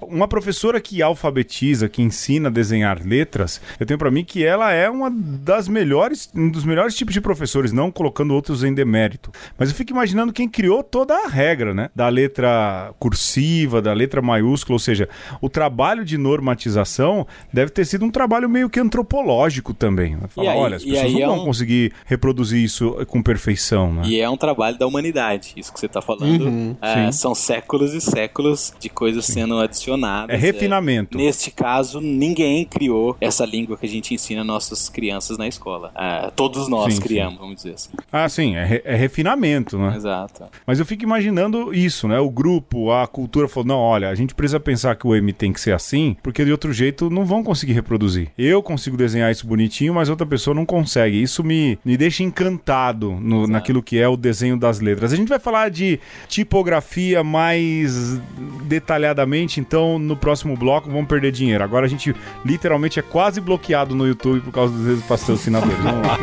Uma 0.00 0.28
professora 0.28 0.80
que 0.80 1.02
alfabetiza, 1.02 1.88
que 1.88 2.02
ensina 2.02 2.48
a 2.48 2.52
desenhar 2.52 3.00
letras, 3.04 3.60
eu 3.78 3.86
tenho 3.86 3.98
para 3.98 4.10
mim 4.10 4.24
que 4.24 4.44
ela 4.44 4.72
é 4.72 4.88
uma 4.88 5.10
das 5.10 5.68
melhores, 5.68 6.30
um 6.34 6.48
dos 6.48 6.64
melhores 6.64 6.94
tipos 6.94 7.14
de 7.14 7.20
professores, 7.20 7.72
não 7.72 7.90
colocando 7.90 8.34
outros 8.34 8.62
em 8.62 8.72
demérito. 8.72 9.30
Mas 9.58 9.70
eu 9.70 9.74
fico 9.74 9.92
imaginando 9.92 10.32
quem 10.32 10.48
criou 10.48 10.82
toda 10.82 11.14
a 11.14 11.28
regra, 11.28 11.74
né? 11.74 11.90
Da 11.94 12.08
letra 12.08 12.94
cursiva, 12.98 13.82
da 13.82 13.92
letra 13.92 14.22
maiúscula, 14.22 14.74
ou 14.74 14.80
seja, 14.80 15.08
o 15.40 15.48
trabalho 15.48 16.04
de 16.04 16.16
normatização 16.16 17.26
deve 17.52 17.70
ter 17.70 17.84
sido 17.84 18.04
um 18.04 18.10
trabalho 18.10 18.48
meio 18.48 18.70
que 18.70 18.78
antropológico 18.78 19.74
também. 19.74 20.16
Né? 20.16 20.28
Falar, 20.28 20.52
aí, 20.52 20.58
olha, 20.58 20.76
as 20.76 20.84
pessoas 20.84 21.12
não 21.12 21.20
é 21.20 21.26
vão 21.26 21.40
um... 21.40 21.44
conseguir 21.44 21.92
reproduzir 22.04 22.62
isso 22.62 22.92
com 23.06 23.22
perfeição, 23.22 23.92
né? 23.92 24.02
E 24.06 24.20
é 24.20 24.28
um 24.28 24.36
trabalho 24.36 24.78
da 24.78 24.86
humanidade, 24.86 25.52
isso 25.56 25.72
que 25.72 25.80
você 25.80 25.86
está 25.86 26.00
falando. 26.00 26.46
Uhum, 26.46 26.76
é, 26.80 27.10
são 27.12 27.34
séculos 27.34 27.92
e 27.92 28.00
séculos 28.00 28.72
de 28.78 28.88
coisas 28.88 29.24
sim. 29.26 29.34
sendo 29.34 29.58
adicionadas 29.58 29.95
é 30.28 30.36
refinamento. 30.36 31.18
É, 31.18 31.22
neste 31.22 31.50
caso, 31.50 32.00
ninguém 32.00 32.64
criou 32.64 33.16
essa 33.20 33.44
língua 33.44 33.76
que 33.76 33.86
a 33.86 33.88
gente 33.88 34.14
ensina 34.14 34.44
nossas 34.44 34.88
crianças 34.88 35.38
na 35.38 35.46
escola. 35.46 35.92
É, 35.96 36.30
todos 36.34 36.68
nós 36.68 36.94
sim, 36.94 37.00
criamos, 37.00 37.34
sim. 37.34 37.40
vamos 37.40 37.56
dizer 37.56 37.74
assim. 37.74 37.90
Ah, 38.12 38.28
sim, 38.28 38.56
é, 38.56 38.64
re 38.64 38.82
é, 38.84 38.94
refinamento, 38.94 39.78
né? 39.78 39.94
Exato. 39.96 40.44
Mas 40.66 40.78
eu 40.78 40.86
fico 40.86 41.04
imaginando 41.04 41.72
isso, 41.72 42.08
né? 42.08 42.18
O 42.18 42.30
grupo, 42.30 42.90
a 42.90 43.06
cultura 43.06 43.48
falou: 43.48 43.66
não, 43.66 43.78
olha, 43.78 44.08
a 44.08 44.14
gente 44.14 44.34
precisa 44.34 44.60
pensar 44.60 44.96
que 44.96 45.06
o 45.06 45.14
M 45.14 45.32
tem 45.32 45.52
que 45.52 45.60
ser 45.60 45.72
assim, 45.72 46.16
porque 46.22 46.44
de 46.44 46.52
outro 46.52 46.72
jeito 46.72 47.10
não 47.10 47.24
vão 47.24 47.42
conseguir 47.42 47.72
reproduzir. 47.72 48.30
Eu 48.36 48.62
consigo 48.62 48.96
desenhar 48.96 49.30
isso 49.30 49.46
bonitinho, 49.46 49.94
mas 49.94 50.08
outra 50.08 50.26
pessoa 50.26 50.54
não 50.54 50.66
consegue. 50.66 51.20
Isso 51.20 51.42
me, 51.42 51.78
me 51.84 51.96
deixa 51.96 52.22
encantado 52.22 53.12
no, 53.12 53.46
naquilo 53.46 53.82
que 53.82 53.98
é 53.98 54.08
o 54.08 54.16
desenho 54.16 54.58
das 54.58 54.80
letras. 54.80 55.12
A 55.12 55.16
gente 55.16 55.28
vai 55.28 55.38
falar 55.38 55.70
de 55.70 56.00
tipografia 56.28 57.22
mais 57.22 58.20
detalhadamente, 58.64 59.60
então 59.60 59.75
então 59.76 59.98
no 59.98 60.16
próximo 60.16 60.56
bloco 60.56 60.90
vamos 60.90 61.06
perder 61.06 61.30
dinheiro. 61.30 61.62
Agora 61.62 61.84
a 61.84 61.88
gente 61.88 62.16
literalmente 62.44 62.98
é 62.98 63.02
quase 63.02 63.40
bloqueado 63.42 63.94
no 63.94 64.06
YouTube 64.06 64.40
por 64.40 64.52
causa 64.52 64.74
dos 64.74 65.04
patrocinadores. 65.04 65.76
Vamos 65.78 66.06
lá. 66.06 66.16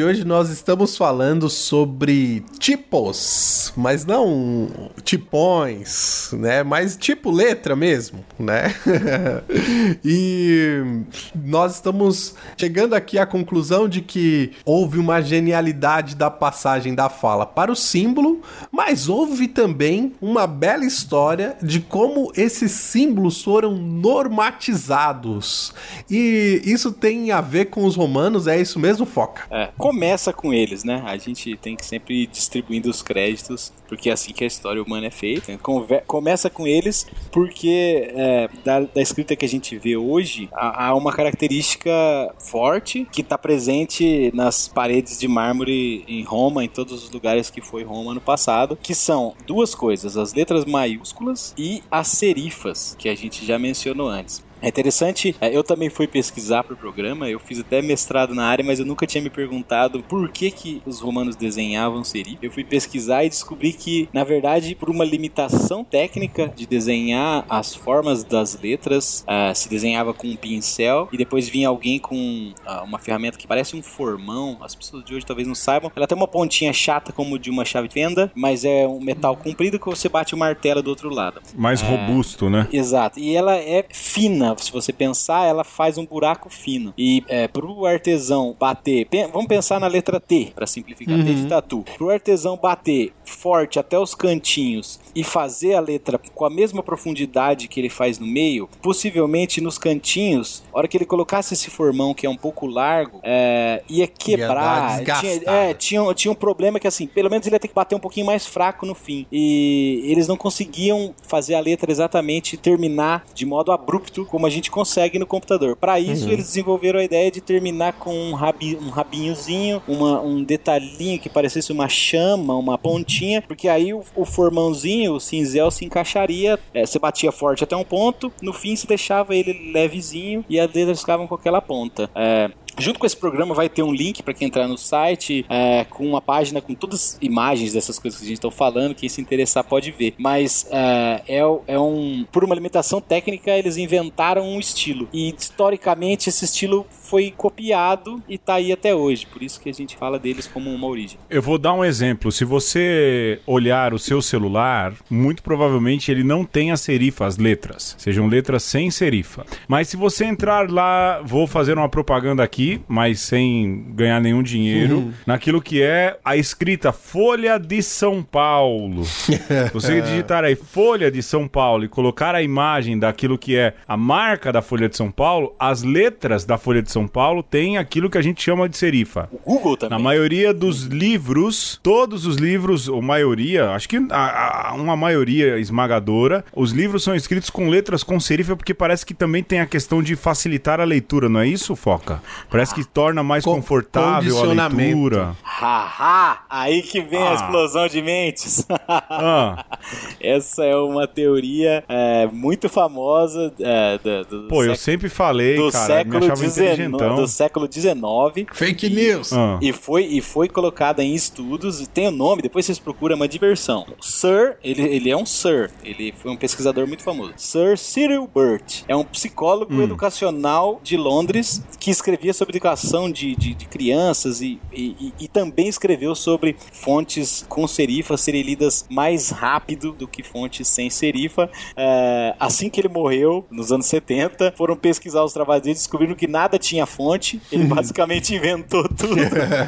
de 0.00 0.04
hoje 0.04 0.24
nós 0.24 0.48
estamos 0.48 0.96
falando 0.96 1.50
sobre 1.50 2.42
tipos, 2.58 3.70
mas 3.76 4.06
não 4.06 4.90
tipões, 5.04 6.30
né? 6.32 6.62
Mas 6.62 6.96
tipo 6.96 7.30
letra 7.30 7.76
mesmo, 7.76 8.24
né? 8.38 8.74
e 10.04 11.02
nós 11.34 11.74
estamos 11.74 12.34
chegando 12.56 12.94
aqui 12.94 13.18
à 13.18 13.26
conclusão 13.26 13.88
de 13.88 14.00
que 14.00 14.52
houve 14.64 14.98
uma 14.98 15.20
genialidade 15.20 16.14
da 16.14 16.30
passagem 16.30 16.94
da 16.94 17.08
fala 17.08 17.46
para 17.46 17.70
o 17.70 17.76
símbolo, 17.76 18.40
mas 18.70 19.08
houve 19.08 19.48
também 19.48 20.12
uma 20.20 20.46
bela 20.46 20.84
história 20.84 21.56
de 21.62 21.80
como 21.80 22.32
esses 22.36 22.72
símbolos 22.72 23.42
foram 23.42 23.76
normatizados. 23.76 25.72
E 26.10 26.62
isso 26.64 26.92
tem 26.92 27.30
a 27.30 27.40
ver 27.40 27.66
com 27.66 27.84
os 27.84 27.96
romanos, 27.96 28.46
é 28.46 28.60
isso 28.60 28.78
mesmo, 28.78 29.06
Foca? 29.06 29.42
É, 29.50 29.70
começa 29.76 30.32
com 30.32 30.52
eles, 30.52 30.84
né? 30.84 31.02
A 31.06 31.16
gente 31.16 31.56
tem 31.56 31.76
que 31.76 31.84
sempre 31.84 32.22
ir 32.22 32.26
distribuindo 32.26 32.88
os 32.88 33.02
créditos, 33.02 33.72
porque 33.88 34.10
é 34.10 34.12
assim 34.12 34.32
que 34.32 34.44
a 34.44 34.46
história 34.46 34.82
humana 34.82 35.06
é 35.06 35.10
feita. 35.10 35.56
Conver 35.58 36.04
começa 36.06 36.48
com 36.48 36.66
eles, 36.66 37.06
porque 37.30 38.10
é, 38.14 38.48
da, 38.64 38.80
da, 38.80 39.02
escrita 39.02 39.36
que 39.36 39.44
a 39.44 39.48
gente 39.48 39.59
vê 39.76 39.96
hoje, 39.96 40.48
há 40.52 40.94
uma 40.94 41.12
característica 41.12 41.90
forte 42.38 43.06
que 43.12 43.20
está 43.20 43.36
presente 43.36 44.30
nas 44.34 44.68
paredes 44.68 45.18
de 45.18 45.28
mármore 45.28 46.04
em 46.08 46.22
Roma, 46.22 46.64
em 46.64 46.68
todos 46.68 47.04
os 47.04 47.10
lugares 47.10 47.50
que 47.50 47.60
foi 47.60 47.82
Roma 47.82 48.14
no 48.14 48.20
passado, 48.20 48.78
que 48.80 48.94
são 48.94 49.34
duas 49.46 49.74
coisas: 49.74 50.16
as 50.16 50.32
letras 50.32 50.64
maiúsculas 50.64 51.54
e 51.56 51.82
as 51.90 52.08
serifas, 52.08 52.96
que 52.98 53.08
a 53.08 53.14
gente 53.14 53.44
já 53.44 53.58
mencionou 53.58 54.08
antes. 54.08 54.42
É 54.62 54.68
interessante, 54.68 55.34
é, 55.40 55.54
eu 55.54 55.64
também 55.64 55.88
fui 55.88 56.06
pesquisar 56.06 56.62
para 56.62 56.74
o 56.74 56.76
programa, 56.76 57.28
eu 57.28 57.40
fiz 57.40 57.60
até 57.60 57.80
mestrado 57.80 58.34
na 58.34 58.46
área, 58.46 58.64
mas 58.64 58.78
eu 58.78 58.84
nunca 58.84 59.06
tinha 59.06 59.22
me 59.22 59.30
perguntado 59.30 60.02
por 60.02 60.28
que, 60.30 60.50
que 60.50 60.82
os 60.84 61.00
romanos 61.00 61.34
desenhavam 61.34 62.04
serif. 62.04 62.38
Eu 62.42 62.50
fui 62.50 62.62
pesquisar 62.62 63.24
e 63.24 63.28
descobri 63.28 63.72
que, 63.72 64.08
na 64.12 64.22
verdade, 64.22 64.74
por 64.74 64.90
uma 64.90 65.04
limitação 65.04 65.82
técnica 65.82 66.52
de 66.54 66.66
desenhar 66.66 67.44
as 67.48 67.74
formas 67.74 68.22
das 68.22 68.58
letras, 68.60 69.24
uh, 69.26 69.54
se 69.54 69.68
desenhava 69.68 70.12
com 70.12 70.28
um 70.28 70.36
pincel 70.36 71.08
e 71.12 71.16
depois 71.16 71.48
vinha 71.48 71.68
alguém 71.68 71.98
com 71.98 72.52
uh, 72.66 72.84
uma 72.84 72.98
ferramenta 72.98 73.38
que 73.38 73.46
parece 73.46 73.74
um 73.74 73.82
formão, 73.82 74.58
as 74.60 74.74
pessoas 74.74 75.04
de 75.04 75.14
hoje 75.14 75.24
talvez 75.24 75.48
não 75.48 75.54
saibam. 75.54 75.90
Ela 75.96 76.06
tem 76.06 76.16
uma 76.16 76.28
pontinha 76.28 76.72
chata 76.72 77.12
como 77.12 77.38
de 77.38 77.50
uma 77.50 77.64
chave 77.64 77.88
de 77.88 77.94
fenda, 77.94 78.30
mas 78.34 78.64
é 78.64 78.86
um 78.86 79.00
metal 79.00 79.36
comprido 79.36 79.78
que 79.78 79.86
você 79.86 80.08
bate 80.08 80.34
o 80.34 80.38
martelo 80.38 80.82
do 80.82 80.90
outro 80.90 81.08
lado. 81.08 81.40
Mais 81.54 81.80
uh, 81.80 81.86
robusto, 81.86 82.50
né? 82.50 82.68
Exato. 82.70 83.18
E 83.18 83.34
ela 83.34 83.56
é 83.56 83.86
fina 83.90 84.49
se 84.58 84.72
você 84.72 84.92
pensar, 84.92 85.46
ela 85.46 85.64
faz 85.64 85.98
um 85.98 86.06
buraco 86.06 86.48
fino. 86.50 86.92
E 86.96 87.24
é, 87.28 87.48
pro 87.48 87.86
artesão 87.86 88.56
bater, 88.58 89.06
vamos 89.32 89.46
pensar 89.46 89.80
na 89.80 89.86
letra 89.86 90.20
T, 90.20 90.52
para 90.54 90.66
simplificar, 90.66 91.16
uhum. 91.16 91.24
T 91.24 91.34
de 91.34 91.46
tatu. 91.46 91.84
Pro 91.96 92.10
artesão 92.10 92.56
bater 92.56 93.12
forte 93.24 93.78
até 93.78 93.98
os 93.98 94.14
cantinhos 94.14 95.00
e 95.14 95.22
fazer 95.22 95.74
a 95.74 95.80
letra 95.80 96.20
com 96.34 96.44
a 96.44 96.50
mesma 96.50 96.82
profundidade 96.82 97.68
que 97.68 97.80
ele 97.80 97.88
faz 97.88 98.18
no 98.18 98.26
meio, 98.26 98.68
possivelmente 98.82 99.60
nos 99.60 99.78
cantinhos, 99.78 100.62
a 100.72 100.78
hora 100.78 100.88
que 100.88 100.96
ele 100.96 101.04
colocasse 101.04 101.54
esse 101.54 101.70
formão 101.70 102.14
que 102.14 102.26
é 102.26 102.30
um 102.30 102.36
pouco 102.36 102.66
largo, 102.66 103.20
é, 103.22 103.82
ia 103.88 104.06
quebrar. 104.06 105.02
Ia 105.06 105.20
tinha, 105.20 105.40
é, 105.46 105.74
tinha, 105.74 106.14
tinha 106.14 106.32
um 106.32 106.34
problema 106.34 106.78
que 106.78 106.86
assim, 106.86 107.06
pelo 107.06 107.30
menos 107.30 107.46
ele 107.46 107.56
ia 107.56 107.60
ter 107.60 107.68
que 107.68 107.74
bater 107.74 107.94
um 107.94 108.00
pouquinho 108.00 108.26
mais 108.26 108.46
fraco 108.46 108.84
no 108.86 108.94
fim. 108.94 109.26
E 109.30 110.02
eles 110.04 110.26
não 110.26 110.36
conseguiam 110.36 111.14
fazer 111.26 111.54
a 111.54 111.60
letra 111.60 111.90
exatamente 111.90 112.56
terminar 112.56 113.24
de 113.34 113.46
modo 113.46 113.72
abrupto 113.72 114.24
como 114.26 114.39
a 114.46 114.50
gente 114.50 114.70
consegue 114.70 115.18
no 115.18 115.26
computador. 115.26 115.76
Para 115.76 115.98
isso, 115.98 116.26
uhum. 116.26 116.32
eles 116.32 116.46
desenvolveram 116.46 117.00
a 117.00 117.04
ideia 117.04 117.30
de 117.30 117.40
terminar 117.40 117.94
com 117.94 118.14
um, 118.14 118.34
rabi, 118.34 118.76
um 118.76 118.90
rabinhozinho, 118.90 119.82
uma, 119.86 120.20
um 120.20 120.42
detalhinho 120.42 121.18
que 121.18 121.28
parecesse 121.28 121.72
uma 121.72 121.88
chama, 121.88 122.54
uma 122.54 122.78
pontinha, 122.78 123.42
porque 123.42 123.68
aí 123.68 123.92
o, 123.92 124.02
o 124.14 124.24
formãozinho, 124.24 125.14
o 125.14 125.20
cinzel, 125.20 125.70
se 125.70 125.84
encaixaria. 125.84 126.58
É, 126.74 126.84
você 126.84 126.98
batia 126.98 127.32
forte 127.32 127.64
até 127.64 127.76
um 127.76 127.84
ponto, 127.84 128.32
no 128.42 128.52
fim 128.52 128.76
você 128.76 128.86
deixava 128.86 129.34
ele 129.34 129.72
levezinho 129.72 130.44
e 130.48 130.58
as 130.58 130.72
letras 130.72 131.00
ficavam 131.00 131.26
com 131.26 131.34
aquela 131.34 131.60
ponta. 131.60 132.10
É, 132.14 132.50
Junto 132.80 132.98
com 132.98 133.04
esse 133.04 133.16
programa 133.16 133.54
vai 133.54 133.68
ter 133.68 133.82
um 133.82 133.92
link 133.92 134.22
para 134.22 134.32
quem 134.32 134.48
entrar 134.48 134.66
no 134.66 134.78
site 134.78 135.44
é, 135.50 135.84
com 135.84 136.06
uma 136.06 136.20
página 136.20 136.62
com 136.62 136.74
todas 136.74 137.14
as 137.14 137.18
imagens 137.20 137.74
dessas 137.74 137.98
coisas 137.98 138.18
que 138.18 138.24
a 138.24 138.28
gente 138.28 138.38
está 138.38 138.50
falando. 138.50 138.94
Quem 138.94 139.06
se 139.06 139.20
interessar 139.20 139.62
pode 139.62 139.90
ver. 139.90 140.14
Mas 140.16 140.66
é, 140.70 141.22
é, 141.28 141.40
é, 141.66 141.78
um. 141.78 142.24
Por 142.32 142.42
uma 142.42 142.54
limitação 142.54 142.98
técnica, 142.98 143.50
eles 143.50 143.76
inventaram 143.76 144.48
um 144.48 144.58
estilo. 144.58 145.06
E 145.12 145.34
historicamente 145.36 146.30
esse 146.30 146.46
estilo 146.46 146.86
foi 146.90 147.30
copiado 147.36 148.22
e 148.26 148.36
está 148.36 148.54
aí 148.54 148.72
até 148.72 148.94
hoje. 148.94 149.26
Por 149.26 149.42
isso 149.42 149.60
que 149.60 149.68
a 149.68 149.74
gente 149.74 149.96
fala 149.98 150.18
deles 150.18 150.46
como 150.46 150.70
uma 150.70 150.86
origem. 150.86 151.18
Eu 151.28 151.42
vou 151.42 151.58
dar 151.58 151.74
um 151.74 151.84
exemplo. 151.84 152.32
Se 152.32 152.46
você 152.46 153.40
olhar 153.46 153.92
o 153.92 153.98
seu 153.98 154.22
celular, 154.22 154.94
muito 155.10 155.42
provavelmente 155.42 156.10
ele 156.10 156.24
não 156.24 156.46
tem 156.46 156.70
a 156.70 156.78
serifa, 156.78 157.26
as 157.26 157.36
letras. 157.36 157.94
Sejam 157.98 158.26
letras 158.26 158.62
sem 158.62 158.90
serifa. 158.90 159.44
Mas 159.68 159.88
se 159.88 159.98
você 159.98 160.24
entrar 160.24 160.70
lá, 160.70 161.20
vou 161.22 161.46
fazer 161.46 161.76
uma 161.76 161.88
propaganda 161.88 162.42
aqui 162.42 162.69
mas 162.88 163.20
sem 163.20 163.84
ganhar 163.94 164.20
nenhum 164.20 164.42
dinheiro, 164.42 164.98
uhum. 164.98 165.12
naquilo 165.26 165.62
que 165.62 165.82
é 165.82 166.18
a 166.24 166.36
escrita 166.36 166.92
Folha 166.92 167.58
de 167.58 167.82
São 167.82 168.22
Paulo. 168.22 169.02
Você 169.72 170.00
digitar 170.00 170.44
aí 170.44 170.54
Folha 170.54 171.10
de 171.10 171.22
São 171.22 171.48
Paulo 171.48 171.84
e 171.84 171.88
colocar 171.88 172.34
a 172.34 172.42
imagem 172.42 172.98
daquilo 172.98 173.38
que 173.38 173.56
é 173.56 173.74
a 173.86 173.96
marca 173.96 174.52
da 174.52 174.62
Folha 174.62 174.88
de 174.88 174.96
São 174.96 175.10
Paulo, 175.10 175.54
as 175.58 175.82
letras 175.82 176.44
da 176.44 176.58
Folha 176.58 176.82
de 176.82 176.90
São 176.90 177.06
Paulo 177.06 177.42
têm 177.42 177.78
aquilo 177.78 178.10
que 178.10 178.18
a 178.18 178.22
gente 178.22 178.42
chama 178.42 178.68
de 178.68 178.76
serifa. 178.76 179.28
O 179.32 179.38
Google 179.38 179.76
também. 179.76 179.98
Na 179.98 180.02
maioria 180.02 180.52
dos 180.54 180.84
livros, 180.84 181.78
todos 181.82 182.26
os 182.26 182.36
livros, 182.36 182.88
ou 182.88 183.02
maioria, 183.02 183.70
acho 183.70 183.88
que 183.88 183.96
a, 184.10 184.70
a, 184.70 184.74
uma 184.74 184.96
maioria 184.96 185.58
esmagadora, 185.58 186.44
os 186.54 186.72
livros 186.72 187.02
são 187.02 187.14
escritos 187.14 187.50
com 187.50 187.68
letras 187.68 188.02
com 188.02 188.18
serifa 188.20 188.56
porque 188.56 188.74
parece 188.74 189.04
que 189.04 189.14
também 189.14 189.42
tem 189.42 189.60
a 189.60 189.66
questão 189.66 190.02
de 190.02 190.16
facilitar 190.16 190.80
a 190.80 190.84
leitura, 190.84 191.28
não 191.28 191.40
é 191.40 191.46
isso, 191.46 191.76
Foca? 191.76 192.22
Parece 192.50 192.74
que 192.74 192.84
torna 192.84 193.22
mais 193.22 193.44
Co 193.44 193.54
confortável 193.54 194.38
a 194.38 194.68
leitura. 194.68 195.36
Haha! 195.42 196.44
Aí 196.50 196.82
que 196.82 197.00
vem 197.00 197.22
ah. 197.22 197.30
a 197.30 197.34
explosão 197.34 197.86
de 197.86 198.02
mentes. 198.02 198.66
ah. 198.88 199.64
Essa 200.20 200.64
é 200.64 200.76
uma 200.76 201.06
teoria 201.06 201.84
é, 201.88 202.26
muito 202.26 202.68
famosa 202.68 203.52
é, 203.60 203.98
do, 203.98 204.42
do 204.42 204.48
Pô, 204.48 204.64
eu 204.64 204.74
sempre 204.74 205.08
falei, 205.08 205.56
do 205.56 205.70
cara, 205.70 205.86
século 205.86 207.16
Do 207.16 207.28
século 207.28 207.68
XIX. 207.72 208.48
Fake 208.52 208.90
news. 208.90 209.32
Ah. 209.32 209.58
E, 209.62 209.72
foi, 209.72 210.04
e 210.04 210.20
foi 210.20 210.48
colocada 210.48 211.04
em 211.04 211.14
estudos, 211.14 211.80
e 211.80 211.86
tem 211.86 212.06
o 212.06 212.10
um 212.10 212.16
nome, 212.16 212.42
depois 212.42 212.66
vocês 212.66 212.78
procuram, 212.78 213.14
é 213.14 213.16
uma 213.16 213.28
diversão. 213.28 213.86
Sir, 214.00 214.56
ele, 214.62 214.82
ele 214.82 215.10
é 215.10 215.16
um 215.16 215.24
Sir, 215.24 215.70
ele 215.84 216.12
foi 216.12 216.30
um 216.30 216.36
pesquisador 216.36 216.86
muito 216.86 217.02
famoso. 217.02 217.34
Sir 217.36 217.78
Cyril 217.78 218.28
Burt. 218.32 218.82
É 218.88 218.96
um 218.96 219.04
psicólogo 219.04 219.74
hum. 219.74 219.82
educacional 219.82 220.80
de 220.82 220.96
Londres 220.96 221.62
que 221.78 221.90
escrevia 221.90 222.32
sobre 222.40 222.56
educação 222.56 223.10
de, 223.10 223.36
de, 223.36 223.54
de 223.54 223.66
crianças 223.66 224.40
e, 224.40 224.58
e, 224.72 225.12
e, 225.20 225.28
também 225.28 225.68
escreveu 225.68 226.14
sobre 226.14 226.56
fontes 226.72 227.44
com 227.48 227.68
serifa 227.68 228.16
serem 228.16 228.40
lidas 228.42 228.86
mais 228.88 229.28
rápido 229.28 229.92
do 229.92 230.08
que 230.08 230.22
fontes 230.22 230.66
sem 230.66 230.88
serifa. 230.88 231.50
É, 231.76 232.34
assim 232.40 232.70
que 232.70 232.80
ele 232.80 232.88
morreu, 232.88 233.44
nos 233.50 233.70
anos 233.70 233.84
70, 233.86 234.54
foram 234.56 234.74
pesquisar 234.74 235.22
os 235.22 235.34
trabalhos 235.34 235.64
dele 235.64 235.74
e 235.74 235.76
descobriram 235.76 236.14
que 236.14 236.26
nada 236.26 236.58
tinha 236.58 236.86
fonte. 236.86 237.38
Ele 237.52 237.64
basicamente 237.68 238.34
inventou 238.34 238.88
tudo. 238.88 239.20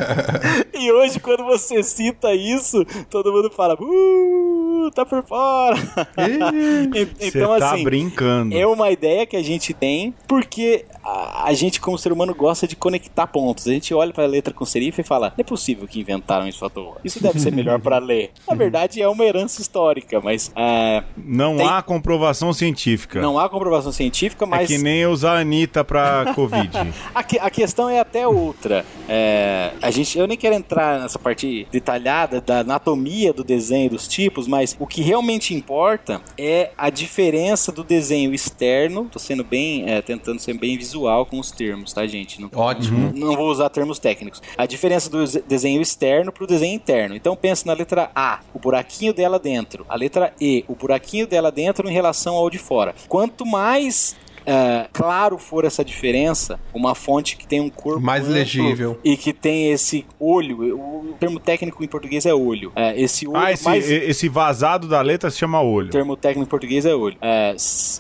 e 0.73 0.91
hoje, 0.91 1.21
quando 1.21 1.45
você 1.45 1.83
cita 1.83 2.35
isso, 2.35 2.87
todo 3.11 3.31
mundo 3.31 3.51
fala: 3.51 3.77
Uh, 3.79 4.91
tá 4.95 5.05
por 5.05 5.23
fora. 5.25 5.77
então, 7.21 7.59
tá 7.59 7.75
assim, 7.75 7.85
brincando. 7.85 8.57
É 8.57 8.67
uma 8.67 8.91
ideia 8.91 9.27
que 9.27 9.37
a 9.37 9.43
gente 9.43 9.75
tem, 9.75 10.15
porque 10.27 10.87
a, 11.05 11.49
a 11.49 11.53
gente, 11.55 11.81
como 11.81 11.99
ser 11.99 12.13
humano, 12.13 12.35
gosta 12.35 12.67
de 12.67 12.77
conectar 12.77 13.27
pontos. 13.27 13.67
A 13.67 13.73
gente 13.73 13.93
olha 13.95 14.13
pra 14.13 14.25
letra 14.27 14.53
com 14.55 14.65
serifa 14.65 15.01
e 15.01 15.05
fala: 15.05 15.29
não 15.29 15.35
é 15.39 15.43
possível 15.45 15.87
que 15.89 16.01
inventaram 16.01 16.47
isso 16.49 16.65
à 16.65 16.71
toa. 16.71 16.97
Isso 17.05 17.23
deve 17.23 17.39
ser 17.41 17.53
melhor 17.53 17.81
pra 17.81 17.99
ler. 17.99 18.31
Na 18.49 18.55
verdade, 18.55 19.01
é 19.03 19.09
uma 19.09 19.25
herança 19.25 19.61
histórica, 19.61 20.21
mas 20.21 20.51
é, 20.57 21.03
Não 21.17 21.57
Tem- 21.57 21.67
há 21.69 21.83
comprovação 21.83 22.53
científica. 22.53 23.21
não 23.21 23.39
há 23.39 23.49
comprovação 23.49 23.93
científica, 23.93 24.45
É 24.45 24.49
mas. 24.49 24.69
que 24.69 24.79
nem 24.79 25.07
usar 25.07 25.37
a 25.37 25.41
Anitta 25.41 25.85
pra 25.85 26.33
Covid. 26.35 26.71
A, 27.15 27.23
que- 27.23 27.39
a 27.39 27.51
questão 27.51 27.89
é 27.89 27.99
até 28.01 28.27
outra. 28.27 28.85
É, 29.09 29.73
a 29.83 29.91
gente, 29.91 30.19
eu 30.19 30.27
nem 30.27 30.37
quero 30.37 30.55
entrar 30.55 31.01
nessa 31.01 31.19
parte 31.19 31.67
detalhada 31.71 32.41
da 32.41 32.61
anatomia 32.61 33.33
do 33.33 33.43
desenho 33.45 33.91
dos 33.91 34.07
tipos, 34.09 34.47
mas 34.47 34.77
o 34.79 34.87
que 34.87 35.03
realmente 35.03 35.55
importa 35.55 36.21
é 36.39 36.71
a 36.79 36.89
diferença 36.91 37.71
do 37.73 37.83
desenho 37.85 38.33
externo. 38.35 39.09
Tô 39.11 39.19
sendo 39.19 39.45
bem, 39.45 39.89
é, 39.91 40.01
tentando 40.03 40.41
ser 40.41 40.55
bem 40.55 40.75
visual 40.93 41.25
com 41.25 41.41
os 41.41 41.51
termos, 41.51 41.93
tá, 41.93 42.07
gente? 42.07 42.41
Não, 42.41 42.51
Ótimo. 42.55 43.13
não 43.15 43.35
vou 43.35 43.51
usar 43.51 43.71
termos 43.71 43.99
técnicos. 43.99 44.43
A 44.57 44.67
diferença 44.67 45.09
do 45.09 45.25
desenho 45.43 45.81
externo 45.81 46.31
pro 46.31 46.47
desenho 46.47 46.75
interno. 46.75 47.17
Então 47.17 47.35
pensa 47.35 47.67
na 47.67 47.73
letra 47.73 48.11
A, 48.15 48.41
o 48.53 48.59
buraquinho 48.59 49.15
dela 49.15 49.39
dentro. 49.39 49.87
A 49.89 49.97
letra 49.97 50.33
E, 50.41 50.65
o 50.69 50.75
buraquinho 50.75 51.27
dela 51.27 51.51
dentro 51.51 51.89
em 51.89 51.93
relação 51.93 52.35
ao 52.35 52.51
de 52.51 52.59
fora. 52.59 52.95
Quanto 53.09 53.47
mais 53.47 54.15
é, 54.47 54.87
claro 54.93 55.39
for 55.39 55.65
essa 55.65 55.85
diferença, 55.85 56.59
uma 56.75 56.95
fonte 56.95 57.37
que 57.37 57.47
tem 57.47 57.61
um 57.61 57.71
corpo 57.71 58.01
Mais 58.01 58.27
legível. 58.27 58.99
e 59.05 59.17
que 59.17 59.33
tem 59.33 59.71
esse 59.71 60.05
olho, 60.19 60.77
o 60.77 61.15
termo 61.19 61.39
técnico 61.39 61.83
em 61.85 61.89
português 61.89 62.27
é 62.27 62.35
olho. 62.35 62.73
É, 62.75 63.01
esse 63.01 63.27
olho 63.27 63.37
Ah, 63.37 63.53
esse, 63.53 63.65
mais 63.65 63.91
esse 63.91 64.29
vazado 64.29 64.89
da 64.89 65.01
letra 65.01 65.31
se 65.31 65.39
chama 65.39 65.61
olho. 65.63 65.89
o 65.89 65.91
termo 65.91 66.17
técnico 66.17 66.47
em 66.47 66.51
português 66.51 66.85
é 66.87 66.95
olho. 66.95 67.17
É, 67.21 67.55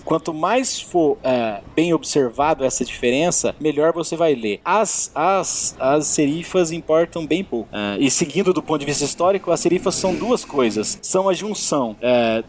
quanto 0.04 0.32
mais 0.32 0.80
for 0.80 1.18
é, 1.22 1.60
bem 1.74 1.92
observado 1.92 2.64
essa 2.64 2.84
diferença, 2.84 3.54
melhor 3.60 3.92
você 3.92 4.16
vai 4.16 4.34
ler. 4.34 4.60
As, 4.64 5.10
as, 5.14 5.76
as 5.78 6.06
serifas 6.06 6.72
importam 6.72 7.26
bem 7.26 7.42
pouco. 7.44 7.68
É, 7.72 7.96
e 7.98 8.10
seguindo 8.10 8.52
do 8.52 8.62
ponto 8.62 8.80
de 8.80 8.86
vista 8.86 9.04
histórico, 9.04 9.50
as 9.50 9.60
serifas 9.60 9.94
são 9.94 10.14
duas 10.14 10.44
coisas. 10.44 10.98
São 11.02 11.28
a 11.28 11.32
junção 11.32 11.96
é, 12.00 12.42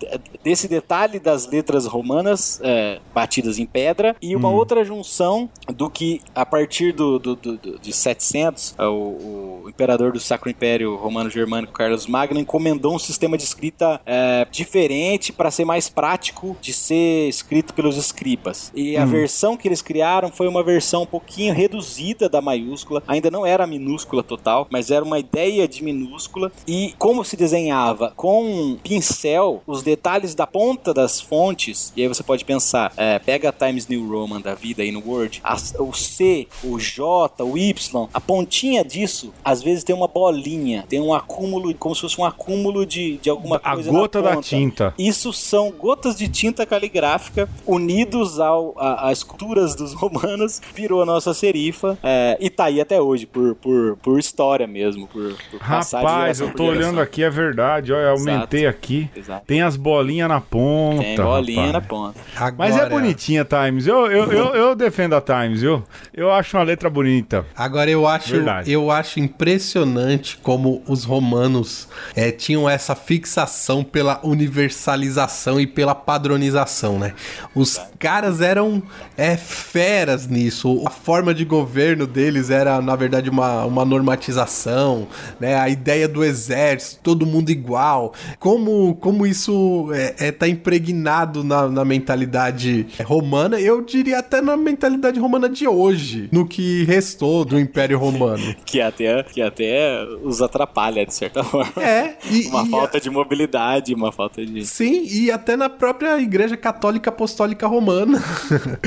desse 0.44 0.68
detalhe 0.68 1.20
das 1.20 1.48
letras 1.48 1.86
romanas 1.86 2.60
é, 2.64 3.00
batidas 3.14 3.60
em 3.60 3.66
pedra 3.84 4.16
e 4.22 4.36
uma 4.36 4.50
outra 4.50 4.84
junção 4.86 5.50
do 5.76 5.90
que 5.90 6.22
a 6.34 6.46
partir 6.46 6.94
do, 6.94 7.20
do, 7.20 7.36
do- 7.36 7.58
do- 7.58 7.80
de 7.80 7.92
700, 7.92 8.76
é, 8.78 8.86
o, 8.86 9.62
o 9.64 9.70
imperador 9.70 10.14
do 10.14 10.20
Sacro 10.20 10.50
Império 10.50 10.96
Romano-Germânico 10.96 11.74
Carlos 11.74 12.08
Magno 12.08 12.40
encomendou 12.40 12.96
um 12.96 13.00
sistema 13.00 13.38
de 13.38 13.44
escrita 13.44 14.00
é, 14.06 14.48
diferente 14.50 15.34
para 15.34 15.52
ser 15.52 15.66
mais 15.66 15.90
prático 15.90 16.56
de 16.62 16.72
ser 16.72 17.28
escrito 17.28 17.74
pelos 17.74 17.98
escribas. 17.98 18.72
E 18.76 18.96
a 18.96 19.04
versão 19.06 19.58
que 19.58 19.68
eles 19.68 19.82
criaram 19.82 20.32
foi 20.32 20.48
uma 20.48 20.64
versão 20.64 21.04
um 21.04 21.06
pouquinho 21.06 21.54
reduzida 21.54 22.30
da 22.30 22.42
maiúscula, 22.42 23.04
ainda 23.08 23.30
não 23.30 23.46
era 23.46 23.68
minúscula 23.68 24.24
total, 24.24 24.68
mas 24.70 24.92
era 24.92 25.04
uma 25.04 25.20
ideia 25.20 25.68
de 25.68 25.84
minúscula. 25.84 26.52
E 26.68 26.94
como 26.98 27.24
se 27.26 27.36
desenhava 27.36 28.14
com 28.16 28.44
um 28.46 28.76
pincel 28.78 29.62
os 29.68 29.84
detalhes 29.84 30.34
da 30.36 30.48
ponta 30.48 30.94
das 30.94 31.20
fontes, 31.20 31.92
e 31.98 32.02
aí 32.02 32.08
você 32.08 32.24
pode 32.24 32.46
pensar, 32.46 32.94
é, 32.96 33.18
pega 33.20 33.50
a 33.50 33.52
Times 33.52 33.73
New 33.88 34.08
Roman 34.10 34.40
da 34.42 34.54
vida 34.56 34.82
aí 34.84 34.92
no 34.92 35.02
Word, 35.06 35.40
as- 35.44 35.74
o 35.78 35.92
C, 35.94 36.48
o 36.64 36.80
J, 36.80 37.44
o 37.44 37.58
Y, 37.58 38.08
a 38.14 38.20
pontinha 38.22 38.84
disso, 38.84 39.34
às 39.44 39.62
vezes 39.62 39.84
tem 39.84 39.96
uma 39.96 40.08
bolinha, 40.08 40.86
tem 40.88 41.00
um 41.02 41.14
acúmulo, 41.14 41.74
como 41.76 41.94
se 41.96 42.02
fosse 42.02 42.20
um 42.20 42.26
acúmulo 42.26 42.86
de, 42.86 43.18
de 43.18 43.30
alguma 43.30 43.60
A 43.64 43.74
coisa 43.74 43.92
na 43.92 44.00
gota 44.00 44.22
da 44.22 44.36
tinta. 44.38 44.94
Isso 44.98 45.32
são 45.34 45.72
gotas 45.72 46.16
de 46.16 46.28
tinta 46.28 46.66
caligráfica 46.66 47.50
unidos 47.66 48.40
ao, 48.40 48.74
a, 48.78 49.10
às 49.10 49.20
esculturas 49.20 49.76
dos 49.76 49.94
romanos, 49.96 50.62
virou 50.76 51.02
a 51.02 51.06
nossa 51.06 51.34
serifa 51.34 51.98
é, 52.04 52.38
e 52.40 52.50
tá 52.50 52.66
aí 52.66 52.80
até 52.82 53.02
hoje, 53.02 53.26
por, 53.26 53.56
por, 53.56 53.98
por 53.98 54.20
história 54.20 54.68
mesmo, 54.68 55.08
por, 55.08 55.36
por 55.50 55.60
Rapaz, 55.60 56.40
eu 56.40 56.54
tô 56.54 56.66
olhando 56.66 57.00
aqui, 57.00 57.24
é 57.24 57.30
verdade. 57.30 57.92
Olha, 57.94 58.04
eu 58.04 58.10
aumentei 58.12 58.62
Exato. 58.66 58.78
aqui. 58.78 59.10
Exato. 59.16 59.46
Tem 59.46 59.62
as 59.62 59.76
bolinhas 59.76 60.28
na 60.30 60.42
ponta. 60.42 61.02
Tem 61.04 61.16
bolinha 61.16 61.72
rapaz. 61.72 61.74
na 61.74 61.82
ponta. 61.82 62.20
Mas 62.58 62.76
é 62.76 62.82
Agora- 62.82 62.90
bonitinha, 63.02 63.46
Times. 63.66 63.88
Eu, 63.88 64.08
eu, 64.08 64.32
eu, 64.32 64.46
eu 64.56 64.76
defendo 64.76 65.16
a 65.16 65.22
Times, 65.22 65.62
viu? 65.62 65.84
Eu 66.14 66.32
acho 66.32 66.58
uma 66.58 66.64
letra 66.64 66.90
bonita. 66.90 67.46
Agora 67.56 67.90
eu 67.90 68.08
acho, 68.08 68.36
Verdade. 68.36 68.72
eu 68.72 68.92
acho 68.92 69.20
impressionante 69.20 70.38
como 70.42 70.84
os 70.88 71.04
romanos 71.04 71.88
eh, 72.16 72.32
tinham 72.32 72.70
essa 72.70 72.96
fixação 72.96 73.84
pela 73.84 74.20
universalização 74.24 75.60
e 75.60 75.68
pela 75.68 75.96
padronização, 75.96 77.00
né? 77.00 77.14
Os 77.56 77.80
caras 78.00 78.42
eram 78.42 78.84
é, 79.18 79.38
feras 79.38 80.28
nisso. 80.28 80.84
A 80.86 80.90
forma 80.90 81.34
de 81.34 81.46
governo 81.46 82.06
deles 82.06 82.50
era, 82.50 82.82
na 82.82 82.96
verdade, 82.96 83.30
uma, 83.30 83.66
uma 83.66 83.86
normatização, 83.86 85.08
né? 85.40 85.56
A 85.56 85.70
ideia 85.70 86.08
do 86.08 86.24
exército, 86.24 87.02
todo 87.04 87.26
mundo 87.26 87.50
igual. 87.50 88.14
Como, 88.40 88.96
como 88.96 89.26
isso 89.26 89.90
é, 89.94 90.28
é, 90.28 90.32
tá 90.32 90.48
impregnado 90.48 91.44
na, 91.44 91.68
na 91.68 91.86
mentalidade 91.86 92.88
romana, 93.06 93.53
eu 93.60 93.82
diria 93.82 94.20
até 94.20 94.42
na 94.42 94.56
mentalidade 94.56 95.20
romana 95.20 95.50
de 95.50 95.68
hoje, 95.68 96.30
no 96.32 96.48
que 96.48 96.84
restou 96.84 97.46
do 97.46 97.60
Império 97.60 97.98
Romano. 97.98 98.44
Que 98.66 98.82
até, 98.82 99.22
que 99.24 99.40
até 99.40 100.04
os 100.24 100.42
atrapalha, 100.42 101.06
de 101.06 101.14
certa 101.14 101.44
forma. 101.44 101.72
É, 101.82 102.16
e, 102.30 102.48
Uma 102.48 102.64
e 102.64 102.70
falta 102.70 103.00
de 103.00 103.10
mobilidade, 103.10 103.94
uma 103.94 104.12
falta 104.12 104.44
de. 104.44 104.66
Sim, 104.66 105.06
e 105.06 105.30
até 105.30 105.56
na 105.56 105.70
própria 105.70 106.20
Igreja 106.20 106.58
Católica 106.58 107.12
Apostólica 107.12 107.68
Romana. 107.68 108.24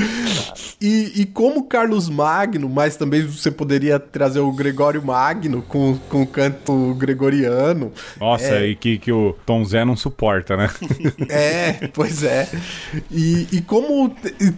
e, 0.81 1.21
e 1.21 1.25
como 1.25 1.63
Carlos 1.63 2.09
Magno, 2.09 2.67
mas 2.67 2.97
também 2.97 3.25
você 3.25 3.49
poderia 3.49 3.97
trazer 3.97 4.39
o 4.39 4.51
Gregório 4.51 5.03
Magno 5.03 5.61
com, 5.61 5.97
com 6.09 6.23
o 6.23 6.27
canto 6.27 6.93
gregoriano. 6.95 7.93
Nossa, 8.19 8.65
e 8.65 8.75
que, 8.75 8.97
que 8.97 9.11
o 9.11 9.35
Tom 9.45 9.63
Zé 9.63 9.85
não 9.85 9.95
suporta, 9.95 10.57
né? 10.57 10.69
É, 11.29 11.87
pois 11.93 12.23
é. 12.23 12.49
E, 13.11 13.47
e 13.51 13.61
como 13.61 14.15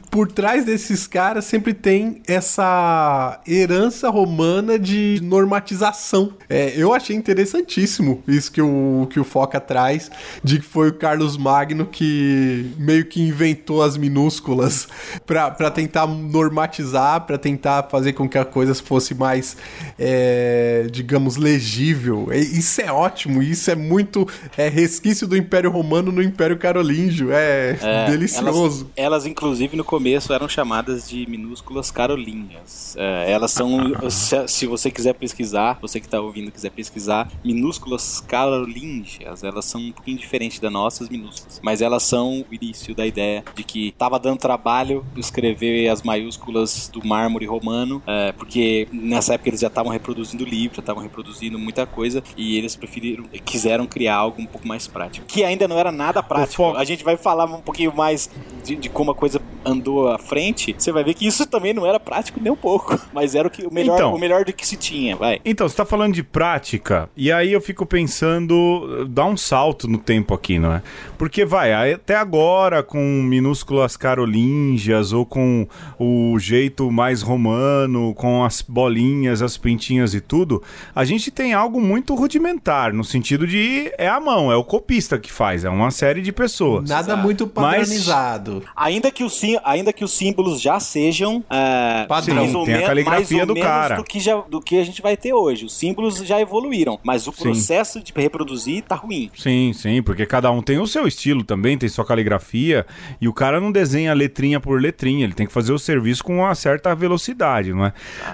por 0.10 0.32
trás 0.32 0.66
desses 0.66 1.08
caras 1.08 1.46
sempre 1.46 1.74
tem 1.74 2.22
essa 2.28 3.40
herança 3.48 4.10
romana 4.10 4.78
de 4.78 5.20
normatização. 5.24 6.34
É, 6.50 6.74
eu 6.76 6.94
achei 6.94 7.16
interessantíssimo 7.16 8.24
isso 8.28 8.52
que 8.52 8.62
o, 8.62 9.08
que 9.10 9.20
o 9.20 9.24
Foca 9.24 9.60
traz, 9.60 10.10
de 10.44 10.60
que 10.60 10.66
foi 10.66 10.90
o 10.90 10.94
Carlos 10.94 11.38
Magno 11.38 11.86
que 11.86 12.72
meio 12.78 13.06
que 13.06 13.22
inventou 13.22 13.82
as 13.82 13.98
minúsculas 13.98 14.88
pra 15.26 15.72
tentar 15.72 16.08
normatizar, 16.08 17.26
pra 17.26 17.38
tentar 17.38 17.84
fazer 17.90 18.14
com 18.14 18.28
que 18.28 18.38
a 18.38 18.46
coisa 18.46 18.74
fosse 18.76 19.14
mais, 19.14 19.58
é, 19.98 20.88
digamos, 20.92 21.36
legível. 21.36 22.28
Isso 22.34 22.82
é 22.82 22.92
ótimo, 22.92 23.42
isso 23.42 23.70
é 23.70 23.76
muito 23.76 24.28
é, 24.58 24.68
resquício 24.70 25.28
do 25.28 25.36
Império 25.36 25.70
Romano 25.70 26.12
no 26.12 26.22
Império 26.22 26.58
Carolíngio. 26.58 27.32
É, 27.32 27.78
É, 27.82 28.06
delicioso. 28.10 28.92
Elas, 28.96 29.14
elas, 29.14 29.26
inclusive, 29.26 29.76
no 29.76 29.84
começo 29.90 30.32
eram 30.32 30.48
chamadas 30.48 31.10
de 31.10 31.28
minúsculas 31.28 31.90
carolinhas. 31.90 32.96
É, 32.96 33.32
elas 33.32 33.50
são, 33.50 33.92
se, 34.12 34.48
se 34.48 34.68
você 34.68 34.92
quiser 34.92 35.14
pesquisar, 35.14 35.80
você 35.82 36.00
que 36.00 36.06
está 36.06 36.22
ouvindo 36.22 36.52
quiser 36.52 36.70
pesquisar, 36.70 37.28
minúsculas 37.44 38.22
carolingias, 38.22 39.44
elas 39.44 39.66
são 39.66 39.82
um 39.82 39.92
pouquinho 39.92 40.20
diferentes 40.20 40.60
das 40.60 40.72
nossas 40.72 41.10
minúsculas. 41.10 41.60
Mas 41.64 41.82
elas 41.82 42.04
são 42.04 42.46
o 42.48 42.54
início 42.54 42.94
da 42.94 43.08
ideia 43.08 43.44
de 43.56 43.64
que 43.64 43.88
estava 43.88 44.20
dando 44.20 44.38
trabalho 44.38 45.04
escrever 45.18 45.90
as 45.90 46.04
maiúsculas 46.04 46.88
do 46.94 47.04
mármore 47.04 47.48
romano, 47.48 48.00
é, 48.06 48.32
porque 48.34 48.88
nessa 48.92 49.34
época 49.34 49.50
eles 49.50 49.60
já 49.60 49.70
estavam 49.70 49.92
reproduzindo 49.92 50.46
livro, 50.46 50.76
já 50.76 50.82
estavam 50.82 51.02
reproduzindo 51.02 51.58
muita 51.58 51.88
coisa, 51.88 52.22
e 52.38 52.60
eles 52.60 52.76
preferiram, 52.76 53.24
quiseram 53.44 53.88
criar 53.88 54.18
algo 54.18 54.40
um 54.40 54.46
pouco 54.46 54.68
mais 54.68 54.86
prático. 54.86 55.26
Que 55.26 55.44
ainda 55.44 55.68
não 55.68 55.80
era 55.80 55.92
nada 55.92 56.22
prático. 56.22 56.76
A 56.76 56.84
gente 56.84 57.04
vai 57.04 57.18
falar 57.18 57.46
um 57.46 57.62
pouquinho 57.62 57.92
mais 57.96 58.30
de, 58.64 58.76
de 58.76 58.88
como 58.88 59.10
a 59.10 59.16
coisa 59.16 59.42
andou 59.66 59.79
à 60.08 60.18
frente, 60.18 60.76
você 60.78 60.92
vai 60.92 61.04
ver 61.04 61.14
que 61.14 61.26
isso 61.28 61.46
também 61.46 61.74
não 61.74 61.86
era 61.86 62.00
prático 62.00 62.40
nem 62.42 62.52
um 62.52 62.56
pouco. 62.56 63.00
Mas 63.14 63.36
era 63.36 63.48
o, 63.48 63.52
que, 63.52 63.66
o, 63.66 63.74
melhor, 63.74 63.96
Então. 63.96 64.14
o 64.16 64.20
melhor 64.20 64.44
do 64.46 64.54
que 64.54 64.66
se 64.66 64.76
tinha, 64.76 65.16
vai. 65.16 65.40
Então, 65.46 65.68
você 65.68 65.76
tá 65.76 65.86
falando 65.86 66.14
de 66.14 66.24
prática, 66.24 67.10
e 67.16 67.32
aí 67.32 67.52
eu 67.52 67.62
fico 67.62 67.86
pensando, 67.86 69.06
dá 69.10 69.26
um 69.26 69.38
salto 69.38 69.88
no 69.88 69.98
tempo 69.98 70.34
aqui, 70.34 70.58
não 70.60 70.74
é? 70.74 70.82
Porque 71.18 71.46
vai, 71.46 71.94
até 71.94 72.16
agora, 72.16 72.82
com 72.84 73.00
minúsculas 73.24 73.96
carolingias, 73.98 75.12
ou 75.14 75.26
com 75.26 75.68
o 75.98 76.38
jeito 76.40 76.92
mais 76.92 77.22
romano, 77.22 78.14
com 78.16 78.44
as 78.44 78.62
bolinhas, 78.62 79.42
as 79.42 79.58
pintinhas 79.58 80.14
e 80.14 80.22
tudo, 80.22 80.62
a 80.96 81.04
gente 81.04 81.32
tem 81.32 81.54
algo 81.54 81.82
muito 81.82 82.16
rudimentar, 82.16 82.94
no 82.94 83.04
sentido 83.04 83.46
de 83.48 83.92
é 83.98 84.08
a 84.08 84.20
mão, 84.20 84.52
é 84.52 84.56
o 84.56 84.64
copista 84.64 85.18
que 85.20 85.32
faz, 85.32 85.66
é 85.66 85.70
uma 85.70 85.92
série 85.92 86.22
de 86.22 86.32
pessoas. 86.32 86.90
Nada 86.90 87.16
muito 87.16 87.50
Mas- 87.56 87.78
padronizado. 87.80 88.64
Ainda 88.76 89.12
que 89.12 89.24
o 89.24 89.30
sim, 89.30 89.58
ainda 89.64 89.92
que 89.94 90.04
os 90.04 90.12
símbolos 90.12 90.62
já 90.62 90.80
sejam 90.80 91.44
é, 91.50 92.06
Padrão. 92.08 92.36
mais 92.36 92.56
ou 92.56 92.64
tem 92.66 92.74
a 92.74 92.78
menos- 92.78 92.88
caligrafia 92.90 93.46
do 93.46 93.54
menos 93.54 93.70
cara. 93.70 93.96
do 93.98 94.04
que, 94.04 94.20
já, 94.20 94.36
do 94.42 94.60
que 94.62 94.78
a 94.78 94.84
gente 94.84 95.02
vai 95.02 95.16
ter 95.18 95.34
hoje. 95.34 95.66
Os 95.66 95.74
símbolos 95.74 96.18
já 96.18 96.40
evoluíram, 96.40 97.00
mas 97.04 97.28
o 97.28 97.32
Sim. 97.34 97.44
processo 97.44 98.02
de 98.02 98.14
reproduzir 98.16 98.84
tá 98.84 98.96
ruim. 98.96 99.30
Sim, 99.38 99.72
sim, 99.74 100.02
porque 100.02 100.26
cada 100.26 100.52
um 100.52 100.62
tem 100.62 100.80
o 100.80 100.88
seu 100.88 101.08
estilo 101.08 101.44
também, 101.44 101.78
tem 101.78 101.88
sua 101.90 102.06
caligrafia, 102.06 102.86
e 103.22 103.28
o 103.28 103.34
cara 103.34 103.60
não 103.60 103.72
desenha 103.72 104.14
letrinha 104.14 104.60
por 104.60 104.82
letrinha, 104.82 105.24
ele 105.24 105.34
tem 105.34 105.48
que 105.48 105.54
fazer 105.54 105.72
o 105.74 105.80
serviço 105.80 106.24
com 106.24 106.38
uma 106.40 106.56
certa 106.56 106.94
velocidade, 106.96 107.74
não 107.74 107.86
é? 107.86 107.94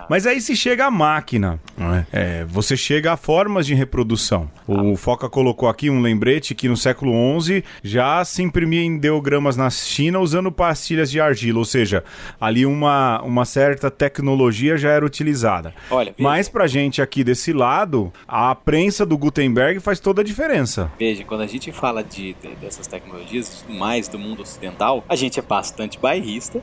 Mas 0.09 0.25
aí 0.27 0.41
se 0.41 0.55
chega 0.55 0.85
a 0.85 0.91
máquina, 0.91 1.59
é? 1.79 2.05
É, 2.11 2.45
você 2.45 2.75
chega 2.77 3.13
a 3.13 3.17
formas 3.17 3.65
de 3.65 3.73
reprodução. 3.73 4.49
O 4.67 4.95
Foca 4.95 5.29
colocou 5.29 5.67
aqui 5.69 5.89
um 5.89 6.01
lembrete 6.01 6.53
que 6.55 6.67
no 6.67 6.75
século 6.77 7.13
XI 7.41 7.63
já 7.83 8.23
se 8.25 8.41
imprimia 8.43 8.81
em 8.81 8.95
ideogramas 8.95 9.55
na 9.57 9.69
China 9.69 10.19
usando 10.19 10.51
pastilhas 10.51 11.09
de 11.11 11.14
argila, 11.19 11.59
ou 11.59 11.65
seja, 11.65 12.03
ali 12.39 12.65
uma, 12.65 13.21
uma 13.21 13.45
certa 13.45 13.89
tecnologia 13.91 14.77
já 14.77 14.89
era 14.89 15.05
utilizada. 15.05 15.73
Olha, 15.89 16.13
veja. 16.17 16.29
Mas 16.29 16.49
pra 16.49 16.67
gente 16.67 17.01
aqui 17.01 17.23
desse 17.23 17.53
lado, 17.53 18.11
a 18.27 18.53
prensa 18.55 19.05
do 19.05 19.17
Gutenberg 19.17 19.79
faz 19.79 19.99
toda 19.99 20.21
a 20.21 20.23
diferença. 20.23 20.91
Veja, 20.99 21.23
quando 21.23 21.41
a 21.41 21.47
gente 21.47 21.71
fala 21.71 22.03
de, 22.03 22.33
de- 22.41 22.55
dessas 22.55 22.87
tecnologias 22.87 23.65
mais 23.69 24.07
do 24.07 24.17
mundo 24.19 24.41
ocidental, 24.41 25.03
a 25.07 25.15
gente 25.15 25.39
é 25.39 25.41
bastante 25.43 25.99
bairrista 25.99 26.61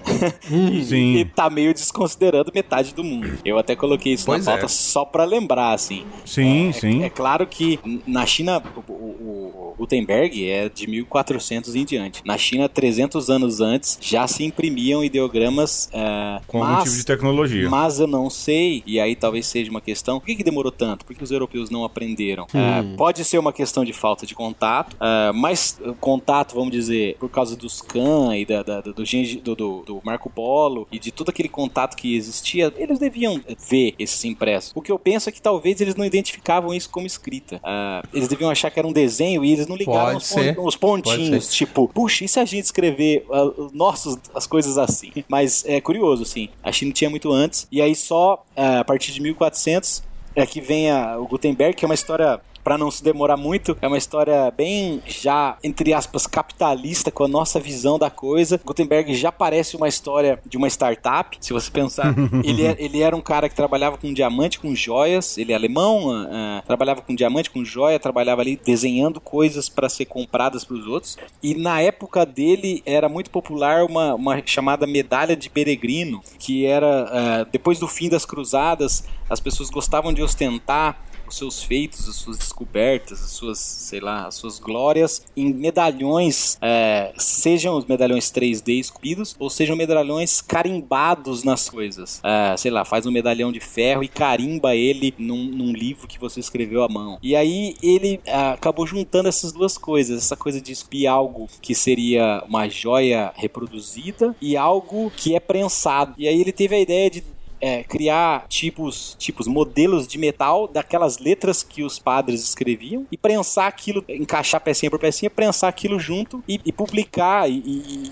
e, 0.50 0.82
Sim. 0.84 1.16
e 1.16 1.24
tá 1.24 1.48
meio 1.50 1.72
desconsiderando 1.72 2.50
metade 2.54 2.94
do 2.94 3.02
mundo. 3.04 3.38
Eu 3.44 3.58
até 3.58 3.74
coloquei 3.76 4.12
isso 4.14 4.26
Pois 4.26 4.46
na 4.46 4.52
é. 4.52 4.54
pauta 4.56 4.68
só 4.68 5.04
pra 5.04 5.24
lembrar, 5.24 5.72
assim. 5.72 6.04
Sim, 6.24 6.68
É- 6.70 6.72
sim. 6.72 7.02
É, 7.04 7.10
claro 7.10 7.46
que 7.46 7.78
na 8.06 8.24
China, 8.26 8.62
o, 8.88 8.92
o- 8.92 9.72
o 9.72 9.74
Gutenberg 9.78 10.48
é 10.48 10.68
de 10.68 10.86
1400 10.86 11.74
em 11.74 11.84
diante. 11.84 12.22
Na 12.24 12.36
China, 12.36 12.68
300 12.68 13.30
anos 13.30 13.60
antes, 13.60 13.98
já 14.00 14.26
se 14.26 14.41
imprimiam 14.44 15.02
ideogramas. 15.04 15.88
é, 15.92 16.40
Com 16.46 16.58
algum 16.62 16.72
mas- 16.74 16.84
tipo 16.84 16.96
de 16.96 17.04
tecnologia. 17.04 17.68
mas 17.70 17.98
eu 18.00 18.06
não 18.06 18.28
sei, 18.30 18.82
e 18.86 18.98
aí 19.00 19.14
talvez 19.16 19.46
seja 19.46 19.70
uma 19.70 19.80
questão. 19.80 20.18
Por 20.20 20.26
que, 20.26 20.36
que 20.36 20.44
demorou 20.44 20.72
tanto? 20.72 21.04
Por 21.04 21.14
que 21.14 21.22
os 21.22 21.30
europeus 21.30 21.70
não 21.70 21.84
aprenderam? 21.84 22.46
É, 22.54 22.96
pode 22.96 23.24
ser 23.24 23.38
uma 23.38 23.52
questão 23.52 23.84
de 23.84 23.92
falta 23.92 24.26
de 24.26 24.34
contato, 24.34 24.96
é, 25.00 25.32
mas 25.32 25.78
uh, 25.84 25.94
contato, 25.94 26.54
vamos 26.54 26.70
dizer, 26.72 27.16
por 27.18 27.28
causa 27.28 27.56
dos 27.56 27.80
Khan 27.80 28.36
e 28.36 28.44
da, 28.44 28.62
da- 28.62 28.80
do, 28.80 28.92
do, 28.92 29.54
do- 29.54 29.82
do 29.86 30.00
Marco 30.04 30.28
Polo 30.30 30.86
e 30.92 30.98
de 30.98 31.10
todo 31.10 31.28
aquele 31.30 31.48
contato 31.48 31.96
que 31.96 32.14
existia, 32.16 32.72
eles 32.76 32.98
deviam 32.98 33.40
ver 33.68 33.94
esses 33.98 34.24
impressos. 34.24 34.72
O 34.74 34.80
que 34.80 34.90
eu 34.92 34.98
penso 34.98 35.28
é 35.28 35.32
que 35.32 35.40
talvez 35.42 35.80
eles 35.80 35.94
não 35.94 36.04
identificavam 36.04 36.72
isso 36.74 36.88
como 36.90 37.06
escrita. 37.06 37.60
É, 37.64 38.02
eles 38.12 38.28
deviam 38.28 38.50
achar 38.50 38.70
que 38.70 38.78
era 38.78 38.86
um 38.88 38.92
desenho 38.92 39.44
e 39.44 39.52
eles 39.52 39.66
não 39.66 39.76
ligaram 39.76 40.12
Pode 40.12 40.16
os, 40.24 40.32
pon- 40.32 40.66
os 40.66 40.76
pontinhos, 40.76 41.48
tipo, 41.52 41.88
puxa, 41.88 42.24
e 42.24 42.28
se 42.28 42.38
a 42.40 42.44
gente 42.44 42.64
escrever 42.64 43.24
os 43.56 43.72
nossos 43.72 44.18
as 44.34 44.46
coisas 44.46 44.78
assim? 44.78 45.12
Mas 45.28 45.64
é 45.66 45.80
curioso, 45.80 46.22
assim. 46.22 46.48
A 46.62 46.70
China 46.72 46.92
tinha 46.92 47.10
muito 47.10 47.30
antes, 47.32 47.66
e 47.70 47.80
aí 47.82 47.94
só 47.94 48.44
ah, 48.56 48.80
a 48.80 48.84
partir 48.84 49.12
de 49.12 49.20
1400 49.20 50.02
é 50.34 50.46
que 50.46 50.60
vem 50.60 50.90
a- 50.90 51.18
o 51.18 51.26
Gutenberg, 51.26 51.74
que 51.76 51.84
é 51.84 51.88
uma 51.88 51.94
história. 51.94 52.40
Pra 52.62 52.78
não 52.78 52.90
se 52.90 53.02
demorar 53.02 53.36
muito, 53.36 53.76
é 53.82 53.88
uma 53.88 53.98
história 53.98 54.50
bem 54.56 55.02
já, 55.06 55.56
entre 55.64 55.92
aspas, 55.92 56.26
capitalista 56.26 57.10
com 57.10 57.24
a 57.24 57.28
nossa 57.28 57.58
visão 57.58 57.98
da 57.98 58.08
coisa. 58.10 58.60
Gutenberg 58.64 59.14
já 59.14 59.32
parece 59.32 59.76
uma 59.76 59.88
história 59.88 60.38
de 60.46 60.56
uma 60.56 60.68
startup. 60.68 61.36
Se 61.40 61.52
você 61.52 61.70
pensar, 61.70 62.14
ele, 62.44 62.64
é- 62.64 62.76
ele 62.78 63.00
era 63.02 63.16
um 63.16 63.20
cara 63.20 63.48
que 63.48 63.54
trabalhava 63.54 63.98
com 63.98 64.12
diamante, 64.12 64.60
com 64.60 64.74
joias. 64.74 65.36
Ele 65.38 65.52
é 65.52 65.56
alemão, 65.56 66.10
ah, 66.30 66.62
trabalhava 66.66 67.02
com 67.02 67.14
diamante, 67.14 67.50
com 67.50 67.64
joia, 67.64 67.98
trabalhava 67.98 68.42
ali 68.42 68.56
desenhando 68.64 69.20
coisas 69.20 69.68
para 69.68 69.88
ser 69.88 70.04
compradas 70.04 70.64
para 70.64 70.76
os 70.76 70.86
outros. 70.86 71.18
E 71.42 71.54
na 71.54 71.80
época 71.80 72.24
dele 72.24 72.82
era 72.86 73.08
muito 73.08 73.30
popular 73.30 73.84
uma, 73.84 74.14
uma 74.14 74.42
chamada 74.46 74.86
medalha 74.86 75.34
de 75.34 75.50
peregrino, 75.50 76.22
que 76.38 76.64
era 76.64 77.08
ah, 77.10 77.46
depois 77.50 77.78
do 77.80 77.88
fim 77.88 78.08
das 78.08 78.24
cruzadas, 78.24 79.04
as 79.28 79.40
pessoas 79.40 79.68
gostavam 79.70 80.12
de 80.12 80.22
ostentar 80.22 80.96
os 81.32 81.38
seus 81.38 81.62
feitos, 81.62 82.08
as 82.08 82.16
suas 82.16 82.36
descobertas, 82.36 83.22
as 83.22 83.30
suas, 83.30 83.58
sei 83.58 84.00
lá, 84.00 84.26
as 84.26 84.34
suas 84.34 84.58
glórias 84.58 85.24
em 85.36 85.52
medalhões, 85.52 86.58
é, 86.60 87.12
sejam 87.16 87.76
os 87.76 87.86
medalhões 87.86 88.30
3D 88.30 88.78
esculpidos 88.78 89.34
ou 89.38 89.48
sejam 89.50 89.74
medalhões 89.74 90.40
carimbados 90.40 91.42
nas 91.42 91.68
coisas. 91.68 92.20
É, 92.22 92.56
sei 92.56 92.70
lá, 92.70 92.84
faz 92.84 93.06
um 93.06 93.10
medalhão 93.10 93.50
de 93.50 93.60
ferro 93.60 94.04
e 94.04 94.08
carimba 94.08 94.76
ele 94.76 95.14
num, 95.18 95.44
num 95.44 95.72
livro 95.72 96.06
que 96.06 96.18
você 96.18 96.38
escreveu 96.38 96.82
à 96.82 96.88
mão. 96.88 97.18
E 97.22 97.34
aí 97.34 97.74
ele 97.82 98.20
ah, 98.28 98.52
acabou 98.52 98.86
juntando 98.86 99.28
essas 99.28 99.52
duas 99.52 99.78
coisas, 99.78 100.18
essa 100.18 100.36
coisa 100.36 100.60
de 100.60 100.72
espir 100.72 101.06
algo 101.06 101.48
que 101.60 101.74
seria 101.74 102.44
uma 102.46 102.68
joia 102.68 103.32
reproduzida 103.34 104.36
e 104.40 104.56
algo 104.56 105.10
que 105.16 105.34
é 105.34 105.40
prensado. 105.40 106.14
E 106.18 106.28
aí 106.28 106.40
ele 106.40 106.52
teve 106.52 106.74
a 106.74 106.80
ideia 106.80 107.10
de 107.10 107.24
é, 107.62 107.84
criar 107.84 108.44
tipos, 108.48 109.14
tipos, 109.18 109.46
modelos 109.46 110.06
de 110.08 110.18
metal 110.18 110.66
daquelas 110.68 111.18
letras 111.18 111.62
que 111.62 111.82
os 111.84 111.98
padres 111.98 112.42
escreviam 112.42 113.06
e 113.10 113.16
prensar 113.16 113.68
aquilo, 113.68 114.04
encaixar 114.08 114.60
pecinha 114.60 114.90
por 114.90 114.98
pecinha, 114.98 115.30
prensar 115.30 115.70
aquilo 115.70 115.98
junto 116.00 116.42
e, 116.48 116.60
e 116.66 116.72
publicar 116.72 117.48
e, 117.48 117.54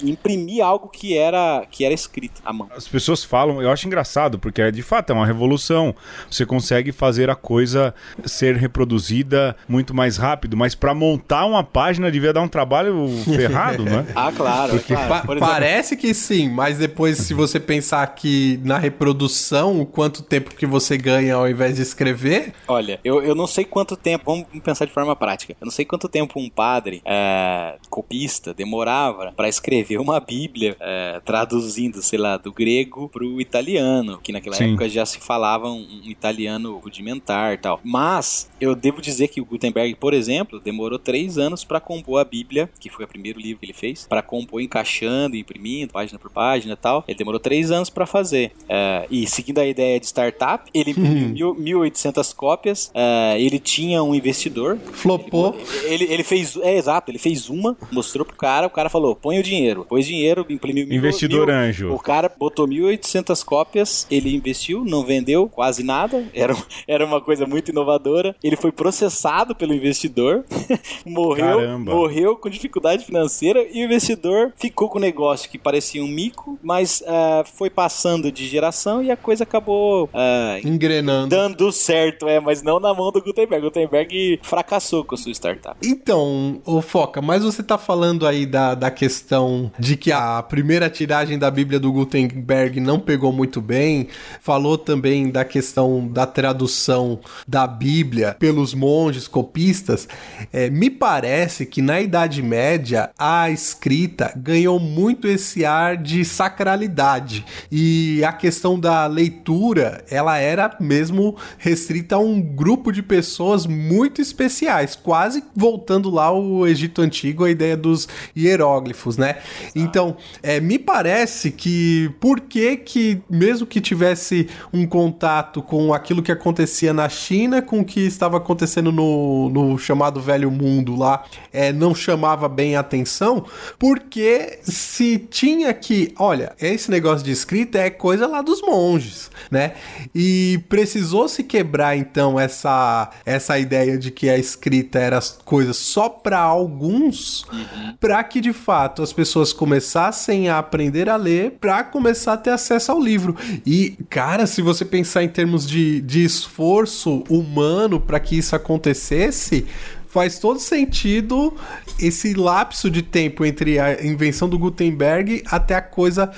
e- 0.03 0.11
imprimir 0.11 0.65
algo 0.65 0.89
que 0.89 1.17
era 1.17 1.67
que 1.71 1.85
era 1.85 1.93
escrito 1.93 2.41
à 2.45 2.53
mão. 2.53 2.69
As 2.75 2.87
pessoas 2.87 3.25
falam, 3.25 3.61
eu 3.61 3.71
acho 3.71 3.87
engraçado, 3.89 4.39
porque 4.39 4.63
é, 4.63 4.71
de 4.71 4.83
fato 4.83 5.11
é 5.11 5.15
uma 5.15 5.27
revolução. 5.27 5.95
Você 6.31 6.47
consegue 6.47 6.93
fazer 6.93 7.29
a 7.29 7.35
coisa 7.35 7.93
ser 8.25 8.55
reproduzida 8.57 9.57
muito 9.69 9.93
mais 9.93 10.17
rápido, 10.17 10.57
mas 10.57 10.75
pra 10.77 10.95
montar 10.95 11.45
uma 11.45 11.65
página 11.65 12.11
devia 12.11 12.33
dar 12.33 12.43
um 12.43 12.49
trabalho 12.49 13.09
ferrado, 13.25 13.85
né? 13.85 14.07
Ah, 14.15 14.31
claro, 14.33 14.77
é 14.77 14.79
claro. 14.79 15.09
Pa- 15.09 15.17
exemplo, 15.25 15.41
parece 15.41 15.97
que 15.97 16.15
sim, 16.15 16.49
mas 16.49 16.79
depois, 16.79 17.19
se 17.19 17.35
você 17.35 17.59
pensar 17.59 18.07
que 18.15 18.61
na 18.65 18.79
reprodução, 18.79 19.40
o 19.81 19.87
quanto 19.87 20.23
tempo 20.23 20.55
que 20.55 20.67
você 20.67 20.97
ganha 20.97 21.35
ao 21.35 21.49
invés 21.49 21.77
de 21.77 21.83
escrever, 21.83 22.53
Olha, 22.67 23.01
eu, 23.03 23.23
eu 23.23 23.35
não 23.35 23.47
sei 23.47 23.65
quanto 23.65 23.97
tempo, 23.97 24.25
vamos 24.27 24.47
pensar 24.63 24.85
de 24.85 24.93
forma 24.93 25.15
prática. 25.17 25.57
Eu 25.61 25.65
não 25.65 25.73
sei 25.73 25.85
quanto 25.85 26.09
tempo 26.09 26.39
um 26.39 26.49
padre 26.49 27.03
é, 27.05 27.77
copista 27.89 28.55
demorava 28.55 29.33
para 29.33 29.49
escrever 29.49 29.99
uma 29.99 30.21
Bíblia 30.21 30.77
é, 30.81 31.21
traduzindo, 31.25 32.03
sei 32.03 32.19
lá, 32.19 32.37
do 32.37 32.53
grego 32.53 33.09
pro 33.09 33.41
italiano, 33.41 34.21
que 34.23 34.33
naquela 34.33 34.57
Sim. 34.57 34.71
época 34.71 34.89
já 34.89 35.05
se 35.05 35.19
falava 35.19 35.69
um, 35.69 36.03
um 36.05 36.11
italiano 36.11 36.79
rudimentar 36.79 37.55
e 37.55 37.59
tal. 37.59 37.81
Mas 37.83 38.51
eu 38.61 38.75
devo 38.75 39.01
dizer 39.01 39.29
que 39.29 39.41
o 39.41 39.45
Gutenberg, 39.45 39.95
por 39.97 40.15
exemplo, 40.15 40.61
demorou 40.61 40.99
três 40.99 41.39
anos 41.39 41.65
para 41.65 41.81
compor 41.81 42.21
a 42.21 42.25
Bíblia, 42.25 42.71
que 42.79 42.89
foi 42.89 43.05
o 43.05 43.09
primeiro 43.09 43.41
livro 43.41 43.61
que 43.61 43.67
ele 43.67 43.73
fez, 43.73 44.07
para 44.07 44.23
compor 44.23 44.61
encaixando, 44.61 45.37
imprimindo, 45.37 45.93
página 45.93 46.19
por 46.19 46.31
página 46.31 46.75
e 46.75 46.77
tal. 46.77 47.05
Ele 47.07 47.19
demorou 47.19 47.41
três 47.41 47.71
anos 47.71 47.91
para 47.91 48.07
fazer. 48.07 48.53
É, 48.69 49.07
e 49.11 49.27
seguindo 49.31 49.59
a 49.59 49.67
ideia 49.67 49.99
de 49.99 50.07
startup, 50.07 50.71
ele 50.75 50.91
imprimiu 50.97 51.55
1.800 51.55 52.35
cópias. 52.35 52.91
é, 52.95 53.37
ele 53.41 53.59
tinha 53.59 54.03
um 54.03 54.15
investidor. 54.15 54.79
flopou. 54.93 55.57
Ele, 55.85 56.05
ele 56.05 56.23
fez, 56.25 56.57
é 56.57 56.77
exato, 56.77 57.11
ele 57.11 57.19
fez 57.19 57.49
uma, 57.49 57.77
mostrou 57.93 58.25
pro 58.25 58.37
cara, 58.37 58.67
o 58.67 58.71
cara 58.71 58.89
falou: 58.89 59.15
põe 59.17 59.39
o 59.39 59.43
dinheiro. 59.43 59.85
Pôs 59.89 60.07
dinheiro, 60.07 60.45
imprimiu 60.49 60.87
mil- 60.87 60.97
Investidor 60.97 61.47
mil- 61.47 61.55
anjo. 61.57 61.93
O 61.93 61.99
cara 61.99 62.29
botou 62.29 62.67
1.800 62.67 63.45
cópias, 63.45 64.07
ele 64.11 64.35
investiu, 64.35 64.85
não 64.85 65.05
vendeu 65.05 65.49
quase 65.49 65.83
nada, 65.83 66.25
era, 66.35 66.57
era 66.87 67.05
uma 67.07 67.21
coisa 67.21 67.47
muito 67.47 67.71
inovadora. 67.71 68.35
Ele 68.43 68.57
foi 68.57 68.73
processado 68.73 69.55
pelo 69.55 69.73
investidor, 69.75 70.45
morreu, 71.07 71.59
Caramba. 71.59 71.95
morreu 71.95 72.37
com 72.37 72.49
dificuldade 72.51 73.05
financeira 73.05 73.67
e 73.73 73.83
o 73.83 73.85
investidor 73.85 74.53
ficou 74.57 74.89
com 74.89 74.99
o 74.99 75.01
negócio 75.01 75.49
que 75.51 75.59
parecia 75.59 76.03
um 76.03 76.09
mico, 76.09 76.59
mas 76.63 77.03
ah, 77.07 77.45
foi 77.55 77.71
passando 77.71 78.31
de 78.33 78.47
geração 78.47 79.03
e 79.03 79.11
a 79.11 79.17
coisa 79.21 79.45
acabou 79.45 80.09
ah, 80.13 80.59
Engrenando. 80.65 81.29
dando 81.29 81.71
certo, 81.71 82.29
é, 82.29 82.41
mas 82.41 82.63
não 82.63 82.81
na 82.81 82.93
mão 82.93 83.13
do 83.13 83.23
Gutenberg. 83.23 83.65
Gutenberg 83.67 84.41
fracassou 84.43 85.05
com 85.05 85.15
a 85.15 85.19
sua 85.19 85.33
startup. 85.33 85.77
Então, 85.87 86.61
ô 86.65 86.81
Foca, 86.81 87.21
mas 87.21 87.45
você 87.45 87.63
tá 87.63 87.79
falando 87.79 88.27
aí 88.27 88.47
da, 88.47 88.75
da 88.75 88.91
questão 88.91 89.71
de 89.79 89.97
que 89.97 90.11
a 90.11 90.43
primeira 90.43 90.89
tiragem 90.91 91.39
da 91.39 91.51
Bíblia 91.51 91.79
do 91.79 91.93
Gutenberg 91.93 92.81
não 92.81 92.99
pegou 92.99 93.33
muito 93.33 93.61
bem, 93.61 94.09
falou 94.41 94.77
também 94.77 95.31
da 95.31 95.45
questão 95.45 96.09
da 96.09 96.27
tradução 96.27 97.21
da 97.47 97.67
Bíblia 97.67 98.37
pelos 98.39 98.75
monges 98.75 99.29
copistas. 99.29 100.09
É, 100.53 100.71
me 100.71 100.91
parece 100.91 101.67
que 101.67 101.83
na 101.83 102.01
Idade 102.01 102.43
Média 102.43 103.11
a 103.19 103.51
escrita 103.51 104.33
ganhou 104.37 104.79
muito 104.79 105.29
esse 105.29 105.65
ar 105.65 105.97
de 105.97 106.25
sacralidade 106.25 107.45
e 107.71 108.23
a 108.25 108.33
questão 108.33 108.79
da 108.79 109.07
leitura, 109.11 110.05
ela 110.11 110.39
era 110.39 110.77
mesmo 110.81 111.37
restrita 111.59 112.17
a 112.17 112.19
um 112.19 112.41
grupo 112.41 112.93
de 112.93 113.03
pessoas 113.03 113.67
muito 113.67 114.23
especiais, 114.23 114.97
quase 114.97 115.45
voltando 115.55 116.11
lá 116.11 116.27
ao 116.27 116.67
Egito 116.67 117.03
Antigo, 117.03 117.45
a 117.45 117.51
ideia 117.51 117.77
dos 117.77 118.09
hieróglifos, 118.37 119.17
né? 119.17 119.37
Então, 119.75 120.17
é, 120.43 120.61
me 120.61 120.79
parece 120.79 121.51
que 121.51 122.11
por 122.21 122.41
que 122.41 122.77
que, 122.77 123.21
mesmo 123.29 123.67
que 123.67 123.81
tivesse 123.81 124.49
um 124.73 124.87
contato 124.87 125.63
com 125.63 125.93
aquilo 125.93 126.23
que 126.23 126.33
acontecia 126.33 126.93
na 126.93 127.09
China, 127.09 127.61
com 127.61 127.81
o 127.81 127.85
que 127.85 128.01
estava 128.01 128.37
acontecendo 128.37 128.93
no, 128.93 129.51
no 129.51 129.79
chamado 129.79 130.21
Velho 130.21 130.51
Mundo 130.51 130.97
lá, 130.97 131.25
é, 131.53 131.73
não 131.73 131.95
chamava 131.95 132.49
bem 132.49 132.77
a 132.77 132.81
atenção, 132.81 133.45
porque 133.79 134.59
se 134.63 135.19
tinha 135.19 135.73
que, 135.73 136.15
olha, 136.19 136.53
esse 136.61 136.91
negócio 136.91 137.25
de 137.25 137.31
escrita 137.31 137.79
é 137.79 137.91
coisa 137.91 138.27
lá 138.27 138.43
dos 138.43 138.63
monges, 138.91 139.31
né? 139.51 139.75
E 140.15 140.61
precisou 140.69 141.29
se 141.29 141.45
quebrar 141.45 141.97
então 141.97 142.39
essa 142.39 143.11
essa 143.25 143.59
ideia 143.59 143.99
de 143.99 144.11
que 144.11 144.29
a 144.29 144.37
escrita 144.37 144.99
era 144.99 145.21
coisa 145.45 145.73
só 145.73 146.09
para 146.09 146.39
alguns, 146.39 147.45
uhum. 147.53 147.97
para 148.01 148.23
que 148.25 148.41
de 148.41 148.53
fato 148.53 149.03
as 149.03 149.13
pessoas 149.13 149.53
começassem 149.53 150.49
a 150.49 150.59
aprender 150.59 151.09
a 151.09 151.17
ler, 151.17 151.53
para 151.61 151.85
começar 151.85 152.35
a 152.35 152.37
ter 152.37 152.51
acesso 152.51 152.93
ao 152.93 153.01
livro. 153.01 153.37
E 153.65 153.97
cara, 154.09 154.47
se 154.47 154.63
você 154.63 154.85
pensar 154.85 155.23
em 155.23 155.29
termos 155.29 155.67
de, 155.67 156.01
de 156.01 156.25
esforço 156.25 157.25
humano 157.29 158.01
para 158.01 158.19
que 158.21 158.37
isso 158.37 158.57
acontecesse, 158.57 159.67
faz 160.09 160.39
todo 160.39 160.59
sentido 160.59 161.55
esse 161.99 162.35
lapso 162.35 162.91
de 162.91 163.03
tempo 163.03 163.45
entre 163.45 163.79
a 163.79 164.05
invenção 164.05 164.49
do 164.49 164.59
Gutenberg 164.59 165.43
até 165.47 165.75
a 165.77 165.83
coisa 165.83 166.33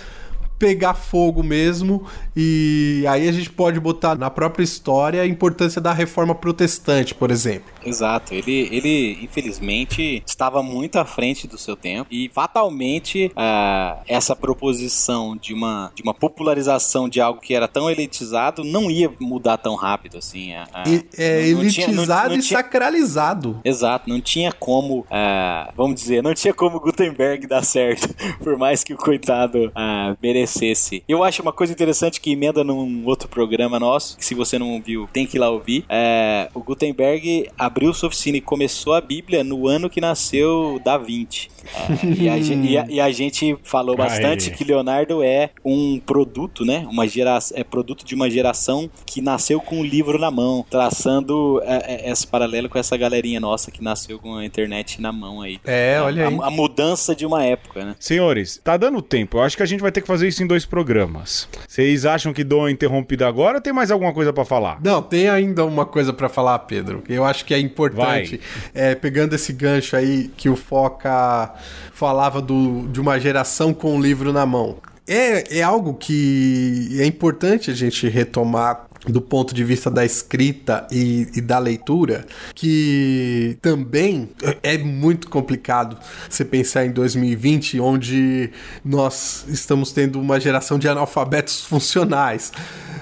pegar 0.62 0.94
fogo 0.94 1.42
mesmo. 1.42 2.04
E 2.36 3.04
aí 3.08 3.28
a 3.28 3.32
gente 3.32 3.50
pode 3.50 3.80
botar 3.80 4.14
na 4.14 4.30
própria 4.30 4.62
história 4.62 5.20
a 5.20 5.26
importância 5.26 5.80
da 5.80 5.92
reforma 5.92 6.36
protestante, 6.36 7.16
por 7.16 7.32
exemplo. 7.32 7.72
Exato. 7.84 8.32
Ele, 8.32 8.68
ele 8.70 9.18
infelizmente, 9.20 10.22
estava 10.24 10.62
muito 10.62 11.00
à 11.00 11.04
frente 11.04 11.48
do 11.48 11.58
seu 11.58 11.74
tempo 11.74 12.06
e 12.12 12.30
fatalmente 12.32 13.32
uh, 13.32 14.00
essa 14.06 14.36
proposição 14.36 15.36
de 15.36 15.52
uma, 15.52 15.90
de 15.96 16.02
uma 16.04 16.14
popularização 16.14 17.08
de 17.08 17.20
algo 17.20 17.40
que 17.40 17.54
era 17.54 17.66
tão 17.66 17.90
elitizado 17.90 18.62
não 18.62 18.88
ia 18.88 19.10
mudar 19.18 19.56
tão 19.56 19.74
rápido 19.74 20.18
assim. 20.18 20.52
Uh, 20.52 20.88
e, 20.88 21.04
é 21.18 21.52
não, 21.52 21.60
elitizado 21.62 21.92
não 21.92 22.06
tinha, 22.06 22.28
não, 22.28 22.36
e 22.36 22.42
sacralizado. 22.42 23.60
Exato. 23.64 24.08
Não 24.08 24.20
tinha 24.20 24.52
como, 24.52 25.00
uh, 25.00 25.72
vamos 25.76 25.96
dizer, 25.96 26.22
não 26.22 26.34
tinha 26.34 26.54
como 26.54 26.78
Gutenberg 26.78 27.48
dar 27.48 27.64
certo, 27.64 28.14
por 28.38 28.56
mais 28.56 28.84
que 28.84 28.94
o 28.94 28.96
coitado 28.96 29.66
uh, 29.68 30.16
merecesse. 30.52 31.02
Eu 31.08 31.24
acho 31.24 31.42
uma 31.42 31.52
coisa 31.52 31.72
interessante 31.72 32.20
que 32.20 32.32
emenda 32.32 32.62
num 32.62 33.06
outro 33.06 33.28
programa 33.28 33.80
nosso, 33.80 34.16
que 34.16 34.24
se 34.24 34.34
você 34.34 34.58
não 34.58 34.80
viu, 34.80 35.08
tem 35.12 35.26
que 35.26 35.36
ir 35.36 35.40
lá 35.40 35.48
ouvir. 35.48 35.84
É, 35.88 36.48
o 36.54 36.60
Gutenberg 36.60 37.48
abriu 37.58 37.92
sua 37.94 38.08
oficina 38.08 38.36
e 38.36 38.40
começou 38.40 38.94
a 38.94 39.00
Bíblia 39.00 39.42
no 39.42 39.66
ano 39.66 39.88
que 39.88 40.00
nasceu 40.00 40.80
Da 40.84 40.98
Vinci. 40.98 41.48
É, 41.64 42.06
e, 42.06 42.28
a, 42.28 42.36
e, 42.38 42.78
a, 42.78 42.86
e, 42.88 43.00
a, 43.00 43.10
gente 43.10 43.56
falou 43.62 43.96
bastante 43.96 44.50
que 44.50 44.64
Leonardo 44.64 45.22
é 45.22 45.50
um 45.64 45.98
produto, 45.98 46.64
né? 46.64 46.86
Uma 46.90 47.06
geração, 47.06 47.58
é 47.58 47.64
produto 47.64 48.04
de 48.04 48.14
uma 48.14 48.28
geração 48.28 48.90
que 49.06 49.20
nasceu 49.20 49.60
com 49.60 49.80
um 49.80 49.84
livro 49.84 50.18
na 50.18 50.30
mão, 50.30 50.64
traçando 50.68 51.60
é, 51.64 52.08
é, 52.08 52.10
esse 52.10 52.26
paralelo 52.26 52.68
com 52.68 52.78
essa 52.78 52.96
galerinha 52.96 53.40
nossa 53.40 53.70
que 53.70 53.82
nasceu 53.82 54.18
com 54.18 54.36
a 54.36 54.44
internet 54.44 55.00
na 55.00 55.12
mão 55.12 55.40
aí. 55.40 55.58
É, 55.64 56.00
olha 56.02 56.28
aí. 56.28 56.38
A, 56.40 56.46
a 56.46 56.50
mudança 56.50 57.14
de 57.14 57.24
uma 57.24 57.44
época, 57.44 57.84
né? 57.84 57.96
Senhores, 57.98 58.60
tá 58.62 58.76
dando 58.76 59.00
tempo. 59.00 59.38
Eu 59.38 59.42
acho 59.42 59.56
que 59.56 59.62
a 59.62 59.66
gente 59.66 59.80
vai 59.80 59.92
ter 59.92 60.00
que 60.00 60.06
fazer 60.06 60.28
isso 60.28 60.41
em 60.42 60.46
dois 60.46 60.64
programas. 60.64 61.48
Vocês 61.66 62.04
acham 62.04 62.32
que 62.32 62.44
dou 62.44 62.68
interrompida 62.68 63.26
agora 63.26 63.58
ou 63.58 63.60
tem 63.62 63.72
mais 63.72 63.90
alguma 63.90 64.12
coisa 64.12 64.32
para 64.32 64.44
falar? 64.44 64.78
Não, 64.82 65.00
tem 65.02 65.28
ainda 65.28 65.64
uma 65.64 65.86
coisa 65.86 66.12
para 66.12 66.28
falar, 66.28 66.58
Pedro. 66.60 67.02
Eu 67.08 67.24
acho 67.24 67.44
que 67.44 67.54
é 67.54 67.58
importante. 67.58 68.40
É, 68.74 68.94
pegando 68.94 69.34
esse 69.34 69.52
gancho 69.52 69.96
aí 69.96 70.30
que 70.36 70.48
o 70.48 70.56
Foca 70.56 71.52
falava 71.92 72.42
do, 72.42 72.88
de 72.88 73.00
uma 73.00 73.18
geração 73.18 73.72
com 73.72 73.96
o 73.96 74.00
livro 74.00 74.32
na 74.32 74.44
mão. 74.44 74.76
É, 75.06 75.58
é 75.58 75.62
algo 75.62 75.94
que 75.94 76.96
é 77.00 77.06
importante 77.06 77.70
a 77.70 77.74
gente 77.74 78.08
retomar 78.08 78.86
do 79.06 79.20
ponto 79.20 79.52
de 79.52 79.64
vista 79.64 79.90
da 79.90 80.04
escrita 80.04 80.86
e, 80.90 81.28
e, 81.34 81.40
da 81.40 81.58
leitura, 81.58 82.24
que 82.54 83.58
também 83.60 84.30
é 84.62 84.78
muito 84.78 85.28
complicado 85.28 85.98
você 86.28 86.44
pensar 86.44 86.86
em 86.86 86.92
2020, 86.92 87.80
onde 87.80 88.50
nós 88.84 89.44
estamos 89.48 89.90
tendo 89.90 90.20
uma 90.20 90.38
geração 90.38 90.78
de 90.78 90.88
analfabetos 90.88 91.64
funcionais. 91.64 92.52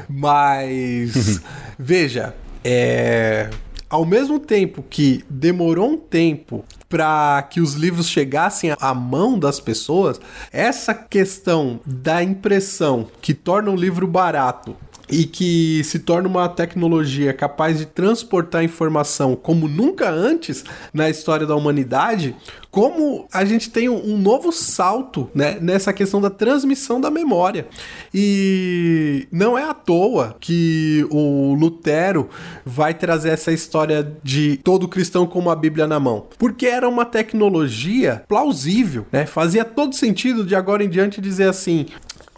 Mas, 0.08 1.40
veja, 1.78 2.34
é, 2.64 3.50
ao 3.90 4.06
mesmo 4.06 4.38
tempo 4.38 4.82
que 4.88 5.22
demorou 5.28 5.90
um 5.90 5.96
tempo 5.98 6.64
para 6.88 7.42
que 7.50 7.60
os 7.60 7.74
livros 7.74 8.08
chegassem 8.08 8.74
à 8.80 8.94
mão 8.94 9.38
das 9.38 9.60
pessoas, 9.60 10.20
essa 10.50 10.94
questão 10.94 11.78
da 11.84 12.22
impressão 12.22 13.08
que 13.20 13.34
torna 13.34 13.70
um 13.70 13.76
livro 13.76 14.06
barato 14.06 14.76
e 15.10 15.24
que 15.24 15.82
se 15.84 15.98
torna 15.98 16.28
uma 16.28 16.48
tecnologia 16.48 17.32
capaz 17.32 17.78
de 17.78 17.86
transportar 17.86 18.62
informação 18.62 19.34
como 19.34 19.68
nunca 19.68 20.10
antes 20.10 20.64
na 20.92 21.10
história 21.10 21.46
da 21.46 21.56
humanidade, 21.56 22.36
como 22.70 23.26
a 23.32 23.44
gente 23.44 23.68
tem 23.70 23.88
um, 23.88 24.16
novo 24.16 24.52
salto 24.52 25.28
né, 25.34 25.58
nessa 25.60 25.92
questão 25.92 26.20
da 26.20 26.30
transmissão 26.30 27.00
da 27.00 27.10
memória. 27.10 27.66
E 28.14 29.26
não 29.32 29.58
é 29.58 29.64
à 29.64 29.74
toa 29.74 30.36
que 30.38 31.04
o 31.10 31.54
Lutero 31.54 32.28
vai 32.64 32.94
trazer 32.94 33.30
essa 33.30 33.50
história 33.52 34.16
de 34.22 34.58
todo 34.58 34.86
cristão 34.86 35.26
com 35.26 35.38
uma 35.38 35.56
Bíblia 35.56 35.86
na 35.86 35.98
mão, 35.98 36.26
porque 36.38 36.66
era 36.66 36.88
uma 36.88 37.04
tecnologia 37.04 38.22
plausível, 38.28 39.04
né? 39.10 39.26
Fazia 39.26 39.64
todo 39.64 39.94
sentido 39.94 40.44
de 40.44 40.54
agora 40.54 40.84
em 40.84 40.88
diante 40.88 41.20
dizer 41.20 41.48
assim: 41.48 41.86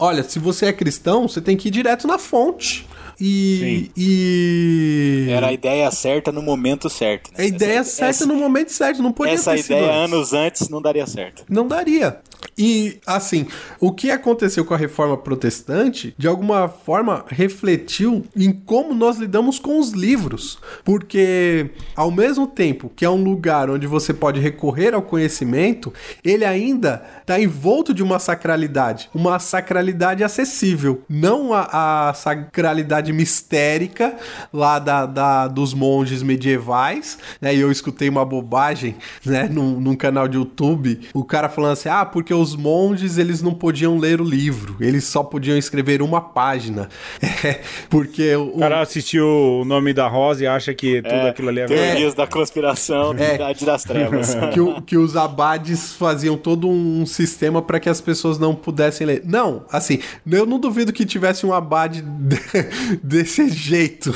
olha, 0.03 0.23
se 0.23 0.37
você 0.37 0.65
é 0.65 0.73
cristão, 0.73 1.27
você 1.27 1.39
tem 1.39 1.55
que 1.55 1.69
ir 1.69 1.71
direto 1.71 2.05
na 2.05 2.17
fonte. 2.17 2.85
E, 3.19 3.89
e. 3.95 5.27
Era 5.29 5.47
a 5.47 5.53
ideia 5.53 5.89
certa 5.91 6.31
no 6.31 6.41
momento 6.41 6.89
certo. 6.89 7.31
Né? 7.31 7.43
A 7.43 7.47
ideia 7.47 7.79
essa, 7.79 7.89
certa 7.91 8.09
essa, 8.09 8.25
no 8.25 8.35
momento 8.35 8.71
certo, 8.71 9.01
não 9.01 9.11
podia 9.13 9.33
Essa 9.33 9.55
ideia 9.55 9.91
anos 9.91 10.33
antes 10.33 10.67
não 10.67 10.81
daria 10.81 11.05
certo. 11.07 11.45
Não 11.47 11.67
daria. 11.67 12.19
E, 12.57 12.99
assim, 13.05 13.47
o 13.79 13.91
que 13.91 14.11
aconteceu 14.11 14.63
com 14.63 14.73
a 14.73 14.77
reforma 14.77 15.17
protestante, 15.17 16.13
de 16.17 16.27
alguma 16.27 16.67
forma, 16.67 17.25
refletiu 17.27 18.23
em 18.35 18.51
como 18.51 18.93
nós 18.93 19.17
lidamos 19.17 19.59
com 19.59 19.79
os 19.79 19.91
livros. 19.91 20.59
Porque, 20.83 21.71
ao 21.95 22.11
mesmo 22.11 22.47
tempo 22.47 22.91
que 22.95 23.05
é 23.05 23.09
um 23.09 23.23
lugar 23.23 23.69
onde 23.69 23.87
você 23.87 24.13
pode 24.13 24.39
recorrer 24.39 24.93
ao 24.93 25.01
conhecimento, 25.01 25.93
ele 26.23 26.45
ainda 26.45 27.03
está 27.21 27.39
envolto 27.39 27.93
de 27.93 28.03
uma 28.03 28.19
sacralidade. 28.19 29.09
Uma 29.13 29.39
sacralidade 29.39 30.23
acessível. 30.23 31.03
Não 31.09 31.53
a, 31.53 32.09
a 32.09 32.13
sacralidade 32.13 33.11
mistérica 33.11 34.15
lá 34.51 34.79
da, 34.79 35.05
da, 35.05 35.47
dos 35.47 35.73
monges 35.73 36.21
medievais. 36.21 37.17
Né? 37.41 37.55
E 37.55 37.59
eu 37.59 37.71
escutei 37.71 38.09
uma 38.09 38.25
bobagem 38.25 38.95
né, 39.25 39.47
num, 39.49 39.79
num 39.79 39.95
canal 39.95 40.27
de 40.27 40.37
YouTube. 40.37 40.99
O 41.13 41.23
cara 41.23 41.49
falando 41.49 41.73
assim: 41.73 41.89
ah, 41.89 42.05
porque 42.05 42.32
os 42.33 42.55
monges 42.55 43.17
eles 43.17 43.41
não 43.41 43.53
podiam 43.53 43.97
ler 43.97 44.19
o 44.19 44.23
livro, 44.23 44.75
eles 44.79 45.03
só 45.03 45.23
podiam 45.23 45.57
escrever 45.57 46.01
uma 46.01 46.21
página. 46.21 46.89
É, 47.43 47.59
porque 47.89 48.33
o, 48.35 48.55
o 48.55 48.59
cara 48.59 48.79
assistiu 48.79 49.25
o 49.25 49.65
nome 49.65 49.91
da 49.91 50.07
Rosa 50.07 50.43
e 50.43 50.47
acha 50.47 50.73
que 50.73 51.01
tudo 51.01 51.13
é, 51.13 51.29
aquilo 51.29 51.49
ali 51.49 51.59
é 51.59 51.65
Teorias 51.65 52.13
é, 52.13 52.15
da 52.15 52.25
conspiração, 52.25 53.13
é, 53.17 53.35
Idade 53.35 53.65
das 53.65 53.83
Trevas. 53.83 54.37
Que, 54.53 54.61
o, 54.61 54.81
que 54.81 54.97
os 54.97 55.17
abades 55.17 55.93
faziam 55.93 56.37
todo 56.37 56.69
um 56.69 57.05
sistema 57.05 57.61
para 57.61 57.79
que 57.79 57.89
as 57.89 57.99
pessoas 57.99 58.37
não 58.37 58.55
pudessem 58.55 59.05
ler. 59.07 59.23
Não, 59.25 59.65
assim, 59.71 59.99
eu 60.29 60.45
não 60.45 60.59
duvido 60.59 60.93
que 60.93 61.05
tivesse 61.05 61.45
um 61.45 61.53
abade 61.53 62.01
de, 62.01 62.37
desse 63.03 63.49
jeito, 63.49 64.13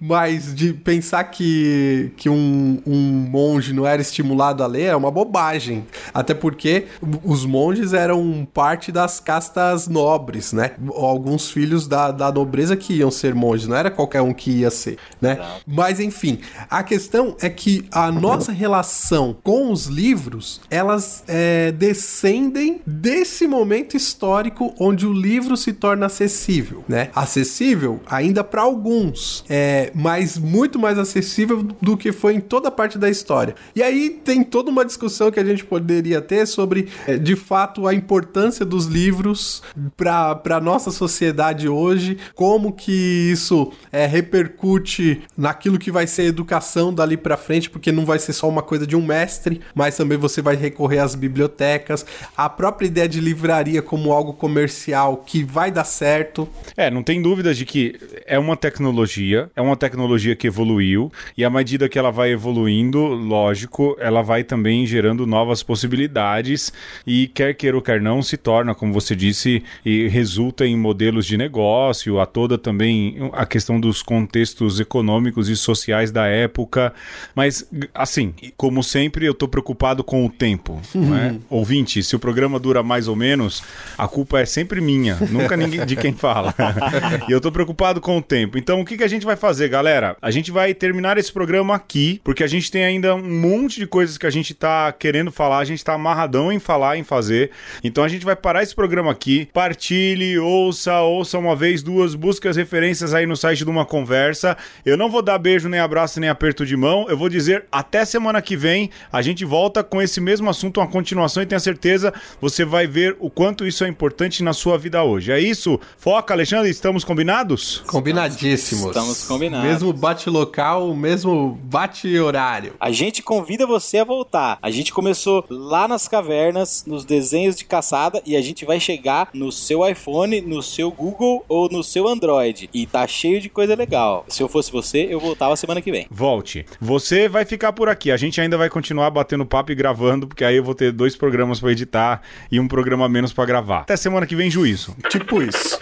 mas 0.00 0.54
de 0.54 0.72
pensar 0.72 1.24
que, 1.24 2.12
que 2.16 2.28
um, 2.28 2.82
um 2.86 3.00
monge 3.00 3.72
não 3.72 3.86
era 3.86 4.00
estimulado 4.00 4.62
a 4.62 4.66
ler 4.66 4.84
é 4.84 4.96
uma 4.96 5.10
bobagem. 5.10 5.84
Até 6.12 6.34
porque 6.34 6.86
os 7.34 7.44
monges 7.44 7.92
eram 7.92 8.46
parte 8.54 8.92
das 8.92 9.18
castas 9.18 9.88
nobres, 9.88 10.52
né? 10.52 10.72
Alguns 10.94 11.50
filhos 11.50 11.88
da, 11.88 12.12
da 12.12 12.30
nobreza 12.30 12.76
que 12.76 12.94
iam 12.94 13.10
ser 13.10 13.34
monges, 13.34 13.66
não 13.66 13.76
era 13.76 13.90
qualquer 13.90 14.22
um 14.22 14.32
que 14.32 14.50
ia 14.50 14.70
ser, 14.70 14.98
né? 15.20 15.38
Mas 15.66 15.98
enfim, 15.98 16.38
a 16.70 16.82
questão 16.82 17.36
é 17.40 17.50
que 17.50 17.86
a 17.90 18.10
nossa 18.12 18.52
relação 18.52 19.36
com 19.42 19.72
os 19.72 19.86
livros, 19.86 20.60
elas 20.70 21.24
é, 21.26 21.72
descendem 21.72 22.80
desse 22.86 23.48
momento 23.48 23.96
histórico 23.96 24.72
onde 24.78 25.06
o 25.06 25.12
livro 25.12 25.56
se 25.56 25.72
torna 25.72 26.06
acessível, 26.06 26.84
né? 26.88 27.10
Acessível 27.14 28.00
ainda 28.06 28.44
para 28.44 28.62
alguns, 28.62 29.44
é, 29.48 29.90
mas 29.94 30.38
muito 30.38 30.78
mais 30.78 30.98
acessível 30.98 31.66
do 31.82 31.96
que 31.96 32.12
foi 32.12 32.34
em 32.34 32.40
toda 32.40 32.70
parte 32.70 32.96
da 32.96 33.10
história. 33.10 33.56
E 33.74 33.82
aí 33.82 34.10
tem 34.10 34.44
toda 34.44 34.70
uma 34.70 34.84
discussão 34.84 35.32
que 35.32 35.40
a 35.40 35.44
gente 35.44 35.64
poderia 35.64 36.20
ter 36.20 36.46
sobre 36.46 36.88
é, 37.08 37.18
de 37.24 37.34
fato 37.34 37.88
a 37.88 37.94
importância 37.94 38.64
dos 38.64 38.86
livros 38.86 39.62
para 39.96 40.40
a 40.56 40.60
nossa 40.60 40.90
sociedade 40.90 41.68
hoje, 41.68 42.18
como 42.34 42.72
que 42.72 42.92
isso 43.32 43.72
é, 43.90 44.06
repercute 44.06 45.22
naquilo 45.36 45.78
que 45.78 45.90
vai 45.90 46.06
ser 46.06 46.22
a 46.22 46.26
educação 46.26 46.92
dali 46.92 47.16
para 47.16 47.36
frente, 47.36 47.70
porque 47.70 47.90
não 47.90 48.04
vai 48.04 48.18
ser 48.18 48.34
só 48.34 48.48
uma 48.48 48.62
coisa 48.62 48.86
de 48.86 48.94
um 48.94 49.04
mestre, 49.04 49.60
mas 49.74 49.96
também 49.96 50.18
você 50.18 50.42
vai 50.42 50.54
recorrer 50.54 50.98
às 50.98 51.14
bibliotecas, 51.14 52.04
a 52.36 52.48
própria 52.48 52.86
ideia 52.86 53.08
de 53.08 53.20
livraria 53.20 53.80
como 53.80 54.12
algo 54.12 54.34
comercial 54.34 55.16
que 55.16 55.42
vai 55.42 55.70
dar 55.70 55.84
certo. 55.84 56.46
É, 56.76 56.90
não 56.90 57.02
tem 57.02 57.22
dúvidas 57.22 57.56
de 57.56 57.64
que 57.64 57.98
é 58.26 58.38
uma 58.38 58.56
tecnologia, 58.56 59.50
é 59.56 59.62
uma 59.62 59.76
tecnologia 59.76 60.36
que 60.36 60.46
evoluiu, 60.46 61.10
e 61.36 61.44
à 61.44 61.48
medida 61.48 61.88
que 61.88 61.98
ela 61.98 62.10
vai 62.10 62.30
evoluindo, 62.30 62.98
lógico, 63.00 63.96
ela 63.98 64.20
vai 64.20 64.44
também 64.44 64.86
gerando 64.86 65.26
novas 65.26 65.62
possibilidades, 65.62 66.72
e 67.06 67.13
quer 67.34 67.54
queira 67.54 67.76
ou 67.76 67.82
quer 67.82 68.00
não, 68.00 68.22
se 68.22 68.36
torna, 68.36 68.74
como 68.74 68.92
você 68.92 69.14
disse, 69.14 69.62
e 69.84 70.08
resulta 70.08 70.66
em 70.66 70.76
modelos 70.76 71.26
de 71.26 71.36
negócio, 71.36 72.20
a 72.20 72.26
toda 72.26 72.58
também 72.58 73.30
a 73.32 73.46
questão 73.46 73.78
dos 73.80 74.02
contextos 74.02 74.80
econômicos 74.80 75.48
e 75.48 75.56
sociais 75.56 76.10
da 76.10 76.26
época. 76.26 76.92
Mas, 77.34 77.68
assim, 77.94 78.34
como 78.56 78.82
sempre, 78.82 79.26
eu 79.26 79.34
tô 79.34 79.48
preocupado 79.48 80.02
com 80.02 80.24
o 80.24 80.30
tempo. 80.30 80.80
Né? 80.94 81.38
Ouvinte, 81.48 82.02
se 82.02 82.16
o 82.16 82.18
programa 82.18 82.58
dura 82.58 82.82
mais 82.82 83.08
ou 83.08 83.16
menos, 83.16 83.62
a 83.96 84.08
culpa 84.08 84.40
é 84.40 84.46
sempre 84.46 84.80
minha, 84.80 85.16
nunca 85.30 85.56
ninguém 85.56 85.84
de 85.86 85.96
quem 85.96 86.12
fala. 86.12 86.54
e 87.28 87.32
eu 87.32 87.40
tô 87.40 87.52
preocupado 87.52 88.00
com 88.00 88.18
o 88.18 88.22
tempo. 88.22 88.58
Então, 88.58 88.80
o 88.80 88.84
que, 88.84 88.96
que 88.96 89.04
a 89.04 89.08
gente 89.08 89.24
vai 89.24 89.36
fazer, 89.36 89.68
galera? 89.68 90.16
A 90.20 90.30
gente 90.30 90.50
vai 90.50 90.74
terminar 90.74 91.18
esse 91.18 91.32
programa 91.32 91.74
aqui, 91.74 92.20
porque 92.24 92.42
a 92.42 92.46
gente 92.46 92.70
tem 92.70 92.84
ainda 92.84 93.14
um 93.14 93.40
monte 93.40 93.78
de 93.78 93.86
coisas 93.86 94.18
que 94.18 94.26
a 94.26 94.30
gente 94.30 94.54
tá 94.54 94.92
querendo 94.92 95.30
falar, 95.30 95.58
a 95.58 95.64
gente 95.64 95.84
tá 95.84 95.94
amarradão 95.94 96.52
em 96.52 96.58
falar, 96.58 96.96
em 96.96 97.03
fazer. 97.04 97.50
Então, 97.82 98.02
a 98.02 98.08
gente 98.08 98.24
vai 98.24 98.36
parar 98.36 98.62
esse 98.62 98.74
programa 98.74 99.10
aqui. 99.10 99.48
Partilhe, 99.52 100.38
ouça, 100.38 101.00
ouça 101.00 101.38
uma 101.38 101.54
vez, 101.54 101.82
duas, 101.82 102.14
busque 102.14 102.48
as 102.48 102.56
referências 102.56 103.14
aí 103.14 103.26
no 103.26 103.36
site 103.36 103.64
de 103.64 103.70
uma 103.70 103.84
conversa. 103.84 104.56
Eu 104.84 104.96
não 104.96 105.10
vou 105.10 105.22
dar 105.22 105.38
beijo, 105.38 105.68
nem 105.68 105.80
abraço, 105.80 106.20
nem 106.20 106.30
aperto 106.30 106.64
de 106.64 106.76
mão. 106.76 107.06
Eu 107.08 107.16
vou 107.16 107.28
dizer 107.28 107.66
até 107.70 108.04
semana 108.04 108.40
que 108.40 108.56
vem. 108.56 108.90
A 109.12 109.22
gente 109.22 109.44
volta 109.44 109.82
com 109.84 110.00
esse 110.00 110.20
mesmo 110.20 110.48
assunto, 110.48 110.80
uma 110.80 110.88
continuação, 110.88 111.42
e 111.42 111.46
tenha 111.46 111.60
certeza 111.60 112.12
você 112.40 112.64
vai 112.64 112.86
ver 112.86 113.16
o 113.20 113.30
quanto 113.30 113.66
isso 113.66 113.84
é 113.84 113.88
importante 113.88 114.42
na 114.42 114.52
sua 114.52 114.78
vida 114.78 115.02
hoje. 115.02 115.32
É 115.32 115.40
isso? 115.40 115.78
Foca, 115.96 116.34
Alexandre, 116.34 116.70
estamos 116.70 117.04
combinados? 117.04 117.82
Combinadíssimos. 117.86 118.86
Estamos 118.86 119.24
combinados. 119.24 119.68
Mesmo 119.68 119.92
bate 119.92 120.28
local, 120.30 120.94
mesmo 120.94 121.58
bate 121.64 122.18
horário. 122.18 122.74
A 122.78 122.90
gente 122.90 123.22
convida 123.22 123.66
você 123.66 123.98
a 123.98 124.04
voltar. 124.04 124.58
A 124.60 124.70
gente 124.70 124.92
começou 124.92 125.44
lá 125.48 125.88
nas 125.88 126.08
cavernas, 126.08 126.83
nos 126.86 127.04
desenhos 127.04 127.56
de 127.56 127.64
caçada, 127.64 128.22
e 128.24 128.36
a 128.36 128.40
gente 128.40 128.64
vai 128.64 128.80
chegar 128.80 129.28
no 129.32 129.50
seu 129.50 129.86
iPhone, 129.88 130.40
no 130.40 130.62
seu 130.62 130.90
Google 130.90 131.44
ou 131.48 131.68
no 131.68 131.82
seu 131.82 132.06
Android. 132.08 132.68
E 132.72 132.86
tá 132.86 133.06
cheio 133.06 133.40
de 133.40 133.48
coisa 133.48 133.74
legal. 133.74 134.24
Se 134.28 134.42
eu 134.42 134.48
fosse 134.48 134.70
você, 134.70 135.06
eu 135.10 135.20
voltava 135.20 135.56
semana 135.56 135.80
que 135.80 135.90
vem. 135.90 136.06
Volte. 136.10 136.64
Você 136.80 137.28
vai 137.28 137.44
ficar 137.44 137.72
por 137.72 137.88
aqui. 137.88 138.10
A 138.10 138.16
gente 138.16 138.40
ainda 138.40 138.56
vai 138.56 138.68
continuar 138.68 139.10
batendo 139.10 139.46
papo 139.46 139.72
e 139.72 139.74
gravando, 139.74 140.26
porque 140.26 140.44
aí 140.44 140.56
eu 140.56 140.64
vou 140.64 140.74
ter 140.74 140.92
dois 140.92 141.16
programas 141.16 141.60
pra 141.60 141.72
editar 141.72 142.22
e 142.50 142.60
um 142.60 142.68
programa 142.68 143.08
menos 143.08 143.32
pra 143.32 143.44
gravar. 143.44 143.80
Até 143.80 143.96
semana 143.96 144.26
que 144.26 144.36
vem, 144.36 144.50
juízo. 144.50 144.94
Tipo 145.08 145.42
isso. 145.42 145.78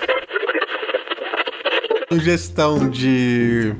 Sugestão 2.13 2.91
de, 2.91 3.75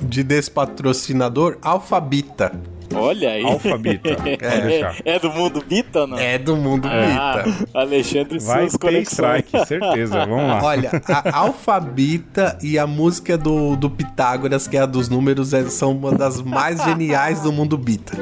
de 0.00 0.22
despatrocinador, 0.22 1.58
Alfabita. 1.60 2.73
Olha 2.94 3.30
aí. 3.30 3.44
Alfabita. 3.44 4.16
Deixar. 4.16 4.96
É, 5.04 5.18
do 5.18 5.30
mundo 5.30 5.64
Bita 5.66 6.00
ou 6.00 6.06
não? 6.06 6.18
É 6.18 6.38
do 6.38 6.56
mundo 6.56 6.88
Ah, 6.90 7.42
Bita. 7.44 7.68
Alexandre 7.74 8.38
Vai 8.38 8.68
suas 8.68 8.76
ter 8.78 9.02
strike, 9.02 9.66
certeza. 9.66 10.26
Vamos 10.26 10.46
lá. 10.48 10.62
Olha, 10.62 10.90
a 11.08 11.36
Alfabita 11.38 12.58
e 12.62 12.78
a 12.78 12.86
música 12.86 13.36
do, 13.38 13.76
do 13.76 13.90
Pitágoras, 13.90 14.66
que 14.68 14.76
é 14.76 14.80
a 14.80 14.86
dos 14.86 15.08
números, 15.08 15.52
é- 15.52 15.64
são 15.70 15.92
uma 15.92 16.12
das 16.12 16.40
mais 16.42 16.82
geniais 16.84 17.40
do 17.40 17.52
mundo 17.52 17.76
Bita. 17.76 18.16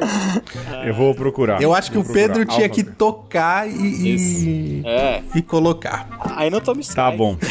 Eu 0.84 0.94
vou 0.94 1.14
procurar. 1.14 1.60
Eu 1.62 1.74
acho 1.74 1.90
que 1.90 1.98
o 1.98 2.04
Pedro 2.04 2.44
tinha 2.44 2.68
que 2.68 2.82
tocar 2.82 3.68
e, 3.68 3.72
e, 3.72 4.82
É, 4.84 5.22
e 5.34 5.42
colocar. 5.42 6.08
aí 6.36 6.50
não 6.50 6.60
tome 6.60 6.82
Tá 6.84 6.90
strike. 7.10 7.16
bom. 7.16 7.36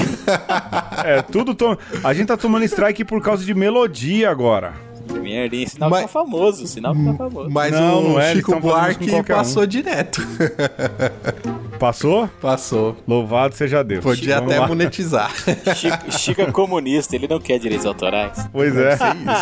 É, 1.03 1.21
tudo. 1.21 1.53
To... 1.55 1.77
A 2.03 2.13
gente 2.13 2.27
tá 2.27 2.37
tomando 2.37 2.63
strike 2.65 3.03
por 3.03 3.21
causa 3.21 3.43
de 3.45 3.53
melodia 3.53 4.29
agora. 4.29 4.73
Merda, 5.19 5.55
hein? 5.55 5.67
Sinal 5.67 5.89
Mas- 5.89 5.99
que 6.01 6.05
tá 6.07 6.11
famoso, 6.11 6.67
sinal 6.67 6.95
que 6.95 7.03
tá 7.05 7.13
famoso. 7.13 7.49
Mas 7.49 7.71
Não, 7.71 7.99
o 7.99 8.09
não 8.09 8.19
é, 8.19 8.33
Chico 8.35 8.59
Buarque 8.59 9.09
qualquer 9.09 9.33
um. 9.33 9.37
passou 9.37 9.65
direto. 9.65 10.21
Passou? 11.79 12.27
passou. 12.39 12.95
Louvado 13.07 13.55
seja 13.55 13.83
Deus. 13.83 14.03
Podia 14.03 14.35
Vamos 14.39 14.53
até 14.53 14.67
monetizar. 14.67 15.31
Chico, 15.75 16.11
Chico 16.11 16.41
é 16.41 16.51
comunista, 16.51 17.15
ele 17.15 17.27
não 17.27 17.39
quer 17.39 17.57
direitos 17.57 17.87
autorais. 17.87 18.47
Pois 18.53 18.75
é. 18.77 18.93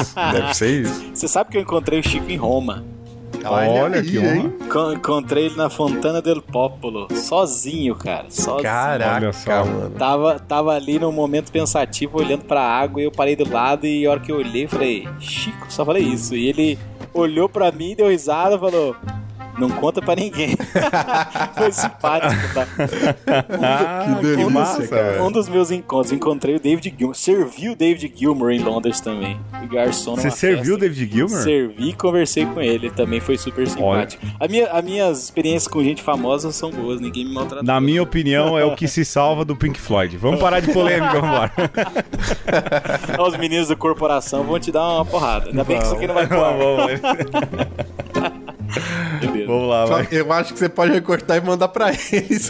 isso. 0.02 0.16
Deve 0.16 0.54
ser 0.54 0.82
isso. 0.84 1.06
Você 1.14 1.28
sabe 1.28 1.50
que 1.52 1.58
eu 1.58 1.62
encontrei 1.62 2.00
o 2.00 2.04
Chico 2.04 2.30
em 2.32 2.38
Roma. 2.38 2.86
Olha 3.46 4.02
que 4.04 4.18
honra. 4.20 4.50
Con- 4.70 4.94
encontrei 4.94 5.46
ele 5.46 5.56
na 5.56 5.70
Fontana 5.70 6.22
del 6.22 6.42
Popolo, 6.42 7.08
sozinho, 7.16 7.96
cara. 7.96 8.26
Sozinho. 8.30 8.64
Caraca, 8.64 9.34
só. 9.34 9.66
mano. 9.66 9.90
Tava, 9.92 10.40
tava 10.40 10.74
ali 10.76 11.00
num 11.00 11.12
momento 11.12 11.52
pensativo, 11.52 12.18
olhando 12.20 12.44
pra 12.46 12.62
água, 12.62 13.02
e 13.02 13.06
eu 13.06 13.12
parei 13.12 13.36
do 13.36 13.50
lado, 13.52 13.86
e 13.86 14.06
a 14.06 14.12
hora 14.12 14.20
que 14.20 14.32
eu 14.32 14.38
olhei, 14.38 14.68
falei, 14.68 15.08
Chico, 15.20 15.66
só 15.70 15.86
falei 15.86 16.04
isso. 16.04 16.36
E 16.36 16.48
ele 16.48 16.78
olhou 17.14 17.48
pra 17.50 17.72
mim, 17.72 17.96
deu 17.96 18.10
risada 18.10 18.56
e 18.56 18.60
falou. 18.60 18.96
Não 19.60 19.70
conta 19.70 20.02
pra 20.02 20.16
ninguém. 20.16 20.56
Foi 21.58 21.72
simpático, 21.72 22.54
tá? 22.54 22.68
Ah, 23.62 24.16
Que 24.16 24.22
delícia, 24.22 24.50
massa, 24.50 24.88
cara. 24.88 25.12
velho. 25.12 25.24
Um 25.26 25.32
dos 25.32 25.50
meus 25.50 25.70
encontros, 25.72 26.12
encontrei 26.14 26.56
o 26.56 26.60
David 26.60 26.94
Gilmour. 26.98 27.16
Servi 27.16 27.70
o 27.70 27.76
David 27.76 28.14
Gilmour 28.16 28.52
em 28.52 28.60
Londres 28.60 29.00
também. 29.00 29.40
E 29.62 29.68
garçom 29.68 30.16
Você 30.16 30.32
serviu 30.32 30.76
o. 30.76 30.78
David 30.78 31.12
Gilmer? 31.12 31.42
Servi 31.44 31.90
e 31.90 31.94
conversei 31.94 32.46
com 32.46 32.62
ele. 32.62 32.90
Também 32.90 33.20
foi 33.20 33.38
super 33.38 33.68
simpático. 33.68 34.26
A 34.40 34.48
minha, 34.48 34.68
as 34.72 34.84
minhas 34.84 35.24
experiências 35.24 35.68
com 35.68 35.84
gente 35.84 36.02
famosa 36.02 36.52
são 36.52 36.72
boas. 36.72 37.02
Ninguém 37.02 37.26
me 37.26 37.34
maltratou. 37.34 37.64
Na 37.66 37.82
minha 37.82 38.02
opinião, 38.02 38.58
é 38.58 38.64
o 38.64 38.76
que 38.76 38.88
se 38.88 39.04
salva 39.04 39.44
do 39.44 39.56
Pink 39.56 39.80
Floyd. 39.80 40.16
Vamos 40.18 40.40
parar 40.42 40.60
de 40.62 40.72
polêmica, 40.72 41.20
vamos 41.20 41.36
lá. 41.36 41.52
Os 43.28 43.36
meninos 43.38 43.68
da 43.68 43.76
corporação 43.76 44.44
vão 44.44 44.60
te 44.60 44.72
dar 44.72 44.88
uma 44.88 45.06
porrada. 45.06 45.50
Ainda 45.50 45.64
bem 45.64 45.78
que 45.78 45.84
isso 45.86 45.96
aqui 45.96 46.08
não 46.08 46.14
vai 46.16 46.28
pôr. 46.30 46.40
Vamos, 48.70 49.20
Beleza. 49.20 49.48
vamos 49.48 49.70
lá, 49.70 49.86
vai. 49.86 50.08
eu 50.12 50.32
acho 50.34 50.54
que 50.54 50.60
você 50.60 50.70
pode 50.70 50.92
recortar 50.94 51.38
e 51.38 51.42
mandar 51.42 51.68
pra 51.70 51.90
eles. 51.92 52.50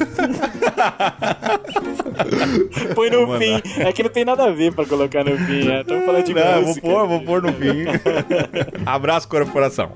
Põe 2.96 3.10
no 3.10 3.38
fim. 3.38 3.62
É 3.80 3.92
que 3.94 4.04
não 4.04 4.10
tem 4.10 4.26
nada 4.26 4.46
a 4.46 4.52
ver 4.52 4.74
pra 4.74 4.86
colocar 4.86 5.24
no 5.24 5.38
fim. 5.38 5.72
Estamos 5.80 6.06
falando 6.06 6.24
de 6.26 6.34
Não, 6.34 6.42
eu 6.42 6.54
vou 6.54 6.68
música. 6.68 6.88
pôr, 6.88 7.08
vou 7.08 7.22
pôr 7.22 7.42
no 7.42 7.54
fim. 7.54 7.86
Abraço, 8.86 9.28
corporação. 9.28 9.92